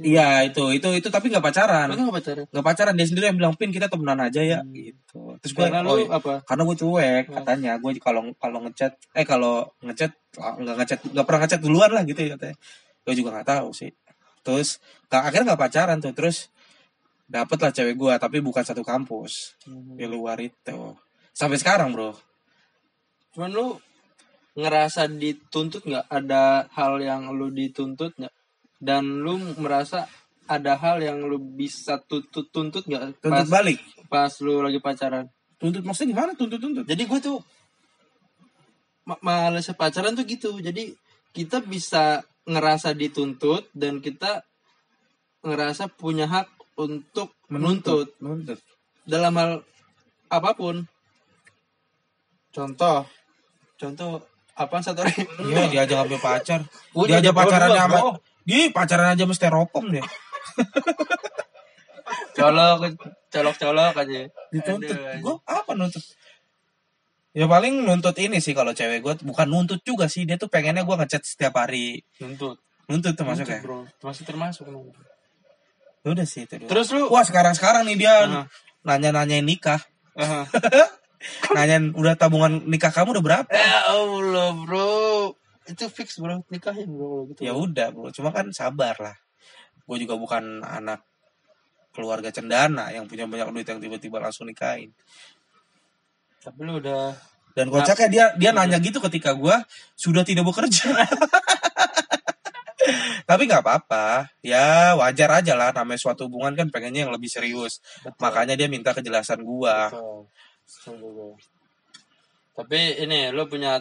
Iya 0.00 0.48
itu 0.48 0.64
itu 0.72 0.88
itu 0.96 1.08
tapi 1.12 1.28
nggak 1.28 1.44
pacaran. 1.44 1.92
Nggak 1.92 2.16
pacaran? 2.24 2.44
Nggak 2.48 2.66
pacaran 2.72 2.94
dia 2.96 3.04
sendiri 3.04 3.28
yang 3.28 3.36
bilang 3.36 3.52
pin 3.52 3.68
kita 3.68 3.92
temenan 3.92 4.16
aja 4.16 4.40
ya 4.40 4.64
gitu. 4.72 5.36
Terus 5.44 5.52
gue 5.52 5.68
karena 5.68 5.84
oh, 5.84 6.00
lu 6.00 6.08
apa? 6.08 6.40
Karena 6.48 6.62
gue 6.64 6.76
cuek 6.80 7.24
Hmm. 7.28 7.36
katanya. 7.36 7.72
Gue 7.76 7.92
kalau 8.00 8.32
kalau 8.40 8.64
ngechat 8.64 8.96
eh 9.12 9.28
kalau 9.28 9.68
ngechat 9.84 10.16
nggak 10.40 10.76
ngechat 10.80 11.00
nggak 11.12 11.26
pernah 11.28 11.40
ngechat 11.44 11.60
duluan 11.60 11.90
lah 11.92 12.00
gitu 12.08 12.16
ya 12.16 12.40
katanya. 12.40 12.56
Gue 13.04 13.12
juga 13.12 13.28
nggak 13.36 13.48
tahu 13.60 13.68
sih. 13.76 13.92
Terus 14.40 14.80
nggak- 15.12 15.24
akhirnya 15.28 15.46
nggak 15.52 15.60
pacaran 15.68 15.98
tuh. 16.00 16.12
Terus 16.16 16.48
dapet 17.28 17.58
lah 17.60 17.68
cewek 17.68 17.92
gue 18.00 18.12
tapi 18.16 18.40
bukan 18.40 18.64
satu 18.64 18.80
kampus. 18.80 19.52
Di 19.68 20.08
luar 20.08 20.40
itu. 20.40 20.96
Sampai 21.36 21.60
sekarang 21.60 21.92
bro. 21.92 22.16
Cuman 23.36 23.52
lu 23.52 23.76
ngerasa 24.58 25.06
dituntut 25.06 25.86
nggak? 25.86 26.10
Ada 26.10 26.66
hal 26.74 26.98
yang 26.98 27.30
lu 27.30 27.54
dituntut 27.54 28.18
nggak? 28.18 28.34
Dan 28.82 29.22
lu 29.22 29.38
merasa 29.62 30.10
ada 30.50 30.74
hal 30.74 30.98
yang 30.98 31.22
lu 31.22 31.38
bisa 31.38 32.02
tuntut 32.02 32.50
tuntut 32.50 32.82
nggak 32.88 33.22
pas 33.22 33.44
tuntut 33.44 33.48
balik. 33.52 33.78
pas 34.10 34.32
lu 34.42 34.58
lagi 34.58 34.82
pacaran? 34.82 35.30
Tuntut 35.62 35.86
maksudnya 35.86 36.14
gimana 36.16 36.32
tuntut 36.34 36.58
tuntut 36.58 36.84
jadi 36.88 37.02
gue 37.06 37.18
tuh 37.20 37.38
ma- 39.08 39.22
males 39.24 39.68
pacaran 39.72 40.12
tuh 40.12 40.28
gitu. 40.28 40.60
Jadi 40.60 40.92
kita 41.32 41.64
bisa 41.64 42.20
ngerasa 42.44 42.92
dituntut 42.92 43.68
dan 43.72 44.04
kita 44.04 44.44
ngerasa 45.44 45.88
punya 45.88 46.28
hak 46.28 46.48
untuk 46.76 47.32
menuntut 47.48 48.12
menuntut. 48.20 48.60
Dalam 49.08 49.32
hal 49.36 49.52
apa 50.28 50.50
pun. 50.52 50.84
Contoh. 52.52 53.04
Contoh 53.78 54.24
apa 54.58 54.82
satu 54.82 55.06
hari 55.06 55.22
Iya 55.46 55.62
diajak 55.70 55.98
ambil 56.04 56.18
pacar. 56.26 56.66
Udah, 56.98 57.22
diajak 57.22 57.32
bro, 57.32 57.46
sama 57.48 57.86
bro. 57.94 58.10
dia 58.42 58.68
pacaran 58.74 59.14
aja 59.14 59.22
sama 59.22 59.34
styrofoam 59.38 59.86
dia 59.94 60.02
colok 62.34 62.94
colok 63.28 63.56
colok 63.58 63.94
aja. 63.98 64.20
Dituntut. 64.50 64.96
Gue 65.20 65.34
apa 65.44 65.70
nuntut? 65.74 66.02
Ya 67.36 67.44
paling 67.46 67.84
nuntut 67.84 68.16
ini 68.18 68.40
sih 68.42 68.56
kalau 68.56 68.72
cewek 68.74 69.02
gue 69.04 69.14
bukan 69.22 69.46
nuntut 69.46 69.80
juga 69.84 70.06
sih. 70.10 70.24
Dia 70.26 70.38
tuh 70.40 70.48
pengennya 70.50 70.82
gue 70.82 70.96
ngechat 70.96 71.22
setiap 71.22 71.58
hari. 71.58 72.02
Nuntut. 72.22 72.58
Nuntut 72.88 73.14
tuh 73.14 73.26
Nuntut, 73.26 73.44
masuknya 73.44 73.60
bro. 73.62 73.78
Termasuk 74.00 74.66
nuntut. 74.70 74.96
Ya 76.06 76.14
udah 76.14 76.26
sih 76.26 76.46
itu 76.46 76.54
dulu. 76.56 76.68
terus 76.70 76.88
lu? 76.94 77.10
Wah 77.10 77.26
sekarang 77.26 77.52
sekarang 77.58 77.82
nih 77.84 77.96
dia 77.98 78.14
Nah. 78.26 78.46
nanya 78.86 79.10
nanyain 79.12 79.44
nikah. 79.44 79.82
nanyain 81.56 81.94
udah 81.94 82.14
tabungan 82.14 82.62
nikah 82.66 82.94
kamu 82.94 83.18
udah 83.18 83.24
berapa? 83.24 83.48
Ya 83.50 83.90
allah 83.90 84.54
bro. 84.54 85.34
Itu 85.66 85.90
fix 85.90 86.18
bro. 86.22 86.42
Nikahin 86.48 86.88
bro 86.94 87.28
gitu. 87.32 87.40
Ya 87.42 87.52
udah 87.54 87.90
bro. 87.90 88.08
Cuma 88.14 88.30
kan 88.30 88.50
sabar 88.54 88.94
lah. 88.98 89.16
Gue 89.84 89.98
juga 90.02 90.14
bukan 90.16 90.62
anak 90.62 91.02
keluarga 91.92 92.30
cendana 92.30 92.94
yang 92.94 93.10
punya 93.10 93.26
banyak 93.26 93.50
duit 93.50 93.66
yang 93.66 93.80
tiba-tiba 93.82 94.22
langsung 94.22 94.46
nikahin. 94.46 94.94
Tapi 96.38 96.58
lu 96.62 96.78
udah 96.78 97.16
dan 97.58 97.74
kocaknya 97.74 98.06
dia 98.06 98.24
dia 98.38 98.50
nanya 98.54 98.78
gitu 98.78 99.02
ketika 99.02 99.34
gue 99.34 99.56
sudah 99.98 100.22
tidak 100.22 100.46
bekerja. 100.46 100.94
Tapi 103.28 103.44
nggak 103.44 103.60
apa-apa. 103.60 104.32
Ya 104.40 104.96
wajar 104.96 105.42
aja 105.42 105.52
lah. 105.52 105.74
Namanya 105.76 106.00
suatu 106.00 106.30
hubungan 106.30 106.56
kan 106.56 106.72
pengennya 106.72 107.04
yang 107.04 107.12
lebih 107.12 107.28
serius. 107.28 107.84
Makanya 108.16 108.56
dia 108.56 108.72
minta 108.72 108.96
kejelasan 108.96 109.44
gua. 109.44 109.92
Betul. 109.92 110.00
Betul 110.00 110.24
juga. 110.24 110.47
Tapi 112.52 112.78
ini 113.00 113.30
lu 113.30 113.46
punya 113.46 113.80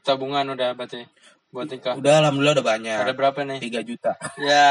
tabungan 0.00 0.46
udah 0.48 0.72
berarti 0.72 1.02
buat 1.46 1.66
nikah. 1.66 1.94
udah 1.94 2.20
alhamdulillah 2.20 2.54
udah 2.54 2.66
banyak 2.66 2.98
Ada 3.00 3.14
berapa 3.14 3.40
nih? 3.42 3.58
3 3.62 3.80
juta 3.82 4.12
Ya. 4.42 4.68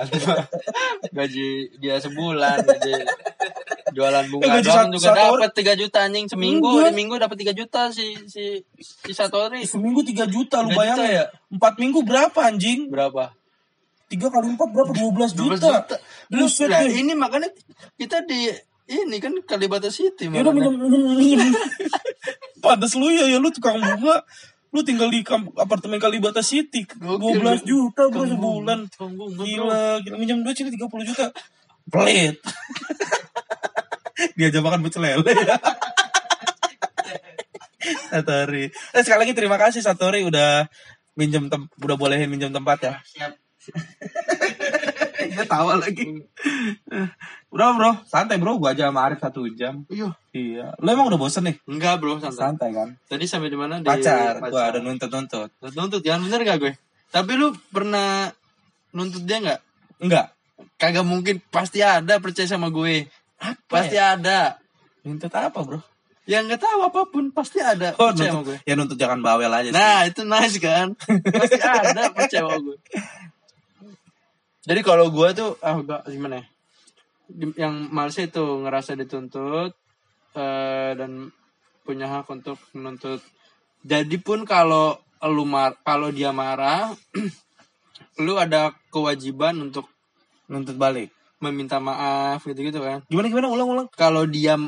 gaji 1.16 1.48
dia 1.76 1.98
sebulan 1.98 2.56
gaji 2.62 2.94
jualan 3.90 4.24
bunga 4.28 4.44
Eh, 4.44 4.50
gaji 4.54 4.64
doang 4.64 4.88
juga 4.90 5.08
dapat 5.12 5.50
3 5.52 5.76
juta 5.76 5.98
anjing 6.02 6.26
seminggu 6.26 6.72
Enggak. 6.72 6.88
di 6.88 6.94
minggu 6.96 7.14
dapat 7.16 7.36
3 7.42 7.52
juta 7.54 7.80
si 7.90 8.06
si 8.24 8.64
si 8.80 9.12
Satori. 9.12 9.64
seminggu 9.64 10.00
3 10.00 10.24
juta 10.26 10.62
lu 10.62 10.70
3 10.70 10.72
juta 10.72 10.78
bayangin 10.78 11.10
ya? 11.10 11.24
empat 11.50 11.74
minggu 11.76 12.00
berapa 12.02 12.38
anjing 12.40 12.88
Berapa? 12.88 13.24
tiga 14.08 14.32
kali 14.32 14.48
empat 14.48 14.68
berapa 14.72 14.88
12 14.88 15.36
12 15.36 15.36
juta 15.36 15.68
juta. 15.84 15.96
Lu 16.32 16.48
deh. 16.48 16.96
ini 16.96 17.12
makanya 17.12 17.52
kita 18.00 18.24
di 18.24 18.48
ini 18.88 19.16
kan 19.20 19.32
Kalibata 19.44 19.92
City 19.92 20.32
ya 20.32 20.40
udah 20.40 20.52
minjem 20.56 20.74
minjem 21.20 21.52
pantes 22.58 22.96
lu 22.96 23.12
ya 23.12 23.28
ya 23.28 23.38
lu 23.38 23.52
tukang 23.52 23.78
bunga. 23.78 24.24
Lu 24.68 24.84
tinggal 24.84 25.08
di 25.08 25.24
kamp- 25.24 25.56
apartemen 25.56 25.96
Kalibata 25.96 26.44
City. 26.44 26.84
Gokil, 26.84 27.40
12 27.40 27.64
juta 27.64 28.04
bro 28.12 28.28
sebulan. 28.28 28.84
gila 29.40 30.04
gila 30.04 30.16
minjem 30.20 30.44
duit 30.44 30.56
sini 30.56 30.72
30 30.76 31.08
juta. 31.08 31.32
Pelit. 31.88 32.36
Dia 34.36 34.50
aja 34.50 34.58
makan 34.58 34.82
pecel 34.82 35.02
lele 35.06 35.30
Satori. 38.10 38.66
Eh, 38.68 39.02
sekali 39.06 39.20
lagi 39.24 39.32
terima 39.32 39.56
kasih 39.56 39.80
Satori 39.80 40.26
udah 40.26 40.66
minjem 41.14 41.46
tem 41.48 41.70
udah 41.80 41.96
bolehin 41.96 42.28
minjem 42.28 42.50
tempat 42.50 42.78
ya. 42.82 42.94
Siap. 43.04 43.32
dia 45.28 45.44
tawa 45.44 45.76
lagi 45.76 46.24
Udah 47.48 47.72
bro, 47.72 47.92
santai 48.04 48.36
bro, 48.36 48.60
gua 48.60 48.76
aja 48.76 48.92
sama 48.92 49.08
Arif 49.08 49.24
satu 49.24 49.48
jam. 49.56 49.88
Iya. 49.88 50.12
Iya. 50.36 50.76
Lo 50.84 50.88
emang 50.92 51.08
udah 51.08 51.16
bosen 51.16 51.48
nih? 51.48 51.56
Enggak 51.64 51.96
bro, 51.96 52.20
santai. 52.20 52.36
Santai 52.36 52.70
kan? 52.76 52.88
Tadi 53.08 53.24
sampai 53.24 53.48
di 53.48 53.56
mana? 53.56 53.80
Di 53.80 53.88
Pacar, 53.88 54.36
gua 54.44 54.62
ada 54.68 54.78
nuntut-nuntut. 54.78 55.48
Nuntut 55.72 56.04
kan 56.04 56.20
bener 56.20 56.44
gak 56.44 56.58
gue? 56.60 56.72
Tapi 57.08 57.32
lu 57.34 57.56
pernah 57.72 58.28
nuntut 58.92 59.24
dia 59.24 59.40
nggak? 59.40 59.60
Enggak. 60.04 60.26
Kagak 60.76 61.08
mungkin, 61.08 61.40
pasti 61.48 61.80
ada 61.80 62.20
percaya 62.20 62.44
sama 62.44 62.68
gue. 62.68 63.08
Apa 63.40 63.56
Pasti 63.64 63.96
ya? 63.96 64.12
ada. 64.20 64.60
Nuntut 65.08 65.32
apa 65.32 65.58
bro? 65.64 65.80
Ya 66.28 66.44
nggak 66.44 66.60
tahu 66.60 66.84
apa 66.84 67.08
pun, 67.08 67.32
pasti 67.32 67.64
ada 67.64 67.96
Oh, 67.96 68.12
percaya 68.12 68.28
sama 68.28 68.44
nuntut, 68.44 68.52
gue. 68.52 68.56
ya 68.68 68.72
nuntut 68.76 68.98
jangan 69.00 69.24
bawel 69.24 69.48
aja 69.48 69.72
sih. 69.72 69.72
Nah 69.72 70.04
itu 70.04 70.20
nice 70.28 70.60
kan? 70.60 70.92
pasti 71.32 71.56
ada 71.56 72.12
percaya 72.12 72.44
sama 72.44 72.60
gue. 72.60 72.76
Jadi 74.68 74.80
kalau 74.84 75.08
gue 75.08 75.28
tuh, 75.32 75.56
ah 75.64 75.80
gak 75.80 76.04
gimana 76.12 76.44
ya? 76.44 76.46
Yang 77.32 77.74
malesnya 77.92 78.26
itu 78.32 78.44
ngerasa 78.64 78.96
dituntut 78.96 79.76
eh, 80.32 80.90
dan 80.96 81.28
punya 81.84 82.08
hak 82.08 82.28
untuk 82.32 82.56
menuntut. 82.72 83.20
Jadi 83.84 84.16
pun 84.20 84.44
kalau 84.48 84.96
lu 85.24 85.44
mar 85.44 85.76
kalau 85.84 86.08
dia 86.08 86.32
marah, 86.32 86.92
lu 88.24 88.36
ada 88.38 88.72
kewajiban 88.88 89.56
untuk 89.60 89.88
Nuntut 90.48 90.80
balik. 90.80 91.12
meminta 91.38 91.78
maaf 91.78 92.42
gitu-gitu 92.42 92.82
kan. 92.82 93.04
Gimana 93.06 93.30
gimana 93.30 93.46
ulang 93.52 93.68
ulang? 93.70 93.88
Kalau 93.94 94.26
dia 94.26 94.58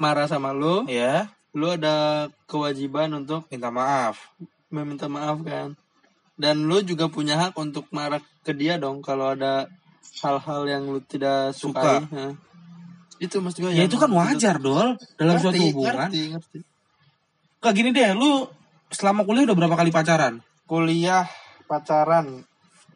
marah 0.00 0.24
sama 0.24 0.54
lu, 0.56 0.86
Ya. 0.88 1.28
lu 1.52 1.68
ada 1.70 2.26
kewajiban 2.50 3.12
untuk 3.14 3.46
minta 3.46 3.70
maaf 3.70 4.18
meminta 4.74 5.06
maaf 5.06 5.38
kan 5.46 5.78
dan 6.34 6.66
lu 6.66 6.82
juga 6.82 7.06
punya 7.06 7.38
hak 7.38 7.54
untuk 7.54 7.86
marah 7.94 8.18
ke 8.42 8.50
dia 8.50 8.74
dong 8.74 9.06
kalau 9.06 9.38
ada 9.38 9.70
hal-hal 10.22 10.62
yang 10.64 10.82
lu 10.88 11.00
tidak 11.04 11.52
sukai 11.52 12.00
Suka. 12.00 12.14
Nah. 12.14 12.32
itu 13.22 13.36
maksud 13.38 13.58
gue 13.62 13.70
ya 13.72 13.84
itu 13.86 13.96
kan 13.96 14.10
wajar 14.10 14.58
dol 14.58 14.98
dalam 15.16 15.36
suatu 15.38 15.60
hubungan 15.60 16.10
ngerti, 16.10 16.34
ngerti. 16.34 16.58
kayak 17.62 17.74
gini 17.78 17.90
deh 17.94 18.12
lu 18.12 18.44
selama 18.90 19.22
kuliah 19.22 19.46
udah 19.46 19.56
berapa 19.56 19.74
kali 19.78 19.90
pacaran 19.94 20.42
kuliah 20.66 21.24
pacaran 21.70 22.44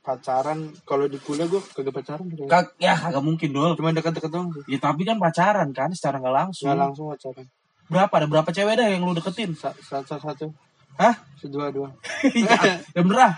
pacaran 0.02 0.72
kalau 0.88 1.04
di 1.04 1.20
kuliah 1.20 1.44
gue 1.44 1.60
kagak 1.60 1.92
pacaran 1.92 2.24
gitu. 2.32 2.48
Kag 2.48 2.72
ya 2.80 2.96
kagak 2.96 3.20
mungkin 3.20 3.52
dol 3.52 3.76
cuma 3.76 3.92
dekat-dekat 3.92 4.30
doang 4.32 4.48
tuh. 4.48 4.64
ya 4.64 4.80
tapi 4.80 5.04
kan 5.04 5.20
pacaran 5.20 5.68
kan 5.76 5.92
secara 5.92 6.16
nggak 6.16 6.34
langsung 6.34 6.72
nggak 6.72 6.80
langsung 6.80 7.06
pacaran 7.12 7.46
berapa 7.88 8.12
ada 8.20 8.26
berapa 8.28 8.50
cewek 8.52 8.74
dah 8.76 8.88
yang 8.88 9.04
lu 9.04 9.12
deketin 9.16 9.52
Sa- 9.56 9.76
satu 9.76 10.16
satu 10.20 10.46
hah? 10.98 11.14
Dua 11.38 11.70
dua 11.70 11.88
yang 12.98 13.06
bener 13.06 13.30
ah. 13.30 13.34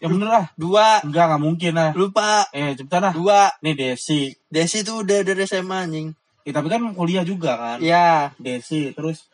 Yang 0.00 0.10
bener 0.18 0.30
ah. 0.32 0.46
Dua. 0.56 0.98
Enggak 1.04 1.24
nggak 1.30 1.42
mungkin 1.44 1.72
ah. 1.78 1.90
Lupa. 1.92 2.48
Eh 2.50 2.74
cepetan 2.74 3.12
ah. 3.12 3.14
Dua. 3.14 3.52
Nih 3.60 3.76
Desi. 3.76 4.32
Desi 4.48 4.82
tuh 4.82 5.04
udah 5.04 5.20
dari 5.22 5.44
SMA 5.46 5.78
anjing. 5.84 6.08
Ya, 6.42 6.50
tapi 6.56 6.66
kan 6.72 6.82
kuliah 6.96 7.22
juga 7.22 7.54
kan. 7.54 7.78
Ya 7.78 8.34
Desi 8.40 8.90
terus 8.96 9.28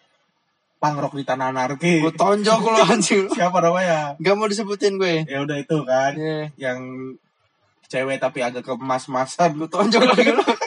pangrok 0.83 1.15
di 1.15 1.25
tanah 1.25 1.55
anarki. 1.55 2.03
Gue 2.03 2.13
tonjok 2.13 2.61
lo 2.69 2.83
anjing. 2.93 3.31
Siapa 3.33 3.59
namanya? 3.63 4.19
Gak 4.21 4.35
mau 4.35 4.51
disebutin 4.51 4.99
gue. 4.99 5.25
Ya 5.25 5.41
udah 5.41 5.57
itu 5.57 5.79
kan. 5.87 6.13
Iya. 6.19 6.53
yang 6.59 6.79
cewek 7.89 8.21
tapi 8.21 8.45
agak 8.45 8.67
kemas-masan. 8.67 9.57
Gue 9.57 9.71
tonjok 9.71 10.05
lagi 10.05 10.35
lo 10.35 10.45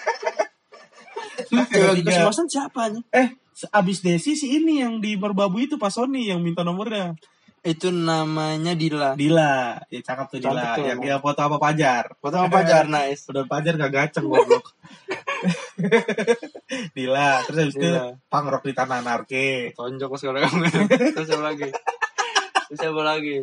kesemasan 1.51 2.47
siapa 2.47 2.87
nih? 2.91 3.03
eh 3.11 3.27
abis 3.69 4.01
Desi 4.01 4.33
si 4.33 4.57
ini 4.57 4.81
yang 4.81 5.03
di 5.03 5.19
Merbabu 5.19 5.59
itu 5.61 5.75
Pak 5.75 5.91
Sony 5.91 6.31
yang 6.31 6.39
minta 6.39 6.63
nomornya. 6.63 7.13
Itu 7.61 7.93
namanya 7.93 8.73
Dila. 8.73 9.13
Dila. 9.13 9.77
Ya 9.93 10.01
cakep 10.01 10.25
tuh 10.33 10.39
Dila. 10.41 10.49
Cakep 10.49 10.77
tuh. 10.81 10.85
yang 10.89 10.99
dia 11.05 11.17
foto 11.21 11.39
apa 11.45 11.57
Pajar. 11.61 12.17
Foto 12.17 12.41
sama 12.41 12.49
Pajar, 12.49 12.89
nice. 12.89 13.29
Udah 13.29 13.45
Pajar 13.45 13.77
gak 13.77 13.93
gaceng 13.93 14.25
goblok. 14.25 14.73
Dila. 16.97 17.45
Terus 17.45 17.57
habis 17.61 17.77
itu 17.77 17.89
pangrok 18.33 18.65
di 18.65 18.73
tanah 18.73 19.05
anarki 19.05 19.77
Tonjok 19.77 20.17
sekarang. 20.17 20.49
Terus 21.13 21.27
siapa 21.29 21.43
lagi? 21.45 21.69
Terus 22.69 22.79
siapa 22.81 23.01
lagi? 23.05 23.37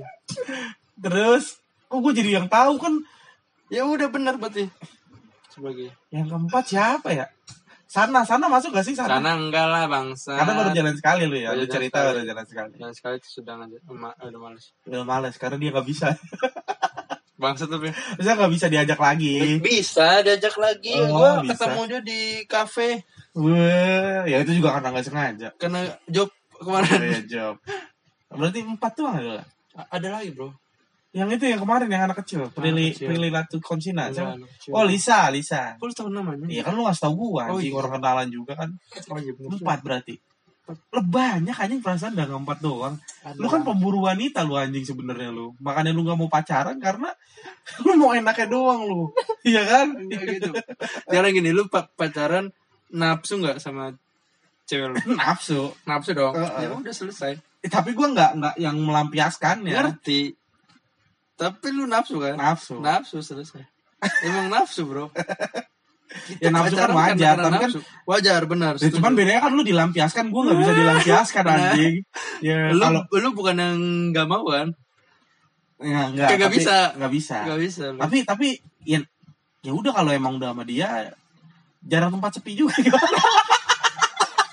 terus 0.98 1.62
kok 1.86 2.02
gue 2.02 2.10
jadi 2.10 2.42
yang 2.42 2.50
tahu 2.50 2.74
kan? 2.82 2.98
Ya 3.70 3.86
udah 3.86 4.10
bener 4.10 4.34
berarti. 4.34 4.66
Sebagai 5.46 5.94
yang 6.10 6.26
keempat 6.26 6.64
siapa 6.66 7.14
ya 7.14 7.30
sana 7.88 8.20
sana 8.22 8.46
masuk 8.46 8.68
gak 8.70 8.84
sih 8.84 8.92
sana, 8.92 9.16
Karena 9.16 9.32
enggak 9.34 9.64
lah 9.64 9.88
bangsa 9.88 10.36
karena 10.36 10.52
baru 10.54 10.70
jalan 10.70 10.92
sekali 10.92 11.24
lu 11.24 11.34
ya 11.34 11.50
lu 11.50 11.64
jalan 11.64 11.72
cerita 11.72 11.96
sekali. 11.96 12.08
baru 12.12 12.20
jalan 12.22 12.44
sekali. 12.44 12.72
Dan 12.76 12.92
sekali 12.92 13.14
itu 13.16 13.28
sudah 13.32 13.54
ngajak 13.56 13.80
Ma- 13.90 14.18
Udah 14.20 14.40
males. 14.42 14.64
Udah 14.84 15.02
males 15.02 15.34
karena 15.34 15.56
dia 15.56 15.70
nggak 15.72 15.88
bisa. 15.88 16.08
Bangsa 17.38 17.64
tapi. 17.64 17.88
Bisa 17.88 18.30
nggak 18.34 18.50
bisa 18.50 18.66
diajak 18.66 18.98
lagi. 18.98 19.56
Bisa 19.58 20.20
diajak 20.20 20.52
lagi. 20.54 20.94
Oh, 21.00 21.16
Gue 21.16 21.30
bisa. 21.46 21.54
ketemu 21.56 21.80
dia 21.86 22.00
di 22.02 22.20
kafe. 22.44 23.06
Wah, 23.32 24.26
ya 24.26 24.36
itu 24.42 24.52
juga 24.52 24.74
karena 24.74 24.88
nggak 24.90 25.06
sengaja. 25.06 25.48
Karena 25.56 25.80
job 26.04 26.28
Oh, 26.58 26.66
kemarin. 26.66 26.98
Iya, 27.00 27.20
job. 27.24 27.54
Berarti 28.28 28.58
empat 28.60 28.92
tuh 28.92 29.06
ada 29.06 29.46
Ada 29.88 30.08
lagi 30.10 30.34
bro 30.34 30.50
yang 31.08 31.28
itu 31.32 31.44
yang 31.48 31.60
kemarin 31.60 31.88
yang 31.88 32.04
anak 32.04 32.20
kecil 32.20 32.52
Prilly 32.52 32.92
kecil. 32.92 33.08
Prilly 33.08 33.32
Latu 33.32 33.56
Konsina 33.64 34.12
Iya, 34.12 34.36
oh 34.70 34.84
Lisa 34.84 35.32
Lisa 35.32 35.72
Kok 35.80 35.88
lu 35.88 35.92
tau 35.96 36.08
namanya? 36.12 36.44
Iya 36.44 36.60
kan 36.68 36.76
lu 36.76 36.84
ngasih 36.84 37.02
tau 37.08 37.14
gua 37.16 37.48
Oh, 37.48 37.56
anjing 37.56 37.72
iya. 37.72 37.80
orang 37.80 37.92
kenalan 37.96 38.28
juga 38.28 38.52
kan 38.54 38.68
Oh 39.08 39.16
iya 39.16 39.32
empat 39.32 39.80
berarti 39.80 40.14
Lu 40.68 41.00
banyak 41.00 41.56
anjing 41.56 41.80
perasaan 41.80 42.12
udah 42.12 42.28
empat 42.28 42.58
doang 42.60 43.00
Ada. 43.24 43.40
Lu 43.40 43.48
kan 43.48 43.64
pemburu 43.64 44.04
wanita 44.04 44.44
lu 44.44 44.52
anjing 44.52 44.84
sebenarnya 44.84 45.32
lu. 45.32 45.56
Makanya 45.64 45.96
lu 45.96 46.04
nggak 46.04 46.18
mau 46.20 46.28
pacaran 46.28 46.76
karena 46.76 47.08
lu 47.88 47.96
mau 47.96 48.12
enaknya 48.12 48.46
doang 48.52 48.84
lu. 48.84 49.08
Iya 49.48 49.64
kan? 49.64 49.96
Enggak 49.96 50.22
gitu. 50.28 50.52
Sekarang 51.08 51.32
gini, 51.32 51.56
lu 51.56 51.72
pa- 51.72 51.88
pacaran 51.88 52.52
nafsu 52.92 53.40
nggak 53.40 53.56
sama 53.56 53.96
cewek 54.68 54.92
lu? 54.92 55.16
Nafsu. 55.16 55.72
Nafsu 55.88 56.12
dong. 56.12 56.36
Heeh. 56.36 56.68
Ya 56.68 56.76
udah 56.76 56.92
selesai. 56.92 57.32
Eh, 57.64 57.70
tapi 57.72 57.96
gua 57.96 58.12
nggak 58.12 58.30
nggak 58.36 58.54
yang 58.60 58.76
melampiaskan 58.76 59.64
ya. 59.64 59.80
Ngerti. 59.80 60.36
Tapi 61.38 61.66
lu 61.70 61.86
nafsu 61.86 62.18
kan? 62.18 62.34
Nafsu. 62.34 62.82
Nafsu 62.82 63.22
selesai. 63.22 63.62
Emang 64.20 64.50
nafsu, 64.50 64.82
Bro. 64.84 65.08
Ya, 66.40 66.48
nafsu 66.48 66.72
kan 66.72 66.88
wajar, 66.88 67.36
tapi 67.36 67.68
kan- 67.68 67.84
wajar 68.08 68.40
benar. 68.48 68.80
Ya, 68.80 68.88
cuman 68.88 69.12
bedanya 69.12 69.44
kan 69.44 69.52
lu 69.52 69.60
dilampiaskan, 69.60 70.32
gua 70.32 70.48
nggak 70.48 70.58
bisa 70.58 70.72
dilampiaskan 70.72 71.44
anjing. 71.44 71.94
Ya 72.40 72.72
lu 72.72 72.80
kalau 72.80 73.04
lu 73.12 73.28
bukan 73.36 73.56
yang 73.60 73.76
nggak 74.08 74.24
mau 74.24 74.40
kan? 74.48 74.72
ya, 75.78 76.08
nggak 76.08 76.28
Kagak 76.32 76.48
tapi- 76.48 76.56
bisa. 76.58 76.76
nggak 76.96 77.12
bisa. 77.12 77.36
Nggak 77.44 77.60
bisa. 77.60 77.82
lu. 77.92 77.98
Tapi 78.00 78.16
tapi 78.24 78.48
ya 78.88 79.04
ya 79.60 79.72
udah 79.76 79.92
kalau 79.92 80.08
emang 80.08 80.40
udah 80.40 80.56
sama 80.56 80.64
dia 80.64 81.12
jarang 81.84 82.08
tempat 82.08 82.40
sepi 82.40 82.56
juga 82.56 82.72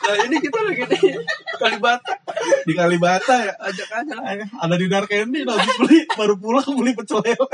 Nah, 0.06 0.16
ini 0.30 0.36
kita 0.38 0.60
lagi 0.62 0.84
di 0.86 0.98
Kalibata. 1.58 2.14
di 2.68 2.74
Kalibata 2.78 3.36
ya. 3.42 3.54
Ajak 3.58 3.90
aja 3.90 4.14
lah. 4.22 4.38
ada 4.46 4.76
di 4.78 4.86
Dark 4.86 5.10
Candy 5.10 5.42
habis 5.42 5.76
beli 5.82 6.06
baru 6.14 6.36
pulang 6.38 6.70
beli 6.78 6.94
pecel 6.94 7.22
lele 7.26 7.48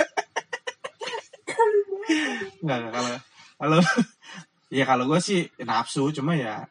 nggak 2.62 2.78
nggak, 2.78 2.92
kalau 2.94 3.16
kalau 3.58 3.78
ya 4.72 4.84
kalau 4.88 5.04
gue 5.10 5.20
sih 5.22 5.48
nafsu 5.64 6.10
cuma 6.14 6.34
ya 6.38 6.66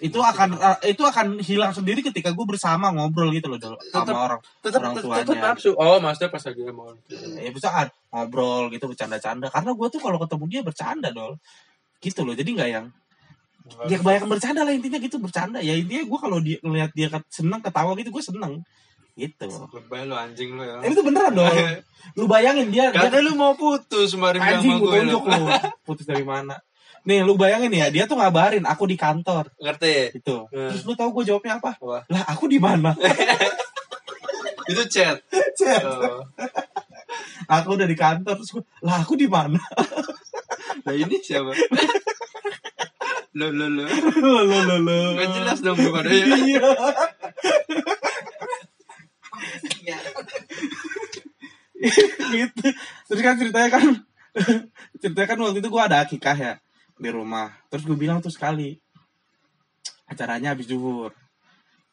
itu 0.00 0.16
akan 0.16 0.56
eh, 0.56 0.96
itu 0.96 1.04
akan 1.04 1.44
hilang 1.44 1.76
sendiri 1.76 2.00
ketika 2.00 2.32
gue 2.32 2.46
bersama 2.48 2.88
ngobrol 2.88 3.28
gitu 3.36 3.52
loh 3.52 3.60
Dol, 3.60 3.76
sama 3.92 4.16
orang 4.16 4.40
Tetap 4.64 4.80
orang 4.80 4.94
tetap 4.96 5.04
tuanya 5.04 5.52
nafsu. 5.52 5.76
Oh, 5.76 6.00
maksudnya 6.00 6.32
pas 6.32 6.40
lagi 6.40 6.60
mau. 6.72 6.88
ya 7.36 7.50
bisa 7.52 7.68
kan 7.68 7.88
ngobrol 8.08 8.72
gitu 8.72 8.88
bercanda-canda 8.88 9.52
karena 9.52 9.70
gue 9.76 9.88
tuh 9.92 10.00
kalau 10.00 10.16
ketemu 10.16 10.44
dia 10.48 10.60
bercanda 10.64 11.08
dol 11.12 11.36
gitu 12.00 12.24
loh 12.24 12.32
jadi 12.32 12.48
nggak 12.48 12.70
yang 12.72 12.86
dia 13.82 13.96
kebanyakan 13.96 14.28
bercanda 14.28 14.60
lah 14.62 14.70
intinya 14.70 14.98
gitu 14.98 15.16
bercanda 15.16 15.58
ya 15.58 15.72
intinya 15.72 16.02
gue 16.02 16.18
kalau 16.18 16.38
dia 16.38 16.58
ngeliat 16.60 16.90
dia 16.90 17.08
seneng 17.26 17.58
ketawa 17.58 17.92
gitu 17.94 18.10
gue 18.10 18.20
seneng 18.20 18.60
gitu 19.12 19.46
Lebay 19.70 20.04
lu 20.04 20.14
anjing 20.14 20.50
lu 20.50 20.62
ya. 20.62 20.80
Eh, 20.80 20.90
itu 20.90 21.00
beneran 21.00 21.34
dong 21.34 21.50
lu 22.18 22.24
bayangin 22.24 22.68
dia, 22.68 22.88
dia 22.88 23.04
Katanya 23.04 23.24
lu 23.26 23.32
mau 23.34 23.52
putus 23.52 24.10
kemarin 24.10 24.40
anjing 24.40 24.74
gue 24.74 24.86
gue. 24.86 24.96
tunjuk 25.04 25.22
lu 25.24 25.44
putus 25.86 26.04
dari 26.04 26.22
mana 26.22 26.56
nih 27.00 27.20
lu 27.20 27.32
bayangin 27.34 27.68
ya 27.70 27.88
dia 27.88 28.04
tuh 28.04 28.14
ngabarin 28.14 28.62
aku 28.62 28.84
di 28.84 28.94
kantor 28.94 29.48
Ngerti? 29.56 30.16
gitu 30.16 30.44
Hmm. 30.48 30.68
terus 30.68 30.84
lu 30.84 30.92
tahu 30.92 31.10
gue 31.12 31.24
jawabnya 31.26 31.56
apa 31.56 31.72
Apa? 31.74 32.04
lah 32.06 32.22
aku 32.28 32.44
di 32.46 32.56
mana 32.56 32.92
Itu 34.70 34.86
chat. 34.86 35.18
Chat. 35.52 35.82
Oh. 35.82 36.22
aku 37.50 37.74
udah 37.74 37.84
di 37.84 37.98
kantor 37.98 38.38
terus 38.38 38.54
gua, 38.54 38.62
lah 38.80 39.02
aku 39.02 39.18
di 39.18 39.26
mana 39.26 39.58
Nah 40.80 40.94
ini 40.94 41.18
siapa? 41.18 41.50
Lo 43.30 43.46
lo 43.54 43.66
lo. 43.70 43.84
lo 44.22 44.42
lo 44.42 44.58
lo 44.66 44.76
lo 44.82 44.98
Gak 45.14 45.28
jelas 45.38 45.58
dong 45.62 45.78
bukan 45.78 46.02
ya. 46.06 46.24
iya 49.80 49.96
gitu 52.30 52.66
terus 53.08 53.20
kan 53.24 53.34
ceritanya 53.40 53.68
kan 53.72 53.84
ceritanya 55.00 55.28
kan 55.32 55.38
waktu 55.40 55.58
itu 55.64 55.68
gue 55.72 55.82
ada 55.82 55.96
akikah 56.04 56.36
ya 56.36 56.54
di 57.00 57.08
rumah 57.08 57.50
terus 57.72 57.88
gue 57.88 57.96
bilang 57.96 58.20
tuh 58.20 58.30
sekali 58.30 58.76
acaranya 60.04 60.52
habis 60.52 60.68
zuhur 60.68 61.14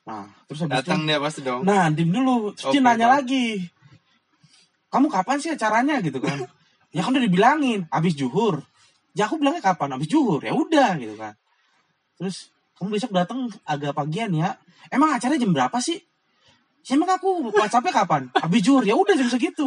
nah 0.04 0.28
terus 0.46 0.68
habis 0.68 0.84
itu 0.84 0.84
Datang 0.88 1.02
dia 1.04 1.20
pasti 1.20 1.44
dong. 1.44 1.68
Nah, 1.68 1.92
dim 1.92 2.08
dulu. 2.08 2.56
Terus 2.56 2.72
dia 2.72 2.80
Oke, 2.80 2.88
nanya 2.88 3.08
Bang. 3.12 3.16
lagi. 3.20 3.60
Kamu 4.88 5.12
kapan 5.12 5.36
sih 5.44 5.52
acaranya 5.52 6.00
gitu 6.00 6.24
kan? 6.24 6.48
ya 6.96 7.04
kan 7.04 7.12
udah 7.12 7.28
dibilangin, 7.28 7.84
habis 7.92 8.16
juhur. 8.16 8.64
Ya 9.18 9.26
aku 9.26 9.42
bilangnya 9.42 9.66
kapan? 9.66 9.98
Habis 9.98 10.14
juhur. 10.14 10.38
Ya 10.46 10.54
udah 10.54 10.94
gitu 11.02 11.18
kan. 11.18 11.34
Terus 12.22 12.54
kamu 12.78 12.94
besok 12.94 13.12
datang 13.18 13.50
agak 13.66 13.98
pagian 13.98 14.30
ya. 14.30 14.54
Emang 14.94 15.10
acaranya 15.10 15.42
jam 15.42 15.50
berapa 15.50 15.78
sih? 15.82 15.98
Ya, 16.86 16.94
emang 16.96 17.10
aku 17.10 17.50
WhatsAppnya 17.50 18.06
kapan? 18.06 18.30
Habis 18.38 18.62
juhur. 18.62 18.86
Ya 18.86 18.94
udah 18.94 19.18
jam 19.18 19.26
segitu. 19.26 19.66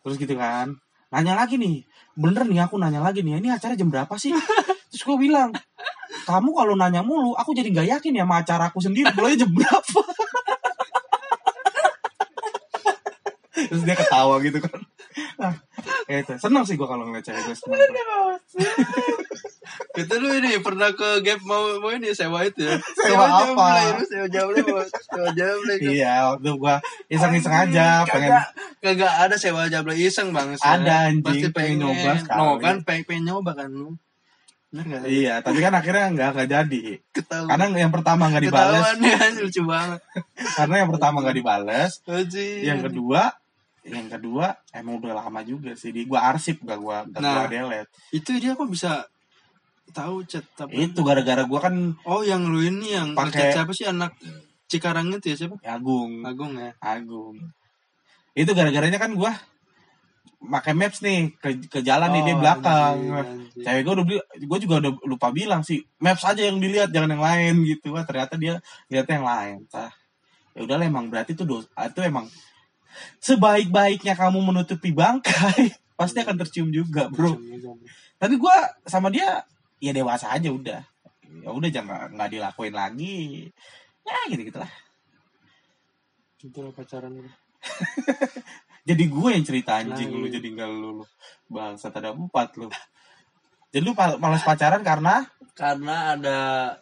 Terus 0.00 0.16
gitu 0.16 0.32
kan. 0.32 0.72
Nanya 1.12 1.36
lagi 1.36 1.60
nih. 1.60 1.84
Bener 2.16 2.48
nih 2.48 2.64
aku 2.64 2.80
nanya 2.80 3.04
lagi 3.04 3.20
nih. 3.20 3.36
Ini 3.36 3.52
acara 3.52 3.76
jam 3.76 3.92
berapa 3.92 4.16
sih? 4.16 4.32
Terus 4.88 5.04
gue 5.04 5.16
bilang, 5.20 5.52
kamu 6.24 6.50
kalau 6.56 6.72
nanya 6.72 7.04
mulu, 7.04 7.36
aku 7.36 7.52
jadi 7.52 7.68
nggak 7.68 8.00
yakin 8.00 8.16
ya 8.16 8.24
sama 8.24 8.40
acara 8.40 8.64
aku 8.72 8.80
sendiri. 8.80 9.12
Mulai 9.12 9.36
jam 9.36 9.52
berapa? 9.52 10.00
Terus 13.68 13.82
dia 13.84 13.96
ketawa 14.00 14.40
gitu 14.40 14.58
kan. 14.64 14.80
Nah, 15.36 15.52
kayak 16.08 16.20
itu. 16.24 16.32
Senang 16.40 16.64
sih 16.64 16.74
gue 16.74 16.88
kalau 16.88 17.04
ngeliat 17.04 17.20
cewek 17.22 17.42
gue 17.44 17.54
senang. 17.54 17.78
Itu 19.94 20.14
lu 20.16 20.28
ini 20.32 20.58
pernah 20.58 20.90
ke 20.90 21.20
Gap 21.20 21.44
mau 21.44 21.76
mau 21.78 21.92
ini 21.92 22.10
sewa 22.10 22.40
itu 22.42 22.64
ya. 22.64 22.80
Sewa 22.96 23.26
apa? 23.28 23.98
Lu 23.98 24.02
sewa 24.02 24.26
jamblay, 24.26 24.62
Bos. 24.64 24.88
sewa 24.88 25.28
jamblay. 25.36 25.76
Iya, 25.84 26.32
waktu 26.32 26.50
gue 26.50 26.74
iseng-iseng 27.12 27.54
aja. 27.54 28.06
Pengen 28.08 28.32
Kagak 28.80 29.12
ada 29.28 29.36
sewa 29.36 29.68
jamblay 29.68 30.00
iseng 30.00 30.32
bang. 30.32 30.56
Ada, 30.56 31.12
anjing. 31.12 31.22
Pasti 31.22 31.48
Pengen 31.50 31.52
pengen 31.52 31.76
nyoba 31.84 32.10
sekali. 32.16 32.38
No 32.38 32.46
kan 32.56 32.76
pengen, 32.82 33.02
pengen 33.04 33.24
nyoba 33.28 33.50
kan 33.54 33.68
lu. 33.68 33.90
Bener 34.68 34.84
gak? 34.84 35.00
Iya, 35.08 35.34
tapi 35.40 35.58
kan 35.64 35.72
akhirnya 35.72 36.06
nggak 36.12 36.28
nggak 36.36 36.48
jadi. 36.48 36.82
Ketahuan. 37.08 37.48
Karena 37.48 37.64
yang 37.72 37.92
pertama 37.92 38.22
nggak 38.28 38.44
dibales, 38.44 38.84
Ketahuan 38.84 38.98
ya, 39.08 39.40
lucu 39.40 39.62
banget. 39.64 40.00
karena 40.60 40.74
yang 40.84 40.90
pertama 40.92 41.16
nggak 41.24 41.36
dibales, 41.40 41.92
Anjing. 42.04 42.60
yang 42.68 42.80
kedua, 42.84 43.22
yang 43.90 44.08
kedua 44.08 44.46
emang 44.70 44.98
udah 44.98 45.18
lama 45.18 45.40
juga 45.42 45.72
sih. 45.72 45.90
Di 45.90 46.04
gua 46.04 46.28
arsip 46.28 46.60
gak 46.60 46.76
gua 46.76 47.02
gak 47.04 47.18
Nah. 47.18 47.34
gua 47.34 47.46
delete. 47.46 47.90
itu 48.10 48.30
dia 48.36 48.52
kok 48.52 48.66
bisa 48.66 49.04
tahu 49.88 50.20
chat 50.22 50.44
tapi 50.52 50.86
Itu 50.86 51.00
gara-gara 51.00 51.42
gua 51.42 51.60
kan 51.62 51.74
oh 52.02 52.20
yang 52.20 52.44
lu 52.44 52.60
ini 52.60 52.92
yang 52.92 53.08
Pakai- 53.12 53.50
siapa 53.50 53.72
sih 53.72 53.84
anak 53.84 54.12
Cikarang 54.64 55.08
itu 55.10 55.32
ya 55.32 55.36
siapa 55.38 55.56
Agung, 55.62 56.20
Agung 56.22 56.52
ya 56.54 56.76
Agung. 56.78 57.40
Itu 58.32 58.52
gara-garanya 58.52 58.96
kan 58.96 59.12
gua 59.12 59.32
pakai 60.38 60.70
maps 60.70 61.00
nih 61.00 61.34
ke 61.34 61.48
ke 61.66 61.80
jalan 61.80 62.14
nih 62.14 62.22
dia 62.22 62.34
Oh, 62.34 62.38
belakang. 62.38 62.94
anjing, 62.94 63.10
Maps. 63.10 63.26
anjing. 63.28 63.64
Cewek 63.64 63.82
gue 63.82 63.92
udah 63.92 64.06
beli, 64.06 64.18
gue 64.38 64.58
juga 64.62 64.74
udah 64.78 64.92
lupa 65.02 65.28
bilang 65.32 65.62
sih 65.62 65.82
maps 65.98 66.22
aja 66.22 66.46
yang 66.46 66.62
dilihat 66.62 66.94
jangan 66.94 67.10
yang 67.10 67.24
lain 67.24 67.54
gitu. 67.66 67.90
Wah 67.90 68.04
ternyata 68.04 68.36
dia 68.36 68.62
lihatnya 68.86 69.14
yang 69.18 69.26
lain. 69.26 69.56
Tah. 69.66 69.90
Ya 70.54 70.62
udahlah 70.62 70.86
emang 70.86 71.08
berarti 71.08 71.32
itu 71.32 71.42
dos, 71.42 71.66
itu 71.66 72.00
emang 72.02 72.30
sebaik-baiknya 73.22 74.14
kamu 74.14 74.38
menutupi 74.40 74.90
bangkai 74.94 75.74
pasti 75.98 76.22
akan 76.22 76.36
tercium 76.38 76.68
juga 76.70 77.10
bro. 77.10 77.34
Tapi 78.18 78.34
gue 78.38 78.56
sama 78.86 79.10
dia 79.10 79.42
ya 79.78 79.92
dewasa 79.94 80.30
aja 80.34 80.50
udah. 80.50 80.82
Ya 81.42 81.50
udah 81.50 81.70
jangan 81.70 82.14
nggak 82.14 82.30
dilakuin 82.34 82.74
lagi. 82.74 83.50
Ya 84.06 84.18
gitu 84.30 84.42
gitulah. 84.48 84.70
itu 86.38 86.58
lah 86.62 86.70
pacaran 86.70 87.12
lu. 87.18 87.26
Jadi 88.88 89.04
gue 89.04 89.28
yang 89.34 89.44
cerita 89.44 89.76
anjing 89.84 90.08
Nah, 90.08 90.16
lu 90.16 90.26
iya. 90.30 90.40
jadi 90.40 90.48
enggak 90.48 90.70
lu 90.72 91.02
lu. 91.02 91.04
Bangsa 91.50 91.92
ada 91.92 92.16
empat 92.16 92.56
lu. 92.56 92.72
Jadi 93.68 93.84
lu 93.84 93.92
malas 93.92 94.40
pacaran 94.40 94.80
karena 94.80 95.28
karena 95.52 96.14
ada 96.16 96.38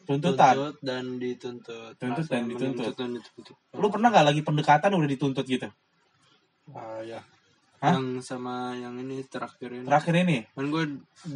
Tuntutan. 0.07 0.55
tuntut 0.55 0.77
dan 0.85 1.17
dituntut 1.19 1.97
Tuntut 1.99 2.29
dan 2.29 2.45
dituntut. 2.47 2.93
dituntut 2.95 3.57
lu 3.75 3.89
pernah 3.89 4.13
nggak 4.13 4.27
lagi 4.29 4.41
pendekatan 4.47 4.93
udah 4.95 5.09
dituntut 5.11 5.43
gitu? 5.49 5.67
Ah 6.75 7.03
ya. 7.05 7.21
Hah? 7.77 7.93
yang 7.93 8.25
sama 8.25 8.73
yang 8.73 8.97
ini 8.97 9.21
terakhir 9.29 9.69
ini. 9.69 9.85
Terakhir 9.85 10.15
ini? 10.17 10.39
Kan 10.57 10.73
gue 10.73 10.85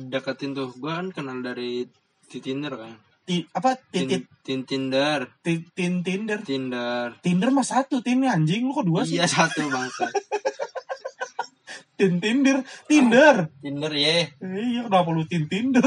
deketin 0.09 0.57
tuh 0.57 0.73
gue 0.73 0.89
kan 0.89 1.13
kenal 1.13 1.45
dari 1.45 1.85
di 2.27 2.39
Tinder 2.41 2.73
kan. 2.73 2.97
Ti, 3.29 3.45
apa? 3.53 3.77
Tin, 3.77 4.09
titit? 4.09 4.23
Tin 4.41 4.61
Tinder 4.65 5.29
tin, 5.45 5.69
tin 5.77 6.01
Tinder. 6.01 6.41
Tinder 6.41 7.21
Tinder 7.21 7.51
mah 7.53 7.67
satu 7.69 8.01
tinnya 8.01 8.33
anjing. 8.33 8.65
Lu 8.65 8.73
kok 8.73 8.89
dua 8.89 9.05
sih? 9.05 9.21
Iya 9.21 9.29
satu 9.29 9.69
bangsa 9.69 10.09
tin 12.01 12.17
Tinder. 12.17 12.65
Tinder 12.89 13.53
Tinder 13.61 13.93
ya 13.93 14.25
iya 14.41 14.81
kenapa 14.89 15.13
lu 15.13 15.29
tin 15.29 15.45
Tinder 15.45 15.85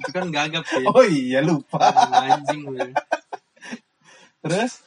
itu 0.00 0.10
kan 0.10 0.32
gagap 0.32 0.64
sih 0.64 0.88
oh 0.88 1.04
iya 1.04 1.44
lupa. 1.44 1.76
Anjing 2.16 2.64
gue 2.64 2.90
terus 4.42 4.80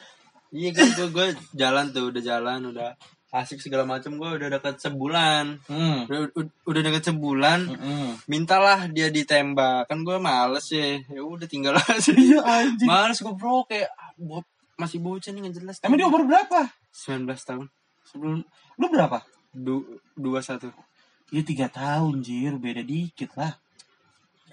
iya 0.56 0.70
gue 0.72 0.88
gue 0.95 1.08
gue 1.12 1.28
jalan 1.53 1.91
tuh 1.91 2.10
udah 2.16 2.24
jalan 2.24 2.60
udah 2.72 2.95
asik 3.36 3.60
segala 3.60 3.84
macam 3.84 4.16
gue 4.16 4.30
udah 4.39 4.47
deket 4.47 4.80
sebulan. 4.80 5.60
Hmm. 5.68 6.08
udah, 6.08 6.32
udah, 6.64 6.82
deket 6.88 7.12
sebulan 7.12 7.68
Mm-mm. 7.68 8.08
mintalah 8.32 8.88
dia 8.88 9.12
ditembak. 9.12 9.91
Kan 9.91 10.08
gue 10.08 10.16
males 10.16 10.64
ya. 10.72 11.03
Ya 11.12 11.20
udah 11.20 11.43
tinggal 11.43 11.76
aja. 11.76 12.16
Iya 12.16 12.39
anjing. 12.39 12.88
Males 12.88 13.20
gue 13.20 13.36
bro. 13.36 13.68
Kayak 13.68 13.91
ah, 13.99 14.16
bo- 14.16 14.47
masih 14.80 15.03
bocah 15.03 15.36
nih 15.36 15.41
nggak 15.43 15.56
jelas. 15.60 15.76
Emang 15.84 15.99
dia 15.99 16.08
umur 16.08 16.24
berapa? 16.24 16.72
19 16.95 17.28
tahun. 17.28 17.68
Sebelum 18.08 18.39
lu 18.80 18.86
berapa? 18.88 19.20
Du, 19.51 19.84
dua 20.16 20.39
satu. 20.39 20.72
Ya 21.28 21.43
tiga 21.43 21.68
tahun 21.68 22.24
jir. 22.24 22.56
Beda 22.56 22.88
dikit 22.88 23.36
lah 23.36 23.60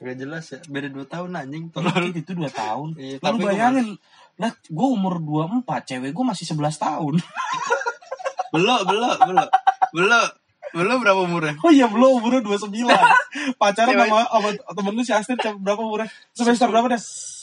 Gak 0.03 0.17
jelas 0.19 0.45
ya. 0.51 0.59
Beda 0.67 0.89
dua 0.91 1.07
tahun 1.07 1.31
anjing. 1.39 1.71
Dikit 1.71 2.27
itu 2.27 2.33
dua 2.35 2.51
tahun. 2.51 2.99
Iya, 2.99 3.17
Lalu 3.23 3.37
bayangin 3.47 3.87
lah 4.41 4.53
gue 4.59 4.89
umur 4.89 5.23
24 5.23 5.63
cewek 5.87 6.11
gue 6.11 6.25
masih 6.27 6.45
11 6.51 6.59
tahun. 6.83 7.15
Belum 8.53 8.85
belum 8.85 9.17
belum 9.33 9.49
belum 9.97 10.25
belum 10.77 10.97
berapa 11.01 11.21
umurnya? 11.25 11.57
Oh 11.65 11.73
iya 11.73 11.89
belum 11.89 12.21
umurnya 12.21 12.45
29 12.45 12.69
Pacaran 13.61 13.97
sama, 13.97 14.29
sama 14.29 14.49
temen 14.77 14.93
lu 14.93 15.01
si 15.01 15.13
cewek 15.17 15.57
berapa 15.57 15.81
umurnya? 15.81 16.13
Semester 16.37 16.69
berapa 16.69 16.93
dah? 16.93 17.01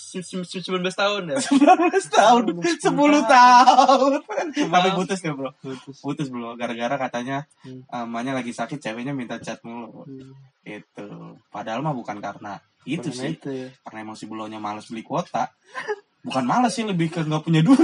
Sem- 0.09 0.25
sem- 0.25 0.41
19 0.41 0.81
tahun 0.89 1.21
ya? 1.29 1.37
19 1.45 1.69
tahun. 2.09 2.43
10 2.65 2.81
tahun. 3.29 4.11
Tapi 4.65 4.89
putus 4.97 5.21
ya 5.21 5.31
bro? 5.31 5.53
Putus. 5.55 6.01
Putus 6.01 6.27
bro. 6.27 6.57
Gara-gara 6.57 6.97
katanya 6.97 7.45
Hmm. 7.61 7.85
Emaknya 7.85 8.33
lagi 8.33 8.49
sakit 8.49 8.79
Ceweknya 8.79 9.13
minta 9.13 9.37
chat 9.37 9.61
mulu. 9.61 10.07
Itu 10.63 11.37
Padahal 11.47 11.79
mah 11.79 11.93
bukan 11.93 12.17
karena 12.17 12.57
Itu 12.81 13.11
Karena 13.11 13.21
sih. 13.21 13.31
itu 13.35 13.49
ya. 13.51 13.67
Karena 13.83 13.97
emang 14.01 14.17
si 14.17 14.25
Bulonya 14.25 14.57
males 14.57 14.89
beli 14.89 15.03
kuota. 15.03 15.53
Bukan 16.19 16.41
males 16.43 16.73
sih 16.73 16.81
Lebih 16.81 17.11
ke 17.11 17.21
gak 17.21 17.43
punya 17.43 17.61
duit. 17.61 17.77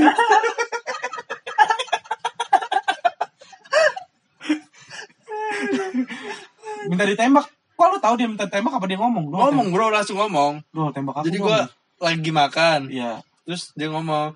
Minta 6.88 7.04
ditembak. 7.04 7.46
Kok 7.76 7.88
lu 7.92 7.98
tahu 8.00 8.14
dia 8.16 8.28
minta 8.30 8.48
tembak? 8.48 8.80
Apa 8.80 8.86
dia 8.88 8.96
ngomong? 8.96 9.26
Lu 9.28 9.36
ngomong 9.36 9.68
bro. 9.70 9.92
Langsung 9.92 10.16
ngomong. 10.16 10.64
Bro 10.72 10.96
tembak 10.96 11.20
aku 11.20 11.28
jadi 11.28 11.38
gue 11.40 11.60
lagi 12.02 12.32
makan. 12.32 12.92
Iya. 12.92 13.22
Terus 13.46 13.72
dia 13.78 13.88
ngomong 13.94 14.34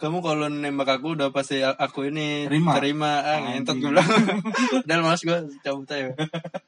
kamu 0.00 0.24
kalau 0.24 0.48
nembak 0.48 0.96
aku 0.96 1.12
udah 1.12 1.28
pasti 1.28 1.60
aku 1.60 2.08
ini 2.08 2.48
Terima. 2.48 2.72
terima. 2.80 3.20
Ah 3.20 3.36
ngentot 3.44 3.76
gue 3.76 3.92
bilang. 3.92 4.08
Dan 4.88 5.04
mas 5.04 5.20
gue 5.20 5.36
cabut 5.60 5.84
aja. 5.92 6.08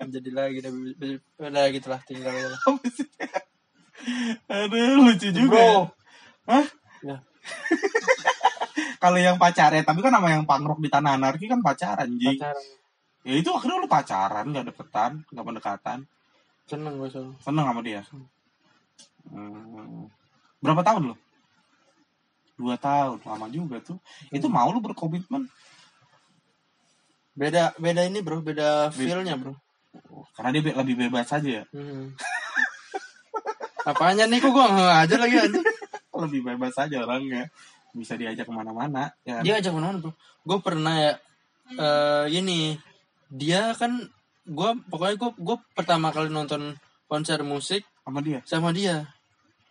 Jadi 0.05 0.31
lagi 0.37 0.61
udah 0.61 0.73
udah 1.41 1.65
gitu 1.73 1.89
lah 1.89 2.01
tinggal 2.05 2.29
aja. 2.29 2.53
Aduh 4.53 5.01
lucu 5.01 5.33
juga 5.33 5.49
Bro. 5.49 5.65
ya. 5.65 5.81
Hah? 6.53 6.67
Ya. 7.01 7.17
Kalau 9.03 9.19
yang 9.19 9.35
pacaran 9.35 9.83
Tapi 9.83 9.99
kan 9.99 10.15
sama 10.15 10.31
yang 10.31 10.47
pangrok 10.47 10.79
di 10.79 10.87
Tanah 10.93 11.17
Anarki 11.17 11.49
kan 11.49 11.65
pacaran 11.65 12.13
Ji. 12.21 12.37
Pacaran. 12.37 12.65
Ya 13.25 13.35
itu 13.39 13.49
akhirnya 13.49 13.81
lu 13.81 13.89
pacaran 13.89 14.45
Gak 14.53 14.67
deketan 14.69 15.25
Gak 15.33 15.47
pendekatan. 15.47 15.99
Seneng 16.69 17.01
gue 17.01 17.09
soalnya. 17.09 17.33
Seneng 17.41 17.65
sama 17.65 17.81
dia 17.81 18.05
Hmm. 19.31 20.09
Berapa 20.59 20.83
tahun 20.83 21.13
lu? 21.13 21.17
Dua 22.59 22.79
tahun 22.79 23.19
Lama 23.27 23.47
juga 23.51 23.83
tuh. 23.83 23.99
Itu 24.31 24.47
mau 24.47 24.71
lu 24.71 24.79
berkomitmen? 24.79 25.47
Beda 27.33 27.73
beda 27.81 28.05
ini 28.07 28.21
bro. 28.21 28.45
Beda 28.45 28.93
feelnya 28.93 29.35
bro. 29.39 29.57
Karena 30.37 30.51
dia 30.53 30.63
be- 30.65 30.77
lebih 30.77 30.97
bebas 31.09 31.29
aja 31.33 31.51
ya? 31.63 31.65
Hmm. 31.73 32.13
apanya 33.83 34.31
nih? 34.31 34.39
Kok 34.39 34.51
gue 34.55 34.65
nggak 34.65 34.97
aja 35.07 35.17
lagi 35.19 35.37
anjing? 35.43 35.67
Lebih 36.23 36.41
bebas 36.45 36.77
aja 36.79 36.97
orangnya. 37.03 37.51
Bisa 37.97 38.15
diajak 38.15 38.47
ke 38.47 38.53
mana-mana 38.55 39.11
ya. 39.27 39.43
Dia 39.43 39.59
ajak 39.59 39.73
mana 39.75 39.99
bro? 39.99 40.13
Gue 40.47 40.59
pernah 40.63 40.95
ya 40.99 41.13
eh 41.73 42.27
ini 42.37 42.77
dia 43.33 43.73
kan 43.75 43.97
gue 44.45 44.71
pokoknya 44.93 45.17
gue 45.17 45.31
gue 45.41 45.57
pertama 45.73 46.13
kali 46.13 46.29
nonton 46.29 46.77
konser 47.09 47.41
musik 47.41 47.87
Sama 48.03 48.19
dia 48.21 48.39
sama 48.45 48.71
dia 48.71 49.07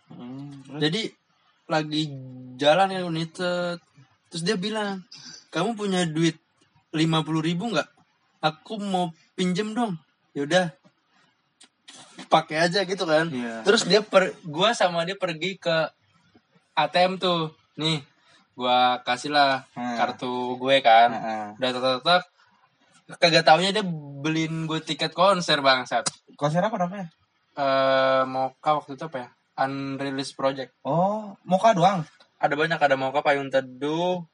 Hmm, 0.08 0.52
terus? 0.68 0.80
jadi 0.82 1.02
lagi 1.66 2.02
jalan 2.56 2.92
ya 2.92 3.02
United 3.02 3.80
terus 4.28 4.44
dia 4.44 4.56
bilang 4.56 5.08
kamu 5.48 5.72
punya 5.74 6.04
duit 6.04 6.36
lima 6.92 7.24
puluh 7.24 7.40
ribu 7.40 7.72
nggak 7.72 7.88
aku 8.40 8.76
mau 8.76 9.08
pinjem 9.34 9.72
dong 9.72 9.96
yaudah 10.32 10.76
pakai 12.28 12.68
aja 12.68 12.84
gitu 12.84 13.04
kan 13.04 13.28
Iya. 13.28 13.64
terus 13.64 13.84
dia 13.84 14.00
per 14.00 14.36
gua 14.44 14.72
sama 14.72 15.04
dia 15.04 15.16
pergi 15.16 15.56
ke 15.56 15.88
ATM 16.74 17.16
tuh 17.16 17.56
nih 17.76 18.04
gua 18.52 19.00
kasih 19.02 19.32
lah 19.32 19.64
Hmm. 19.72 19.96
kartu 19.96 20.56
gue 20.58 20.76
kan 20.80 21.10
Heeh. 21.10 21.46
udah 21.56 22.00
tak 22.04 22.24
kagak 23.16 23.44
taunya 23.44 23.72
dia 23.72 23.84
beliin 24.20 24.64
gue 24.66 24.80
tiket 24.80 25.12
konser 25.12 25.60
bangsat 25.60 26.04
Konser 26.36 26.60
apa 26.60 26.76
namanya? 26.76 27.08
Eh 27.62 28.24
Moka 28.26 28.82
waktu 28.82 28.98
itu 28.98 29.06
apa 29.06 29.18
ya? 29.20 29.30
Unreleased 29.62 30.34
project. 30.34 30.74
Oh 30.82 31.38
Moka 31.46 31.78
doang? 31.78 32.02
Ada 32.42 32.58
banyak 32.58 32.80
ada 32.82 32.96
Moka 32.98 33.22
Payung 33.22 33.54
Teduh 33.54 34.26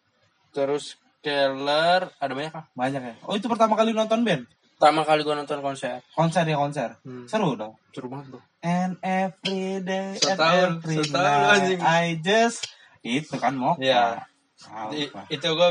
terus 0.55 0.95
Keller 1.19 2.07
ada 2.17 2.31
banyak 2.31 2.53
lah 2.55 2.65
Banyak 2.71 3.01
ya? 3.03 3.13
Oh 3.27 3.35
itu 3.35 3.51
pertama 3.51 3.75
kali 3.75 3.91
nonton 3.91 4.23
band? 4.23 4.47
pertama 4.77 5.01
kali 5.01 5.25
gue 5.25 5.33
nonton 5.33 5.57
konser. 5.59 6.05
Konser 6.13 6.45
ya 6.45 6.53
konser? 6.53 7.01
Hmm. 7.01 7.25
Seru 7.25 7.57
dong. 7.57 7.73
Seru 7.89 8.13
banget 8.13 8.29
bro. 8.29 8.41
And 8.61 9.01
every 9.01 9.81
day 9.81 10.13
So 10.21 10.37
and 10.37 10.37
every 10.37 11.01
anjing. 11.01 11.17
night 11.17 11.81
I 11.81 12.21
just 12.21 12.61
Itu 13.01 13.41
kan 13.41 13.57
Moka 13.57 13.81
Iya. 13.81 14.21
Pak. 14.57 15.29
itu 15.29 15.49
gue 15.49 15.69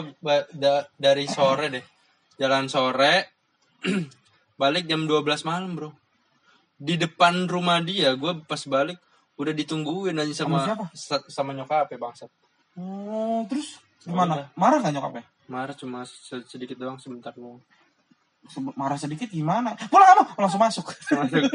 dari 0.99 1.25
sore 1.27 1.71
deh. 1.71 1.85
Jalan 2.35 2.67
sore 2.67 3.31
balik 4.61 4.91
jam 4.91 5.07
12 5.07 5.23
malam 5.47 5.73
bro 5.73 5.95
di 6.77 6.95
depan 6.95 7.49
rumah 7.49 7.81
dia 7.81 8.13
gue 8.13 8.33
pas 8.45 8.61
balik 8.69 9.01
udah 9.37 9.53
ditungguin 9.53 10.17
aja 10.17 10.45
sama 10.45 10.61
Sama 10.61 10.67
siapa? 10.67 10.85
sa- 10.93 11.27
sama 11.29 11.51
nyokap 11.53 11.89
ya 11.89 11.99
bangsat 11.99 12.31
Oh 12.77 13.45
terus 13.49 13.81
Gimana? 14.05 14.53
Marah 14.55 14.79
gak 14.79 14.93
nyokapnya? 14.93 15.25
marah 15.47 15.73
cuma 15.73 16.03
se- 16.03 16.47
sedikit 16.47 16.77
doang 16.77 16.99
sebentar 16.99 17.33
doang 17.33 17.59
Marah 18.79 18.95
sedikit 18.95 19.27
gimana? 19.27 19.75
Pulang 19.91 20.07
apa? 20.15 20.25
Langsung 20.39 20.63
masuk 20.63 20.87
Masuk. 21.11 21.43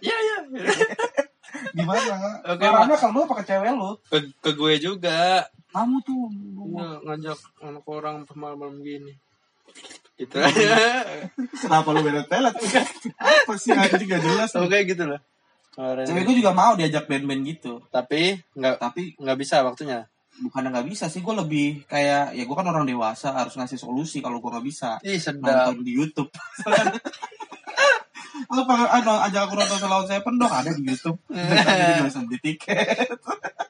Iya 0.00 0.16
iya. 0.16 0.36
Gimana? 1.76 2.40
Oke, 2.46 2.64
Marahnya 2.64 2.96
kalau 2.96 3.20
lu 3.20 3.34
ke 3.36 3.44
cewek 3.44 3.72
lu? 3.74 3.90
Ke, 4.08 4.18
ke 4.40 4.50
gue 4.56 4.72
juga. 4.80 5.44
Kamu 5.70 6.00
tuh. 6.00 6.24
Iya, 6.72 6.88
ngajak 7.04 7.38
anak 7.60 7.84
orang 7.84 8.24
malam-malam 8.32 8.80
gini. 8.80 9.12
Gitu 10.20 10.36
Iya. 10.36 10.52
aja. 10.52 10.76
Kenapa 11.56 11.88
lu 11.90 12.00
beda 12.04 12.22
telet? 12.24 12.52
Apa 13.16 13.52
sih 13.56 13.72
anjing 13.72 14.06
gak 14.06 14.20
jelas. 14.20 14.50
Oke 14.54 14.84
gitu 14.84 15.02
lah. 15.08 15.18
Kemarin. 15.72 16.04
Cewek 16.04 16.22
gue 16.24 16.34
juga 16.38 16.50
mau 16.52 16.74
diajak 16.74 17.06
band-band 17.06 17.40
gitu. 17.42 17.80
Tapi 17.88 18.36
nggak 18.52 18.74
Tapi 18.76 19.00
nggak 19.16 19.36
bisa 19.36 19.62
waktunya. 19.62 20.04
bukannya 20.40 20.72
nggak 20.72 20.88
bisa 20.88 21.04
sih, 21.06 21.20
gue 21.20 21.34
lebih 21.36 21.84
kayak 21.84 22.32
ya 22.32 22.42
gue 22.44 22.54
kan 22.54 22.64
orang 22.64 22.84
dewasa 22.84 23.28
harus 23.30 23.52
ngasih 23.54 23.76
solusi 23.76 24.20
kalau 24.20 24.40
gue 24.40 24.48
nggak 24.48 24.64
bisa 24.64 24.96
Ih 25.04 25.16
sedap. 25.16 25.68
nonton 25.68 25.84
di 25.84 25.92
YouTube. 25.92 26.28
Lu 28.50 28.64
pengen 28.64 28.88
ajak 28.88 29.40
aku 29.46 29.52
nonton 29.54 29.76
Selawan 29.78 30.06
Seven 30.08 30.34
dong 30.36 30.50
ada 30.50 30.70
di 30.72 30.80
YouTube. 30.82 31.18
Gak 31.28 32.08
usah 32.08 32.24
beli 32.24 32.38
tiket. 32.40 33.08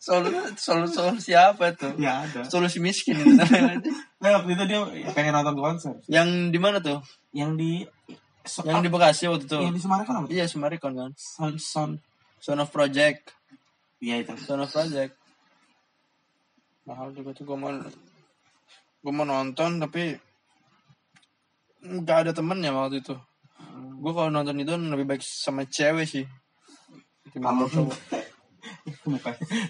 Solusi 0.00 0.32
solusi 0.56 0.96
solusi 0.96 1.32
apa 1.36 1.76
tuh? 1.76 1.92
ya 2.00 2.24
ada. 2.24 2.40
Solusi 2.48 2.80
miskin 2.80 3.20
itu. 3.20 3.36
Nah, 3.36 4.40
waktu 4.40 4.56
itu 4.56 4.64
dia 4.64 4.80
pengen 5.12 5.36
nonton 5.36 5.60
konser. 5.60 5.92
Yang 6.08 6.28
di 6.48 6.56
mana 6.56 6.80
tuh? 6.80 7.04
Yang 7.36 7.50
di 7.60 7.70
so, 8.48 8.64
Yang 8.64 8.88
di 8.88 8.88
Bekasi 8.88 9.28
waktu 9.28 9.44
itu. 9.44 9.58
yang 9.60 9.76
di 9.76 9.82
Semarang 9.84 10.08
apa? 10.08 10.28
Iya 10.32 10.48
Sumarikon 10.48 10.96
kan. 10.96 11.12
Sound 11.20 11.60
Sound. 11.60 11.94
Son 12.40 12.56
of 12.56 12.72
Project. 12.72 13.36
Iya 14.00 14.24
itu. 14.24 14.32
Son 14.40 14.64
of 14.64 14.72
Project. 14.72 15.12
Mahal 16.88 17.12
juga 17.12 17.36
tuh 17.36 17.44
gue 17.44 17.58
mau 17.60 17.68
gue 19.00 19.12
mau 19.12 19.28
nonton 19.28 19.84
tapi 19.84 20.16
nggak 21.80 22.18
ada 22.24 22.32
temennya 22.32 22.72
waktu 22.72 23.04
itu. 23.04 23.12
Gue 24.00 24.12
kalau 24.16 24.32
nonton 24.32 24.56
itu 24.56 24.72
lebih 24.72 25.04
baik 25.06 25.20
sama 25.20 25.68
cewek 25.68 26.08
sih. 26.08 26.24
Kalau 27.36 27.68
Kalau 27.68 27.68
cowok. 27.68 27.96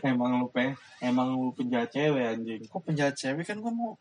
Emang 0.02 0.42
lu 0.42 0.50
pe, 0.50 0.74
emang 0.98 1.30
lu 1.34 1.54
penjahat 1.54 1.90
cewek 1.94 2.24
anjing. 2.34 2.62
Kok 2.66 2.82
penjahat 2.82 3.14
cewek 3.14 3.46
kan 3.46 3.62
gue 3.62 3.72
mau 3.72 3.94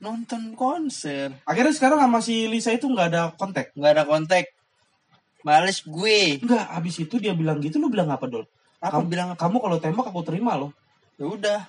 nonton 0.00 0.56
konser. 0.56 1.30
Akhirnya 1.44 1.74
sekarang 1.76 2.00
sama 2.00 2.18
si 2.24 2.48
Lisa 2.48 2.72
itu 2.72 2.88
nggak 2.88 3.08
ada 3.12 3.22
kontak. 3.36 3.70
nggak 3.76 3.92
ada 3.92 4.04
kontak. 4.08 4.48
Males 5.42 5.82
gue. 5.84 6.38
Enggak, 6.40 6.66
habis 6.70 6.96
itu 7.02 7.18
dia 7.18 7.34
bilang 7.34 7.58
gitu, 7.58 7.82
lu 7.82 7.90
bilang 7.90 8.06
apa 8.08 8.30
dol? 8.30 8.46
Apa 8.78 8.98
kamu, 9.02 9.06
bilang 9.10 9.28
Kamu 9.38 9.56
kalau 9.62 9.78
tembak 9.78 10.10
aku 10.10 10.22
terima 10.26 10.58
loh. 10.58 10.74
ya 11.20 11.26
udah 11.28 11.60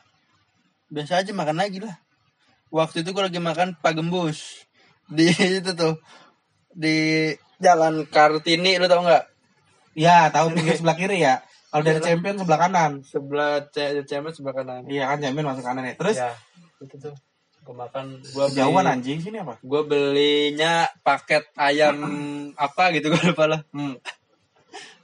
biasa 0.94 1.22
aja 1.26 1.30
makan 1.34 1.58
lagi 1.62 1.82
lah 1.82 1.94
waktu 2.74 3.06
itu 3.06 3.14
gue 3.14 3.24
lagi 3.26 3.38
makan 3.38 3.78
pak 3.78 3.98
gembus 3.98 4.66
di 5.10 5.30
itu 5.30 5.74
tuh 5.78 5.98
di 6.74 7.30
jalan 7.62 8.06
kartini 8.10 8.82
lu 8.82 8.86
tau 8.90 9.02
nggak 9.06 9.26
Iya, 9.94 10.34
tahu 10.34 10.58
pinggir 10.58 10.74
sebelah 10.74 10.98
kiri 10.98 11.22
ya. 11.22 11.46
Kalau 11.74 11.84
dari 11.84 11.98
Iya. 11.98 12.06
champion 12.06 12.36
sebelah 12.38 12.60
kanan. 12.62 12.92
sebelah 13.02 13.54
C- 13.68 14.06
cemet 14.06 14.32
sebelah 14.32 14.56
kanan 14.56 14.82
Iya 14.86 15.04
kan 15.08 15.18
champion 15.20 15.46
masuk 15.48 15.64
kanan 15.64 15.84
ya. 15.84 15.96
Terus 15.96 16.18
ya 16.20 16.32
itu 16.80 16.96
tuh 17.00 17.16
gue 17.60 17.72
makan 17.74 18.06
gue 18.20 18.46
jauhan 18.52 18.86
anjing 18.86 19.18
sini 19.18 19.40
apa? 19.40 19.56
gue 19.58 19.82
belinya 19.84 20.84
paket 21.00 21.48
ayam 21.56 21.96
apa 22.56 22.92
gitu 22.92 23.08
gue 23.08 23.24
lupa 23.26 23.48
lah 23.48 23.62
Hmm. 23.72 23.96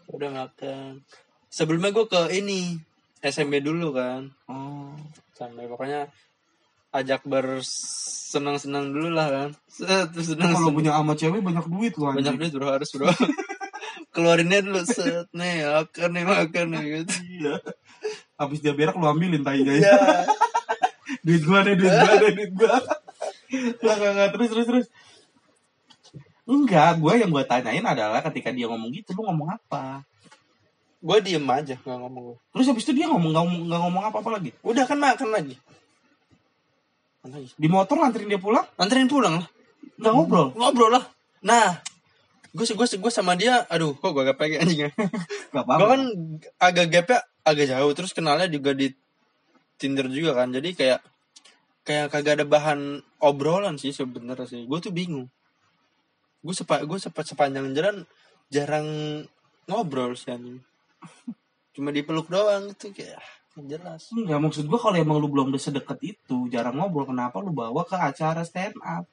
udah 0.10 0.30
makan 0.30 1.00
sebelumnya 1.48 1.90
gue 1.90 2.06
ke 2.06 2.22
ini 2.36 2.76
SMB 3.20 3.54
dulu 3.60 3.92
kan 3.92 4.28
Oh. 4.46 4.92
sampai 5.32 5.66
pokoknya 5.66 6.12
ajak 6.92 7.24
bersenang-senang 7.24 8.92
dulu 8.92 9.10
lah 9.10 9.28
kan 9.30 9.50
terus 10.06 10.28
senang 10.30 10.52
Kalau 10.52 10.70
punya 10.70 10.92
sama 10.92 11.16
cewek 11.16 11.40
banyak 11.40 11.64
duit 11.66 11.94
anjing. 11.96 12.12
banyak 12.14 12.36
duit 12.38 12.52
bro 12.52 12.68
harus 12.70 12.92
bro 12.92 13.08
keluarinnya 14.12 14.60
dulu 14.64 14.82
set 14.84 15.28
nih 15.36 15.66
makan 15.66 16.10
nih 16.16 16.26
makan 16.26 16.66
nih 16.74 16.84
gitu 17.02 17.16
Iya. 17.40 17.56
Habis 18.40 18.60
dia 18.64 18.72
berak 18.72 18.96
lu 18.96 19.06
ambilin 19.06 19.44
tainya 19.44 19.74
ya. 19.76 19.84
ya 19.92 19.98
duit 21.26 21.44
gua 21.44 21.60
deh, 21.68 21.76
duit 21.76 21.92
gua 21.92 22.14
deh, 22.16 22.32
duit 22.32 22.54
gua. 22.56 22.78
Enggak, 23.50 23.98
enggak. 23.98 24.30
Terus, 24.38 24.48
terus, 24.54 24.66
terus. 24.70 24.88
Enggak, 26.46 27.02
gua 27.02 27.14
yang 27.18 27.34
gua 27.34 27.44
tanyain 27.44 27.82
adalah 27.82 28.22
ketika 28.30 28.54
dia 28.54 28.70
ngomong 28.70 28.94
gitu, 28.94 29.18
lu 29.18 29.26
ngomong 29.28 29.58
apa? 29.58 30.06
gue 31.00 31.18
diem 31.24 31.48
aja 31.48 31.80
nggak 31.80 31.96
ngomong 31.96 32.36
Terus 32.52 32.68
habis 32.68 32.84
itu 32.84 32.92
dia 32.92 33.08
ngomong 33.08 33.32
nggak 33.32 33.44
ngomong, 33.48 33.62
nggak 33.72 33.82
ngomong 33.88 34.04
apa-apa 34.12 34.30
lagi. 34.36 34.52
udah 34.68 34.84
kan 34.84 35.00
makan 35.00 35.32
lagi. 35.32 35.56
Di 37.56 37.68
motor 37.72 38.04
nganterin 38.04 38.28
dia 38.28 38.36
pulang, 38.36 38.68
anterin 38.76 39.08
pulang 39.08 39.40
lah 39.40 39.48
nggak 40.00 40.14
ngobrol. 40.16 40.48
ngobrol 40.56 40.92
lah 40.96 41.04
nah 41.44 41.80
gue 42.50 42.66
gue 42.66 42.88
gue 42.98 43.12
sama 43.14 43.38
dia 43.38 43.62
aduh 43.70 43.94
kok 43.94 44.10
gue 44.10 44.26
gak 44.30 44.40
pengen 44.42 44.66
anjingnya 44.66 44.92
gue 45.54 45.88
kan 45.90 46.02
agak 46.58 46.86
gapnya 46.90 47.20
agak 47.46 47.66
jauh 47.70 47.92
terus 47.98 48.12
kenalnya 48.14 48.50
juga 48.50 48.74
di 48.78 48.94
Tinder 49.80 50.12
juga 50.12 50.44
kan. 50.44 50.52
Jadi 50.52 50.76
kayak 50.76 51.00
kayak 51.88 52.12
kagak 52.12 52.44
ada 52.44 52.46
bahan 52.46 53.00
obrolan 53.24 53.80
sih 53.80 53.96
sebenarnya 53.96 54.46
sih. 54.46 54.68
Gue 54.68 54.84
tuh 54.84 54.92
bingung. 54.92 55.32
Gue 56.44 56.52
sepa 56.52 56.84
gue 56.84 57.00
sepa 57.00 57.24
sepanjang 57.24 57.72
jalan 57.72 58.04
jarang 58.52 58.88
ngobrol 59.72 60.20
sih 60.20 60.36
anjing. 60.36 60.60
Cuma 61.72 61.96
dipeluk 61.96 62.28
doang 62.28 62.76
gitu 62.76 62.92
kayak 62.92 63.24
ah, 63.56 63.64
jelas. 63.64 64.12
Enggak, 64.12 64.40
maksud 64.44 64.68
gua 64.68 64.80
kalau 64.84 65.00
emang 65.00 65.16
lu 65.16 65.32
belum 65.32 65.56
sedekat 65.56 65.96
itu, 66.04 66.52
jarang 66.52 66.76
ngobrol, 66.76 67.08
kenapa 67.08 67.40
lu 67.40 67.56
bawa 67.56 67.88
ke 67.88 67.96
acara 67.96 68.44
stand 68.44 68.76
up? 68.84 69.08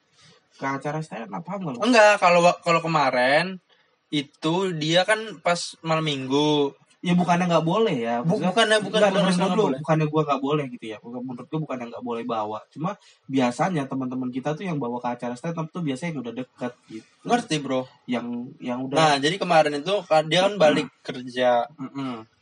Ke 0.57 0.65
acara 0.67 0.99
stand 0.99 1.29
up, 1.29 1.41
paham 1.41 1.61
gak 1.63 1.73
lu? 1.73 1.79
enggak 1.83 2.17
kalau 2.17 2.41
kalau 2.59 2.81
kemarin 2.81 3.61
itu 4.09 4.53
dia 4.73 5.03
kan 5.03 5.19
pas 5.39 5.57
malam 5.81 6.03
minggu 6.03 6.73
Ya 6.97 7.13
bukannya 7.13 7.45
nggak 7.45 7.61
boleh 7.63 7.93
ya. 7.95 8.15
Maksudnya- 8.19 8.49
bukannya- 8.49 8.81
bukan- 8.81 8.99
Enggak, 8.99 9.11
bukan 9.13 9.21
menurut 9.21 9.37
nggak 9.37 9.53
lu, 9.53 9.63
boleh. 9.63 9.79
bukannya 9.79 10.05
gua 10.07 10.21
nggak 10.25 10.41
boleh 10.41 10.65
gitu 10.67 10.85
ya. 10.87 10.97
Bukan- 10.97 11.23
Menurut 11.23 11.47
gua 11.47 11.59
bukannya 11.61 11.85
nggak 11.87 12.03
boleh 12.03 12.23
bawa. 12.25 12.59
Cuma 12.67 12.91
biasanya 13.27 13.83
teman-teman 13.85 14.29
kita 14.29 14.49
tuh 14.51 14.65
yang 14.65 14.77
bawa 14.77 14.97
ke 14.97 15.09
acara 15.11 15.33
stand 15.33 15.55
up 15.55 15.69
tuh 15.69 15.85
biasanya 15.85 16.09
yang 16.09 16.19
udah 16.19 16.33
deket 16.35 16.73
gitu. 16.89 17.05
ngerti 17.23 17.55
bro 17.59 17.81
Yang 18.07 18.25
yang 18.59 18.79
udah 18.81 18.97
nah 18.97 19.13
jadi 19.15 19.35
kemarin 19.35 19.73
itu 19.77 19.93
kan 20.03 20.25
dia 20.25 20.41
kan 20.41 20.57
balik 20.57 20.89
kerja 20.99 21.69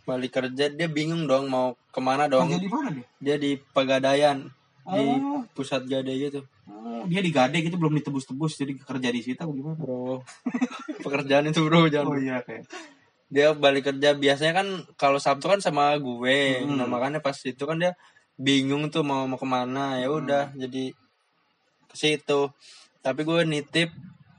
balik 0.02 0.32
kerja 0.34 0.66
dia 0.70 0.88
bingung 0.88 1.26
dong 1.26 1.46
mau 1.46 1.76
ke 1.86 2.00
mana 2.00 2.26
dong 2.26 2.48
Kerja 2.48 2.58
di 2.58 2.70
mana 2.70 2.90
dia? 2.92 3.06
dia 3.20 3.36
di 3.36 3.52
Pegadaian 3.60 4.38
di 4.88 5.04
Oh. 5.20 5.44
pusat 5.52 5.84
gade 5.84 6.10
gitu 6.12 6.42
Oh, 6.66 6.75
dia 7.06 7.20
di 7.20 7.30
Gade 7.30 7.58
gitu 7.60 7.76
belum 7.76 7.96
ditebus-tebus 7.96 8.56
jadi 8.56 8.74
kerja 8.76 9.10
di 9.10 9.22
situ 9.22 9.42
gimana? 9.42 9.74
bro 9.74 10.20
pekerjaan 11.06 11.46
itu 11.46 11.62
bro 11.62 11.86
jangan 11.86 12.08
Oh 12.08 12.18
iya 12.18 12.40
kayak. 12.40 12.66
dia 13.26 13.52
balik 13.52 13.88
kerja 13.88 14.14
biasanya 14.14 14.54
kan 14.56 14.68
kalau 14.94 15.18
Sabtu 15.18 15.48
kan 15.48 15.58
sama 15.58 15.96
gue 15.96 16.62
Hmm. 16.62 16.76
nah 16.76 16.86
makanya 16.86 17.20
pas 17.20 17.36
itu 17.36 17.60
kan 17.60 17.76
dia 17.76 17.94
bingung 18.36 18.88
tuh 18.88 19.02
mau 19.02 19.24
mau 19.24 19.36
ke 19.36 19.46
mana 19.46 19.98
ya 19.98 20.08
udah 20.08 20.50
Hmm. 20.50 20.60
jadi 20.60 20.94
ke 21.86 21.96
situ 21.96 22.52
tapi 23.00 23.22
gue 23.22 23.42
nitip 23.44 23.90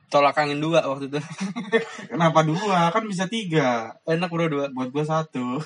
tolak 0.06 0.36
angin 0.36 0.58
dua 0.58 0.82
waktu 0.82 1.08
itu 1.08 1.18
Kenapa 2.10 2.40
dua? 2.40 2.88
Kan 2.88 3.04
bisa 3.04 3.26
tiga. 3.26 3.90
enak 4.04 4.28
bro 4.28 4.46
dua 4.46 4.70
Buat 4.70 4.88
gua 4.88 5.02
satu. 5.02 5.58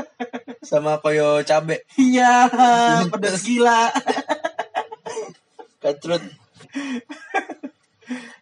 sama 0.64 0.96
koyo 0.96 1.38
cabe 1.42 1.84
Iya, 1.94 2.50
pedas 3.06 3.44
gila. 3.44 3.92
kacrut 5.78 6.24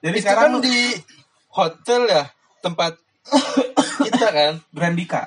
Jadi 0.00 0.16
itu 0.16 0.24
sekarang 0.24 0.52
kan 0.52 0.60
di 0.60 0.76
hotel 1.48 2.02
ya 2.06 2.22
tempat 2.58 2.92
kita 4.02 4.28
kan 4.28 4.52
Grandika. 4.68 5.22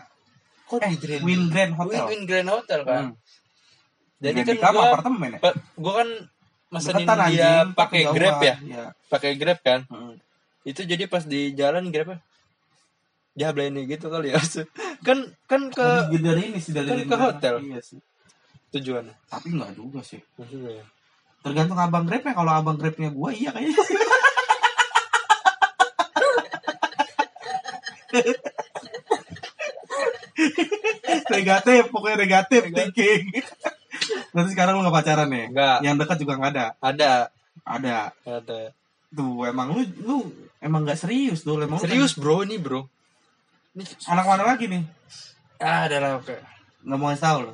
kok 0.65 0.81
Eh, 0.81 0.89
di 0.89 0.97
Grand 0.97 1.21
Win 1.21 1.41
Grand 1.47 1.73
Hotel. 1.73 2.03
Win 2.05 2.21
Grand 2.23 2.49
Hotel 2.49 2.79
kan 2.81 3.03
Hmm. 3.05 3.13
jadi 4.17 4.33
kan 4.35 4.45
Grandika 4.49 4.65
sama 4.65 4.73
gua, 4.73 4.85
apartemen 4.89 5.29
ya? 5.29 5.39
gua 5.75 5.93
kan 5.95 6.09
mesenin 6.67 6.97
Deketan, 6.99 7.19
dia 7.29 7.51
pakai 7.71 8.01
grab 8.09 8.37
ya 8.41 8.55
Iya. 8.59 8.83
pakai 9.07 9.31
grab 9.35 9.59
kan 9.61 9.79
Heeh. 9.85 10.13
itu 10.65 10.81
jadi 10.83 11.05
pas 11.05 11.21
di 11.23 11.53
jalan 11.53 11.87
grabnya 11.87 12.17
dia 13.31 13.51
belani 13.51 13.85
gitu 13.85 14.09
kali 14.09 14.31
ya 14.31 14.41
kan 15.07 15.17
kan 15.45 15.61
ke 15.69 15.85
Dari- 16.09 16.19
dari 16.19 16.41
ini 16.49 16.57
sih 16.57 16.71
dari 16.71 16.87
kan 16.87 16.97
dari- 16.97 17.07
ke 17.07 17.15
hotel. 17.15 17.55
Iya 17.61 17.79
sih. 17.79 17.99
tujuannya 18.71 19.15
Tapi 19.29 19.47
enggak 19.53 19.71
juga 19.71 19.99
sih. 20.01 20.19
maksudnya 20.35 20.71
ya 20.73 20.85
Tergantung 21.45 21.77
abang 21.77 22.03
grabnya. 22.03 22.33
Kalau 22.33 22.51
abang 22.51 22.73
grabnya 22.75 23.09
gua 23.09 23.29
iya 23.31 23.53
kayaknya. 23.53 23.77
negatif, 31.31 31.81
pokoknya 31.89 32.17
negatif 32.19 32.61
thinking. 32.67 33.23
Berarti 34.31 34.49
sekarang 34.51 34.77
lu 34.77 34.83
gak 34.83 34.95
pacaran 34.95 35.29
ya? 35.29 35.43
Enggak. 35.47 35.77
Yang 35.81 35.95
dekat 36.03 36.17
juga 36.19 36.33
gak 36.37 36.51
ada. 36.51 36.65
ada 36.79 37.11
Ada. 37.65 37.97
ada 38.27 38.59
Tuh, 39.09 39.47
emang 39.47 39.71
lu 39.71 39.81
lu 40.03 40.17
emang 40.59 40.83
gak 40.83 40.99
serius 40.99 41.41
tuh, 41.41 41.55
emang 41.57 41.79
serius 41.79 42.13
bro 42.13 42.43
ini 42.43 42.59
bro 42.59 42.83
ini 43.71 43.87
kan- 43.87 44.11
anak 44.11 44.25
mana 44.27 44.43
lagi 44.45 44.67
nih? 44.67 44.83
ah 45.57 45.87
ada 45.87 45.97
lah 45.97 46.11
oke 46.19 46.35
Nggak 46.83 46.97
mau 46.99 47.07
ngasih 47.07 47.23
tahu 47.23 47.39
lo. 47.41 47.53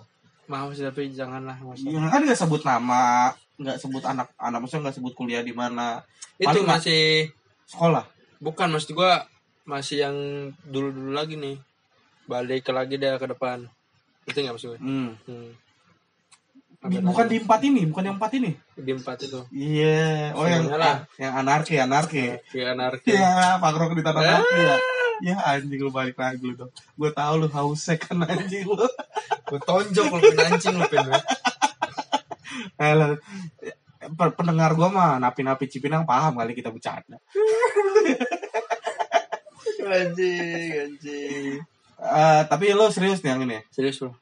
mau 0.50 0.68
sih 0.70 0.82
tapi 0.82 1.14
janganlah 1.14 1.54
masa 1.56 1.86
Iya 1.86 2.02
kan 2.10 2.20
nggak 2.20 2.34
sebut 2.36 2.62
nama, 2.62 3.30
nggak 3.62 3.78
sebut 3.78 4.04
anak 4.04 4.34
anak 4.42 4.60
maksudnya 4.66 4.90
nggak 4.90 4.98
sebut 4.98 5.14
kuliah 5.14 5.46
di 5.46 5.54
mana. 5.54 6.02
itu 6.42 6.50
Paling 6.50 6.66
masih 6.66 7.30
Sekolah. 7.70 8.04
bukan 8.42 8.68
maksud 8.74 8.98
gua 8.98 9.30
masih 9.64 10.04
yang 10.04 10.16
dulu-dulu 10.66 11.14
lagi 11.14 11.38
nih. 11.38 11.62
Balik 12.26 12.66
ke 12.66 12.72
lagi 12.74 12.98
deh 12.98 13.16
ke 13.22 13.28
depan. 13.30 13.70
Itu 14.26 14.38
nggak 14.42 14.56
maksudnya? 14.58 14.82
Hmm. 14.82 15.14
Hmm. 15.30 15.54
Di- 16.82 16.98
bukan 16.98 17.30
di 17.30 17.38
empat 17.38 17.62
ini, 17.62 17.86
bukan 17.86 18.04
yang 18.10 18.18
empat 18.18 18.32
ini. 18.42 18.58
di 18.74 18.92
empat 18.98 19.18
itu. 19.22 19.38
Iya, 19.54 20.34
oh 20.34 20.50
yang 20.50 20.66
lah. 20.74 21.06
yang 21.22 21.38
anarki, 21.38 21.78
anarki. 21.78 22.42
Kayak 22.50 22.74
anarki. 22.74 23.14
Iya, 23.14 23.62
Pak 23.62 23.94
di 23.94 24.02
tanah 24.02 24.22
anarki 24.26 24.58
ya. 24.58 24.76
Ya 25.22 25.38
anjing 25.38 25.78
lu 25.78 25.94
balik 25.94 26.18
lagi 26.18 26.42
lu 26.42 26.58
dong. 26.58 26.74
Gue 26.98 27.14
tahu 27.14 27.46
lu 27.46 27.48
hausnya 27.54 27.94
kan 28.02 28.26
anjing 28.26 28.66
lu. 28.66 28.74
Gue 29.46 29.62
tonjok 29.62 30.10
lu 30.10 30.18
anjing 30.34 30.74
lu 30.74 30.82
pin. 30.90 31.06
Eh, 32.82 33.18
pendengar 34.34 34.74
gue 34.74 34.90
mah 34.90 35.22
napi-napi 35.22 35.70
Cipinang 35.70 36.06
paham 36.10 36.42
kali 36.42 36.58
kita 36.58 36.74
bercanda. 36.74 37.18
Anjing, 39.82 40.72
anjing. 40.78 41.58
Eh, 42.02 42.42
tapi 42.50 42.74
lu 42.74 42.90
serius 42.90 43.22
nih 43.22 43.34
yang 43.34 43.42
ini? 43.46 43.60
Serius 43.70 44.02
bro? 44.02 44.14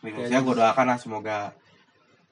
Serius 0.00 0.28
ya 0.32 0.40
gue 0.40 0.54
doakan 0.56 0.86
lah 0.88 0.98
semoga 1.00 1.52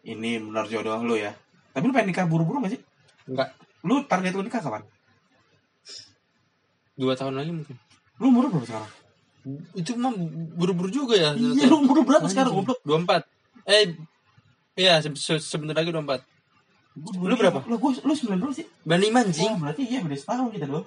ini 0.05 0.41
benar 0.41 0.65
jodoh 0.69 1.01
lu 1.05 1.17
ya. 1.17 1.37
Tapi 1.77 1.85
lu 1.85 1.93
pengen 1.93 2.13
nikah 2.13 2.25
buru-buru 2.25 2.65
gak 2.65 2.77
sih? 2.77 2.81
Enggak. 3.29 3.53
Lu 3.85 4.05
target 4.09 4.33
lu 4.33 4.45
nikah 4.45 4.65
kapan? 4.65 4.85
Dua 6.97 7.13
tahun 7.15 7.37
lagi 7.37 7.53
mungkin. 7.53 7.77
Lu 8.19 8.33
umur 8.33 8.49
berapa 8.49 8.65
sekarang? 8.65 8.91
Itu 9.77 9.97
mah 10.01 10.13
buru-buru 10.57 10.89
juga 10.89 11.15
ya. 11.15 11.31
Iya, 11.37 11.69
lu 11.69 11.85
umur 11.85 12.03
berapa 12.03 12.27
sekarang 12.27 12.57
goblok? 12.57 12.81
Dua 12.83 12.99
empat. 13.01 13.29
Eh, 13.69 13.93
iya 14.79 14.95
se- 14.99 15.13
se- 15.13 15.43
sebentar 15.43 15.75
lagi 15.75 15.91
dua 15.91 16.01
empat. 16.01 16.23
Lu 16.97 17.35
berapa? 17.35 17.63
Lu 17.65 17.77
gua 17.77 17.93
lu 17.97 18.11
9 18.13 18.39
dulu 18.39 18.51
sih. 18.51 18.67
Ban 18.83 18.99
lima 18.99 19.21
anjing. 19.21 19.47
Oh, 19.49 19.59
berarti 19.59 19.83
iya 19.83 19.99
beda 20.01 20.15
setahun 20.15 20.51
kita 20.51 20.67
dong. 20.67 20.87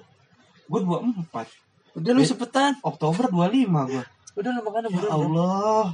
Gue 0.64 0.80
24. 0.80 1.48
Udah 1.94 2.10
lu 2.10 2.22
sepetan. 2.22 2.72
Oktober 2.82 3.28
25 3.28 3.52
gue. 3.86 4.04
Udah 4.34 4.50
lah 4.50 4.62
makanya 4.62 4.88
Ya 4.88 4.94
buru. 4.94 5.08
Allah. 5.08 5.86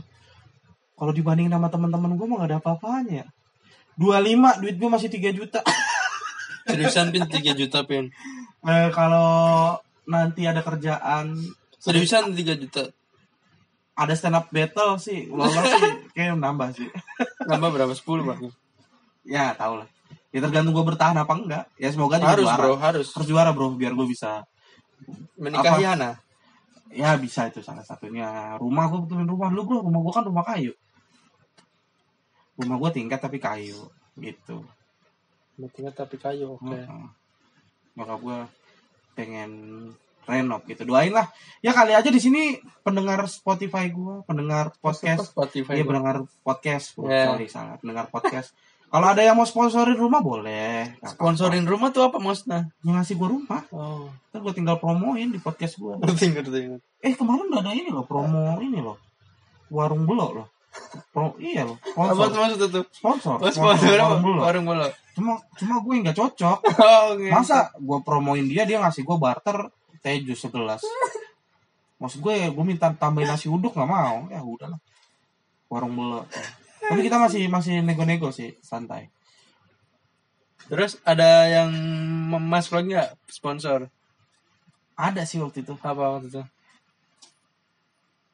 Kalau 0.94 1.12
dibandingin 1.12 1.51
sama 1.51 1.68
teman-teman 1.68 2.14
gue 2.14 2.26
mah 2.26 2.36
gak 2.38 2.49
ada 2.49 2.59
apa-apanya. 2.59 3.26
25 3.94 4.59
duit 4.59 4.74
gue 4.74 4.88
masih 4.88 5.09
3 5.09 5.30
juta. 5.32 5.61
Seriusan 6.66 7.11
pin 7.11 7.22
3 7.24 7.55
juta 7.55 7.82
pin. 7.82 8.11
Eh, 8.61 8.88
kalau 8.90 9.78
nanti 10.05 10.44
ada 10.44 10.61
kerjaan 10.61 11.34
Seriusan 11.76 12.30
3 12.30 12.55
juta. 12.57 12.90
ada 13.94 14.14
stand 14.14 14.34
up 14.34 14.46
battle 14.49 14.94
sih 14.96 15.26
lolos 15.26 15.51
sih 15.59 15.90
kayak 16.14 16.38
nambah 16.38 16.70
sih 16.70 16.86
Nambah 17.49 17.70
berapa? 17.72 17.92
10 17.92 18.28
bang. 18.28 18.38
ya 19.28 19.53
tau 19.53 19.80
lah 19.80 19.88
ya 20.32 20.40
tergantung 20.40 20.72
gue 20.72 20.84
bertahan 20.84 21.16
apa 21.16 21.32
enggak 21.32 21.64
ya 21.76 21.88
semoga 21.88 22.16
juga 22.16 22.32
Harus 22.32 22.46
juara. 22.49 22.61
bro, 22.61 22.72
harus. 22.76 23.07
harus 23.12 23.26
juara 23.28 23.51
bro 23.53 23.72
biar 23.72 23.92
gue 23.92 24.07
bisa 24.07 24.44
Menikahi 25.36 25.84
Apa? 25.84 25.92
Hana. 25.96 26.11
ya 26.88 27.12
bisa 27.16 27.49
itu 27.49 27.61
salah 27.61 27.84
satunya 27.84 28.57
rumah 28.57 28.88
gue 28.88 29.05
betulin 29.05 29.28
rumah 29.28 29.49
lu 29.49 29.64
bro 29.64 29.80
rumah 29.80 30.01
gue 30.01 30.12
kan 30.12 30.24
rumah 30.24 30.44
kayu 30.44 30.72
rumah 32.57 32.76
gue 32.78 32.90
tingkat 32.92 33.20
tapi 33.20 33.36
kayu 33.38 33.88
gitu 34.16 34.64
Tinggal 35.59 35.90
tapi 35.90 36.14
kayu. 36.22 36.55
Oke. 36.55 36.70
Heeh. 36.70 37.07
Nyokap 37.99 38.18
gue 38.22 38.38
pengen 39.18 39.51
renov 40.29 40.62
gitu. 40.68 40.85
Doain 40.85 41.11
lah. 41.11 41.33
Ya 41.64 41.72
kali 41.72 41.97
aja 41.97 42.12
di 42.12 42.20
sini 42.20 42.61
pendengar 42.85 43.24
Spotify 43.26 43.89
gue, 43.89 44.20
pendengar 44.29 44.76
podcast. 44.85 45.33
Spotify. 45.33 45.81
Iya 45.81 45.89
bro. 45.89 45.91
pendengar 45.97 46.16
podcast. 46.45 46.93
Oh, 47.01 47.09
Ya. 47.09 47.33
Sorry 47.33 47.49
salah. 47.49 47.81
Pendengar 47.81 48.12
podcast. 48.12 48.53
Kalau 48.89 49.05
ada 49.05 49.20
yang 49.20 49.37
mau 49.37 49.45
sponsorin 49.45 50.01
rumah 50.01 50.24
boleh. 50.24 50.97
Sponsorin 51.05 51.68
rumah 51.68 51.93
tuh 51.93 52.09
apa 52.09 52.16
maksudnya? 52.16 52.72
Yang 52.81 52.95
ngasih 52.97 53.14
gue 53.20 53.29
rumah. 53.29 53.61
Oh. 53.68 54.09
Ntar 54.33 54.41
gue 54.41 54.53
tinggal 54.57 54.81
promoin 54.81 55.29
di 55.29 55.41
podcast 55.41 55.76
gue. 55.76 55.97
Eh 56.99 57.14
kemarin 57.14 57.47
udah 57.53 57.61
ada 57.62 57.72
ini 57.76 57.93
loh 57.95 58.03
promo 58.09 58.59
ini 58.59 58.81
loh. 58.81 58.97
Warung 59.68 60.09
belok 60.09 60.31
loh. 60.41 60.49
Pro, 61.12 61.35
iya 61.37 61.68
loh. 61.68 61.76
Apa 61.95 62.16
Sponsor. 62.16 62.29
tuh 62.33 62.41
maksudnya 62.41 62.68
tuh? 62.72 62.85
Sponsor. 62.91 63.37
Oh, 63.39 63.51
sponsor 63.53 63.93
apa? 63.93 64.03
warung 64.09 64.22
belok. 64.24 64.43
Warung 64.43 64.64
bola. 64.64 64.87
Cuma 65.12 65.33
cuma 65.59 65.74
gue 65.85 65.95
nggak 66.09 66.16
cocok. 66.16 66.59
Oh, 66.79 67.03
oke. 67.12 67.26
Masa 67.29 67.68
gue 67.76 67.99
promoin 68.01 68.45
dia 68.47 68.64
dia 68.64 68.79
ngasih 68.81 69.05
gue 69.05 69.16
barter 69.20 69.59
teh 70.03 70.22
jus 70.22 70.38
segelas. 70.38 70.82
Maksud 71.99 72.22
gue 72.22 72.55
gue 72.55 72.64
minta 72.64 72.90
tambahin 72.94 73.28
nasi 73.28 73.51
uduk 73.51 73.74
nggak 73.74 73.90
mau. 73.90 74.26
Ya 74.30 74.40
udahlah. 74.42 74.80
Warung 75.68 75.94
belok. 75.99 76.26
Tapi 76.78 77.01
kita 77.05 77.20
masih 77.20 77.51
masih 77.51 77.84
nego-nego 77.84 78.32
sih, 78.32 78.57
santai. 78.64 79.11
Terus 80.68 81.01
ada 81.05 81.49
yang 81.49 81.70
masuk 82.49 82.80
lagi 82.80 82.88
nggak 82.96 83.12
sponsor? 83.28 83.88
Ada 84.96 85.26
sih 85.28 85.42
waktu 85.42 85.66
itu. 85.66 85.74
Apa 85.80 86.18
waktu 86.18 86.28
itu? 86.32 86.42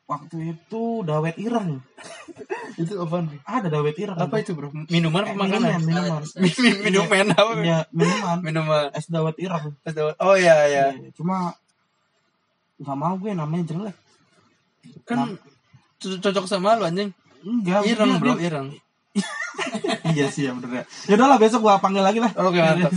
Waktu 0.05 0.53
itu 0.53 1.01
dawet 1.01 1.41
ireng. 1.41 1.81
Itu 2.81 3.01
apa? 3.01 3.25
Ada 3.43 3.69
dawet 3.73 3.97
ireng. 3.97 4.21
Apa 4.21 4.37
itu 4.37 4.53
bro? 4.53 4.69
Minuman 4.87 5.25
Eh, 5.25 5.33
apa 5.33 5.41
makanan? 5.41 5.81
minuman, 5.81 6.21
minuman. 6.21 6.23
Min- 6.61 6.81
Minuman 6.85 7.27
apa? 7.33 7.53
Iya, 7.57 7.79
minuman. 7.89 8.37
Minuman. 8.45 8.85
Es 8.93 9.09
dawet 9.09 9.37
ireng. 9.39 9.73
Oh 10.21 10.37
iya 10.37 10.69
iya. 10.69 10.85
Iya, 10.93 11.09
Cuma 11.17 11.57
nggak 12.77 12.97
mau 12.99 13.15
gue 13.17 13.33
namanya 13.33 13.65
jelek. 13.65 13.97
Kan 15.09 15.41
co- 15.97 16.21
cocok 16.21 16.45
sama 16.45 16.77
lu 16.77 16.85
anjing. 16.85 17.09
Enggak. 17.41 17.89
Ireng 17.89 18.11
dia- 18.11 18.21
bro, 18.21 18.35
ireng. 18.37 18.69
iya 20.13 20.27
sih 20.29 20.45
ya 20.45 20.53
bener 20.53 20.83
ya. 20.83 20.85
Ya 21.07 21.15
udahlah 21.15 21.39
besok 21.39 21.63
gua 21.63 21.79
panggil 21.79 22.03
lagi 22.03 22.19
lah. 22.19 22.29
Oke, 22.35 22.59
mantap. 22.59 22.91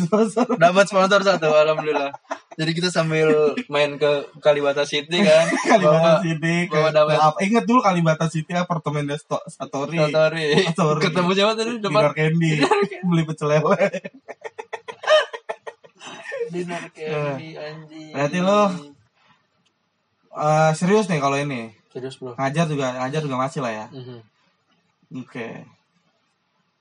Dapat 0.58 0.86
sponsor 0.89 1.22
satu, 1.22 1.47
alhamdulillah. 1.53 2.10
Jadi 2.58 2.72
kita 2.74 2.89
sambil 2.89 3.30
main 3.70 4.01
ke 4.01 4.10
Kalibata 4.41 4.82
City 4.82 5.22
kan. 5.22 5.45
Kalibata 5.70 6.18
Bawa- 6.18 6.24
City 6.26 6.66
bawa 6.66 6.89
ke 6.89 7.14
apa? 7.14 7.38
Ingat 7.45 7.64
dulu 7.70 7.80
Kalibata 7.80 8.26
City 8.26 8.49
apartemen 8.51 9.05
Desto 9.05 9.38
Satori. 9.45 9.93
Satori. 9.93 10.66
Satori. 10.66 11.01
Ketemu 11.05 11.32
siapa 11.32 11.53
tadi 11.53 11.78
Di 11.78 11.86
depan? 11.86 12.10
Candy 12.18 12.51
beli 13.05 13.24
pecel 13.24 13.47
lele. 13.53 13.78
Dinar 16.49 16.84
Candy 16.97 17.49
anjing. 17.53 18.12
Berarti 18.18 18.38
lo 18.41 18.60
eh, 20.34 20.72
serius 20.74 21.05
nih 21.05 21.22
kalau 21.22 21.38
ini. 21.38 21.70
Serius 21.93 22.18
bro. 22.18 22.34
Ngajar 22.34 22.66
juga 22.66 22.88
ngajar 22.97 23.22
juga 23.22 23.38
masih 23.38 23.62
lah 23.62 23.72
ya. 23.72 23.86
Mhm. 23.93 24.18
Oke. 25.22 25.62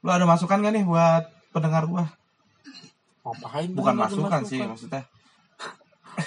Lo 0.00 0.08
ada 0.08 0.24
masukan 0.24 0.56
gak 0.56 0.72
nih 0.72 0.88
buat 0.88 1.24
pendengar 1.52 1.84
gua? 1.84 2.08
Ngapain? 3.28 3.68
Bukan 3.76 3.94
masukan 3.94 4.40
ada 4.40 4.48
sih 4.48 4.64
maksudnya. 4.64 5.04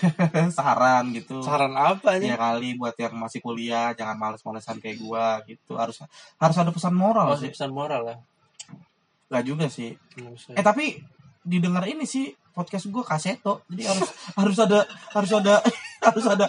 Saran 0.56 1.12
gitu. 1.12 1.40
Saran 1.40 1.74
apa 1.74 2.16
Ya 2.16 2.34
nih? 2.34 2.38
kali 2.38 2.70
buat 2.74 2.96
yang 2.96 3.16
masih 3.16 3.40
kuliah 3.40 3.92
jangan 3.92 4.16
males-malesan 4.16 4.78
kayak 4.78 4.98
gua 4.98 5.40
gitu. 5.44 5.76
Harus 5.76 6.00
harus 6.36 6.56
ada 6.56 6.70
pesan 6.70 6.94
moral 6.94 7.28
Oh, 7.28 7.36
sih. 7.36 7.50
pesan 7.50 7.70
moral 7.70 8.02
lah. 8.06 8.18
Gak 9.28 9.44
juga 9.44 9.68
sih. 9.68 9.94
Eh 10.52 10.62
tapi 10.62 11.00
didengar 11.40 11.84
ini 11.84 12.04
sih 12.04 12.30
podcast 12.50 12.86
gue 12.86 13.00
kaseto 13.02 13.64
jadi 13.68 13.88
harus 13.88 14.10
harus 14.40 14.58
ada 14.60 14.80
harus 15.10 15.32
ada 15.32 15.54
harus 16.12 16.26
ada 16.28 16.46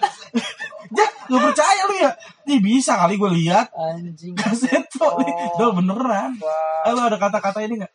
ya 0.91 1.07
gak 1.07 1.41
percaya 1.41 1.83
lu 1.87 1.95
ya 1.97 2.11
nih 2.45 2.59
bisa 2.59 2.99
kali 2.99 3.15
gue 3.15 3.31
lihat 3.39 3.71
Anjing. 3.71 4.35
kaseto 4.35 5.07
nih 5.21 5.35
Oh. 5.57 5.71
Beneran 5.71 6.35
Wah. 6.37 6.83
eh, 6.83 6.93
lu 6.93 7.01
ada 7.01 7.15
kata-kata 7.17 7.63
ini 7.63 7.79
nggak 7.79 7.93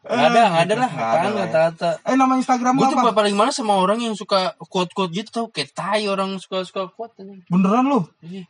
Nggak 0.00 0.28
ada, 0.28 0.42
nggak 0.46 0.64
ada 0.64 0.74
lah. 0.76 0.90
Apaan 0.90 1.02
lah 1.02 1.28
ya. 1.28 1.42
kata-kata. 1.44 1.88
eh 2.02 2.14
nama 2.14 2.32
Instagram 2.34 2.72
Gue 2.74 2.86
tuh 2.86 2.98
apa 2.98 3.12
paling 3.12 3.34
males 3.34 3.52
sama 3.52 3.74
orang 3.74 3.98
yang 3.98 4.14
suka 4.14 4.40
quote-quote 4.60 5.10
gitu 5.12 5.28
tau 5.28 5.46
Kayak 5.48 5.70
tai 5.72 6.06
orang 6.06 6.36
suka-suka 6.36 6.86
quote 6.88 7.18
beneran 7.46 7.84
lu 7.84 8.00
Iya. 8.20 8.46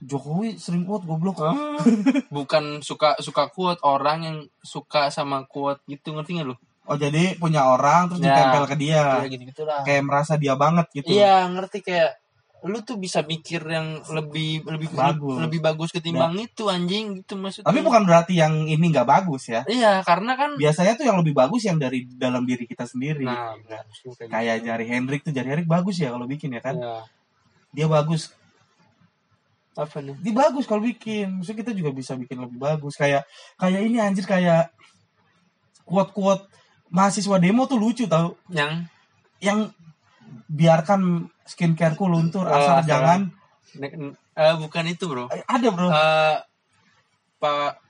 Jokowi 0.00 0.56
sering 0.56 0.82
quote 0.82 1.02
goblok 1.02 1.40
Bukan 2.30 2.80
suka 2.80 3.16
suka 3.18 3.48
quote 3.48 3.80
orang 3.82 4.18
yang 4.20 4.36
suka 4.60 5.08
sama 5.08 5.44
quote 5.44 5.80
gitu 5.86 6.10
ngerti 6.10 6.36
gak 6.36 6.48
lu? 6.48 6.56
oh 6.84 7.00
jadi 7.00 7.32
punya 7.34 7.64
orang 7.64 8.12
terus 8.12 8.20
Ya. 8.20 8.36
ditempel 8.36 8.64
ke 8.66 8.76
dia 8.76 9.00
Kayak 9.16 9.30
gitu 9.30 9.42
gitulah. 9.48 9.80
kayak 9.82 10.02
merasa 10.04 10.36
dia 10.36 10.52
banget 10.52 10.84
gitu 10.92 11.08
Iya 11.08 11.48
ngerti 11.48 11.80
kayak 11.80 12.12
lu 12.64 12.80
tuh 12.80 12.96
bisa 12.96 13.20
mikir 13.20 13.60
yang 13.60 14.00
lebih 14.08 14.64
lebih 14.64 14.88
Bagus. 14.88 15.36
lebih 15.36 15.60
bagus 15.60 15.92
ketimbang 15.92 16.32
itu 16.40 16.64
anjing 16.66 17.20
gitu 17.20 17.36
maksudnya. 17.36 17.68
tapi 17.68 17.84
bukan 17.84 18.02
berarti 18.08 18.40
yang 18.40 18.64
ini 18.64 18.88
nggak 18.88 19.04
bagus 19.04 19.52
ya 19.52 19.60
Iya 19.68 20.00
karena 20.00 20.32
kan. 20.32 20.56
biasanya 20.56 20.96
tuh 20.96 21.04
yang 21.04 21.20
lebih 21.20 21.36
bagus 21.36 21.60
yang 21.68 21.76
dari 21.76 22.08
dalam 22.16 22.48
diri 22.48 22.64
kita 22.64 22.88
sendiri 22.88 23.28
Nah, 23.28 23.52
kayak 23.68 23.84
kayak 24.32 24.56
gitu. 24.56 24.66
jari 24.72 24.84
Hendrik 24.88 25.20
tuh 25.20 25.32
jari 25.36 25.48
Hendrik 25.52 25.68
bagus 25.68 26.00
ya 26.00 26.08
kalau 26.08 26.24
bikin 26.24 26.56
ya 26.56 26.64
kan 26.64 26.80
Iya. 26.80 27.04
dia 27.70 27.86
bagus 27.86 28.32
Apa 29.76 30.00
nih? 30.00 30.16
dia 30.24 30.32
bagus 30.32 30.64
kalau 30.64 30.80
bikin 30.80 31.36
maksudnya 31.36 31.60
kita 31.66 31.72
juga 31.76 31.90
bisa 31.92 32.16
bikin 32.16 32.38
lebih 32.40 32.56
bagus 32.56 32.96
kayak 32.96 33.28
kayak 33.60 33.80
ini 33.84 34.00
anjir 34.00 34.24
kayak 34.24 34.72
quote 35.84 36.16
quote 36.16 36.48
mahasiswa 36.88 37.36
demo 37.36 37.68
tuh 37.68 37.76
lucu 37.76 38.08
tau 38.08 38.40
Yang 38.48 38.88
yang 39.42 39.68
biarkan 40.48 41.28
skincareku 41.44 42.08
luntur 42.08 42.48
Oh, 42.48 42.56
asal 42.56 42.80
asal. 42.80 42.88
jangan 42.88 43.20
eh, 44.34 44.54
bukan 44.58 44.84
itu 44.88 45.04
bro. 45.08 45.24
Eh, 45.30 45.44
ada 45.44 45.68
bro 45.70 45.88
Eh, 45.88 46.36
Pak 47.40 47.84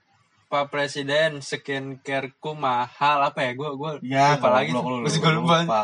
Pak 0.50 0.64
Presiden 0.70 1.42
skincare-ku 1.42 2.54
mahal 2.54 3.18
apa 3.26 3.42
ya? 3.42 3.52
Gue 3.58 3.70
gue 3.74 3.90
ya 4.06 4.38
lupa 4.38 4.48
lagi. 4.54 4.70
Masih 4.70 5.18
gue 5.22 5.32
lupa. 5.34 5.56
lupa. 5.66 5.82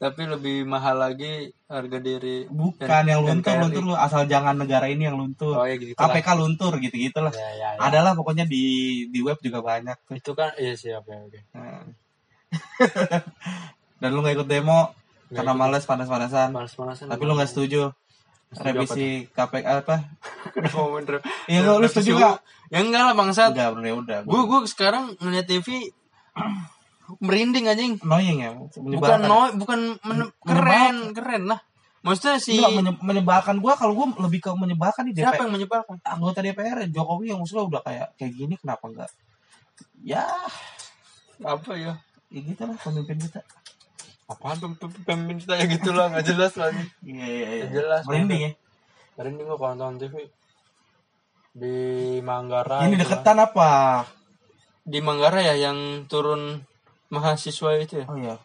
Tapi 0.00 0.24
lebih 0.24 0.64
mahal 0.64 0.96
lagi 0.96 1.52
harga 1.68 2.00
diri. 2.00 2.48
Bukan 2.48 3.04
yang 3.04 3.20
luntur, 3.20 3.52
NKRI. 3.52 3.60
luntur 3.60 3.82
lu 3.84 3.94
asal 4.00 4.24
jangan 4.24 4.56
negara 4.56 4.88
ini 4.88 5.04
yang 5.04 5.20
luntur. 5.20 5.52
Oh 5.60 5.68
ya 5.68 5.76
gitu. 5.76 5.92
lah. 5.92 6.08
KPK 6.08 6.28
luntur 6.40 6.72
gitu-gitu 6.80 7.20
lah. 7.20 7.28
Ya, 7.36 7.48
ya, 7.52 7.68
ya. 7.76 7.80
Adalah 7.84 8.16
pokoknya 8.16 8.48
di 8.48 8.64
di 9.12 9.20
web 9.20 9.36
juga 9.44 9.60
banyak 9.60 9.96
tuh. 10.08 10.16
Itu 10.16 10.32
kan 10.32 10.56
iya 10.56 10.72
siap 10.72 11.04
ya 11.04 11.20
oke. 11.20 11.40
Nah. 11.52 11.84
Dan 14.00 14.16
lu 14.16 14.24
gak 14.24 14.40
ikut 14.40 14.48
demo 14.48 14.88
Nggak 14.88 14.96
karena 15.30 15.52
males 15.54 15.84
panas-panasan. 15.84 16.50
Panas-panasan. 16.50 17.06
Tapi 17.06 17.22
lu 17.22 17.32
gak 17.34 17.48
setuju 17.48 17.94
revisi 18.52 19.30
KPK 19.30 19.66
apa? 19.80 19.96
Rep- 20.58 21.22
Iya 21.50 21.58
lu, 21.70 21.86
setuju 21.86 22.18
gak? 22.18 22.42
Ya 22.68 22.82
enggak 22.82 23.02
lah 23.02 23.14
bangsat. 23.14 23.54
Enggak, 23.54 23.70
bener 23.78 23.94
udah. 23.96 24.18
Gue 24.22 24.42
gue 24.44 24.58
sekarang 24.66 25.14
ngeliat 25.16 25.46
TV 25.46 25.90
merinding 27.24 27.66
anjing. 27.66 27.92
annoying 28.00 28.38
ya, 28.40 28.50
Bukan 28.74 29.18
no, 29.22 29.50
bukan 29.54 29.98
men- 30.00 30.30
keren, 30.40 30.96
keren 31.10 31.44
lah. 31.46 31.58
Maksudnya 32.00 32.40
si 32.40 32.56
Enggak, 32.56 32.72
menye- 32.72 33.00
menyebalkan 33.02 33.56
gua 33.58 33.76
kalau 33.76 33.92
gua 33.92 34.08
lebih 34.16 34.40
ke 34.40 34.50
menyebalkan 34.50 35.04
di 35.04 35.12
siapa 35.12 35.36
DPR. 35.36 35.42
yang 35.44 35.52
menyebalkan? 35.52 35.94
Anggota 36.00 36.38
DPR 36.40 36.88
Jokowi 36.88 37.28
yang 37.28 37.38
usulnya 37.38 37.68
udah 37.68 37.82
kayak 37.82 38.08
kayak 38.16 38.32
gini 38.32 38.54
kenapa 38.56 38.88
enggak? 38.88 39.10
Ya, 40.00 40.24
Apa 41.40 41.76
ya? 41.76 42.00
ya 42.28 42.40
gitu 42.40 42.62
lah 42.62 42.78
pemimpin 42.78 43.20
kita. 43.20 43.44
Apaan 44.30 44.56
tuh 44.62 44.70
tuh 44.78 44.88
pemimpin 45.02 45.42
kita 45.42 45.58
ya 45.58 45.66
gitu 45.66 45.90
lah 45.90 46.06
nggak 46.14 46.22
jelas 46.22 46.54
lagi. 46.54 46.86
Iya 47.02 47.26
iya 47.26 47.48
iya. 47.50 47.64
Jelas. 47.66 48.06
Merinding 48.06 48.40
ya. 48.46 48.52
Merinding 49.18 49.46
gue 49.50 49.58
kalau 49.58 49.74
nonton 49.74 49.98
TV 49.98 50.14
di 51.50 51.76
Manggarai. 52.22 52.86
Ini 52.86 52.94
itu 52.94 53.02
deketan 53.02 53.42
apa? 53.42 53.58
lah. 53.58 53.98
Di 54.86 55.02
Manggarai 55.02 55.50
ya 55.50 55.56
yang 55.70 56.06
turun 56.06 56.62
mahasiswa 57.10 57.70
itu 57.82 57.94
ya. 58.00 58.06
Oh 58.06 58.14
iya. 58.14 58.38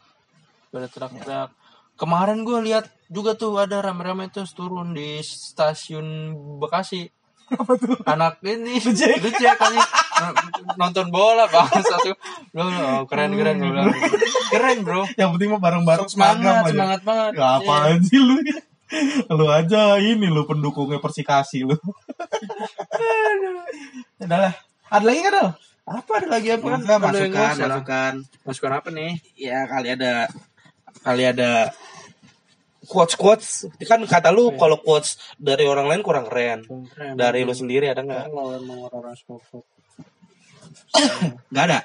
Pada 0.74 0.90
teriak-teriak. 0.90 1.50
Kemarin 1.96 2.44
gue 2.44 2.60
lihat 2.66 2.90
juga 3.08 3.38
tuh 3.38 3.56
ada 3.62 3.80
rame-rame 3.80 4.28
terus 4.34 4.58
turun 4.58 4.98
di 4.98 5.22
stasiun 5.22 6.34
Bekasi. 6.60 7.08
Anak 8.06 8.42
ini 8.42 8.78
Becek. 8.78 9.20
becek 9.20 9.56
anjing. 9.56 9.86
N- 10.16 10.36
nonton 10.76 11.08
bola 11.08 11.46
bang 11.46 11.68
satu 11.84 12.16
Loh, 12.52 12.66
loh, 12.66 13.04
keren 13.06 13.34
keren 13.34 13.58
gue 13.58 13.68
bilang. 13.68 13.92
keren 14.48 14.78
bro 14.82 15.04
Yang 15.14 15.30
penting 15.34 15.50
mah 15.50 15.62
bareng-bareng 15.62 16.08
semangat 16.08 16.40
seragam 16.40 16.56
aja. 16.58 16.72
semangat 16.72 17.02
banget 17.02 17.32
Ya 17.34 17.48
apaan 17.56 17.98
sih 18.02 18.18
lu? 18.18 18.36
lu 19.30 19.46
aja 19.48 19.82
ini 19.98 20.26
lu 20.26 20.44
pendukungnya 20.44 20.98
Persikasi 20.98 21.64
lu. 21.64 21.76
Udah 24.18 24.40
lah. 24.42 24.54
Ada 24.88 25.04
lagi 25.04 25.22
kan, 25.22 25.36
apa 25.84 26.12
ada 26.16 26.28
lagi 26.32 26.50
apa 26.52 26.66
kan 26.66 26.82
masukan, 27.00 27.54
masukan. 27.60 28.14
masukan 28.42 28.72
apa 28.76 28.90
nih 28.90 29.12
Ya 29.36 29.66
kali 29.66 29.90
ada 29.92 30.30
kali 31.02 31.24
ada 31.24 31.74
quotes 32.86 33.16
quotes 33.18 33.48
kan 33.84 34.00
kata 34.06 34.30
lu 34.30 34.54
kalau 34.56 34.78
quotes 34.80 35.18
dari 35.36 35.66
orang 35.66 35.90
lain 35.90 36.02
kurang 36.02 36.26
keren. 36.26 36.64
Keren. 36.66 37.18
Dari 37.18 37.42
lu 37.42 37.52
sendiri 37.52 37.90
ada 37.90 38.02
nggak? 38.02 38.30
kalau 38.30 38.54
emang 38.54 38.80
orang-orang 38.86 39.16
smoke 39.18 39.66
Nggak 41.52 41.66
ada. 41.68 41.80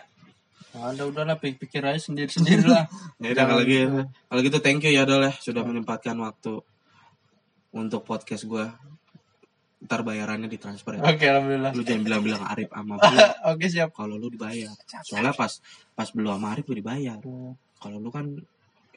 ada 0.71 1.03
udahlah 1.03 1.35
pikir, 1.35 1.67
pikir 1.67 1.83
aja 1.83 1.99
sendiri 1.99 2.31
sendiri 2.31 2.63
lah 2.63 2.87
Ya 3.23 3.35
udah 3.35 3.45
kalau 3.45 3.63
gitu, 3.67 4.07
kalau 4.07 4.41
gitu 4.41 4.59
thank 4.63 4.87
you 4.87 4.95
ya 4.95 5.03
Dol 5.03 5.27
ya 5.27 5.35
sudah 5.35 5.67
menyempatkan 5.67 6.15
waktu 6.17 6.63
untuk 7.75 8.07
podcast 8.07 8.47
gua. 8.47 8.79
Ntar 9.81 10.05
bayarannya 10.05 10.47
ditransfer 10.47 10.95
ya. 10.95 11.03
oke 11.03 11.25
alhamdulillah 11.25 11.73
Lu 11.73 11.81
jangan 11.83 12.05
bilang-bilang 12.05 12.45
Arif 12.45 12.69
sama 12.69 12.95
gue 13.01 13.27
oke 13.49 13.65
siap 13.67 13.91
kalau 13.91 14.15
lu 14.15 14.29
dibayar. 14.29 14.71
Soalnya 15.03 15.33
pas 15.33 15.59
pas 15.97 16.09
belum 16.13 16.37
sama 16.37 16.47
Arif 16.55 16.69
lu 16.69 16.77
dibayar. 16.77 17.17
Kalau 17.81 17.97
lu 17.97 18.13
kan 18.13 18.29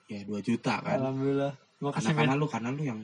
ya 0.05 0.19
2 0.27 0.43
juta 0.43 0.83
kan. 0.83 0.99
alhamdulillah 0.99 1.55
Karena 1.83 1.99
makasih 1.99 2.13
karena 2.15 2.33
Ben 2.33 2.39
lu 2.39 2.47
karena 2.47 2.69
lu 2.71 2.83
yang 2.85 2.99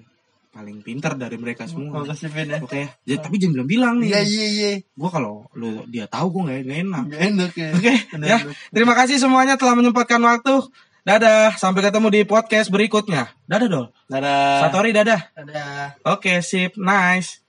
paling 0.49 0.81
pintar 0.81 1.13
dari 1.13 1.37
mereka 1.37 1.67
semua. 1.69 2.01
makasih 2.01 2.29
Ben 2.31 2.47
ya 2.49 2.57
Oke 2.63 2.79
ya. 2.79 2.89
Ya, 3.05 3.15
tapi 3.19 3.35
jangan 3.37 3.65
bilang-bilang 3.65 3.95
nih. 3.99 4.09
iya 4.15 4.21
iya 4.23 4.45
iya 4.47 4.71
Gua 4.95 5.09
kalau 5.11 5.45
lu 5.57 5.83
dia 5.91 6.07
tahu 6.07 6.31
gua 6.31 6.41
nggak 6.49 6.65
enak. 6.65 7.03
Nggak 7.11 7.21
enak 7.33 7.51
ya 7.53 7.69
Oke, 7.75 7.93
ya. 8.25 8.37
Terima 8.73 8.93
kasih 8.97 9.17
semuanya 9.21 9.59
telah 9.59 9.75
menyempatkan 9.77 10.21
waktu. 10.23 10.63
Dadah, 10.99 11.55
sampai 11.57 11.81
ketemu 11.89 12.07
di 12.11 12.21
podcast 12.27 12.69
berikutnya. 12.69 13.31
Dadah, 13.49 13.67
Dol. 13.71 13.85
dadah 14.11 14.67
Satori, 14.67 14.91
dadah. 14.93 15.21
dadah 15.33 15.95
Oke, 16.05 16.43
sip. 16.45 16.75
Nice. 16.77 17.41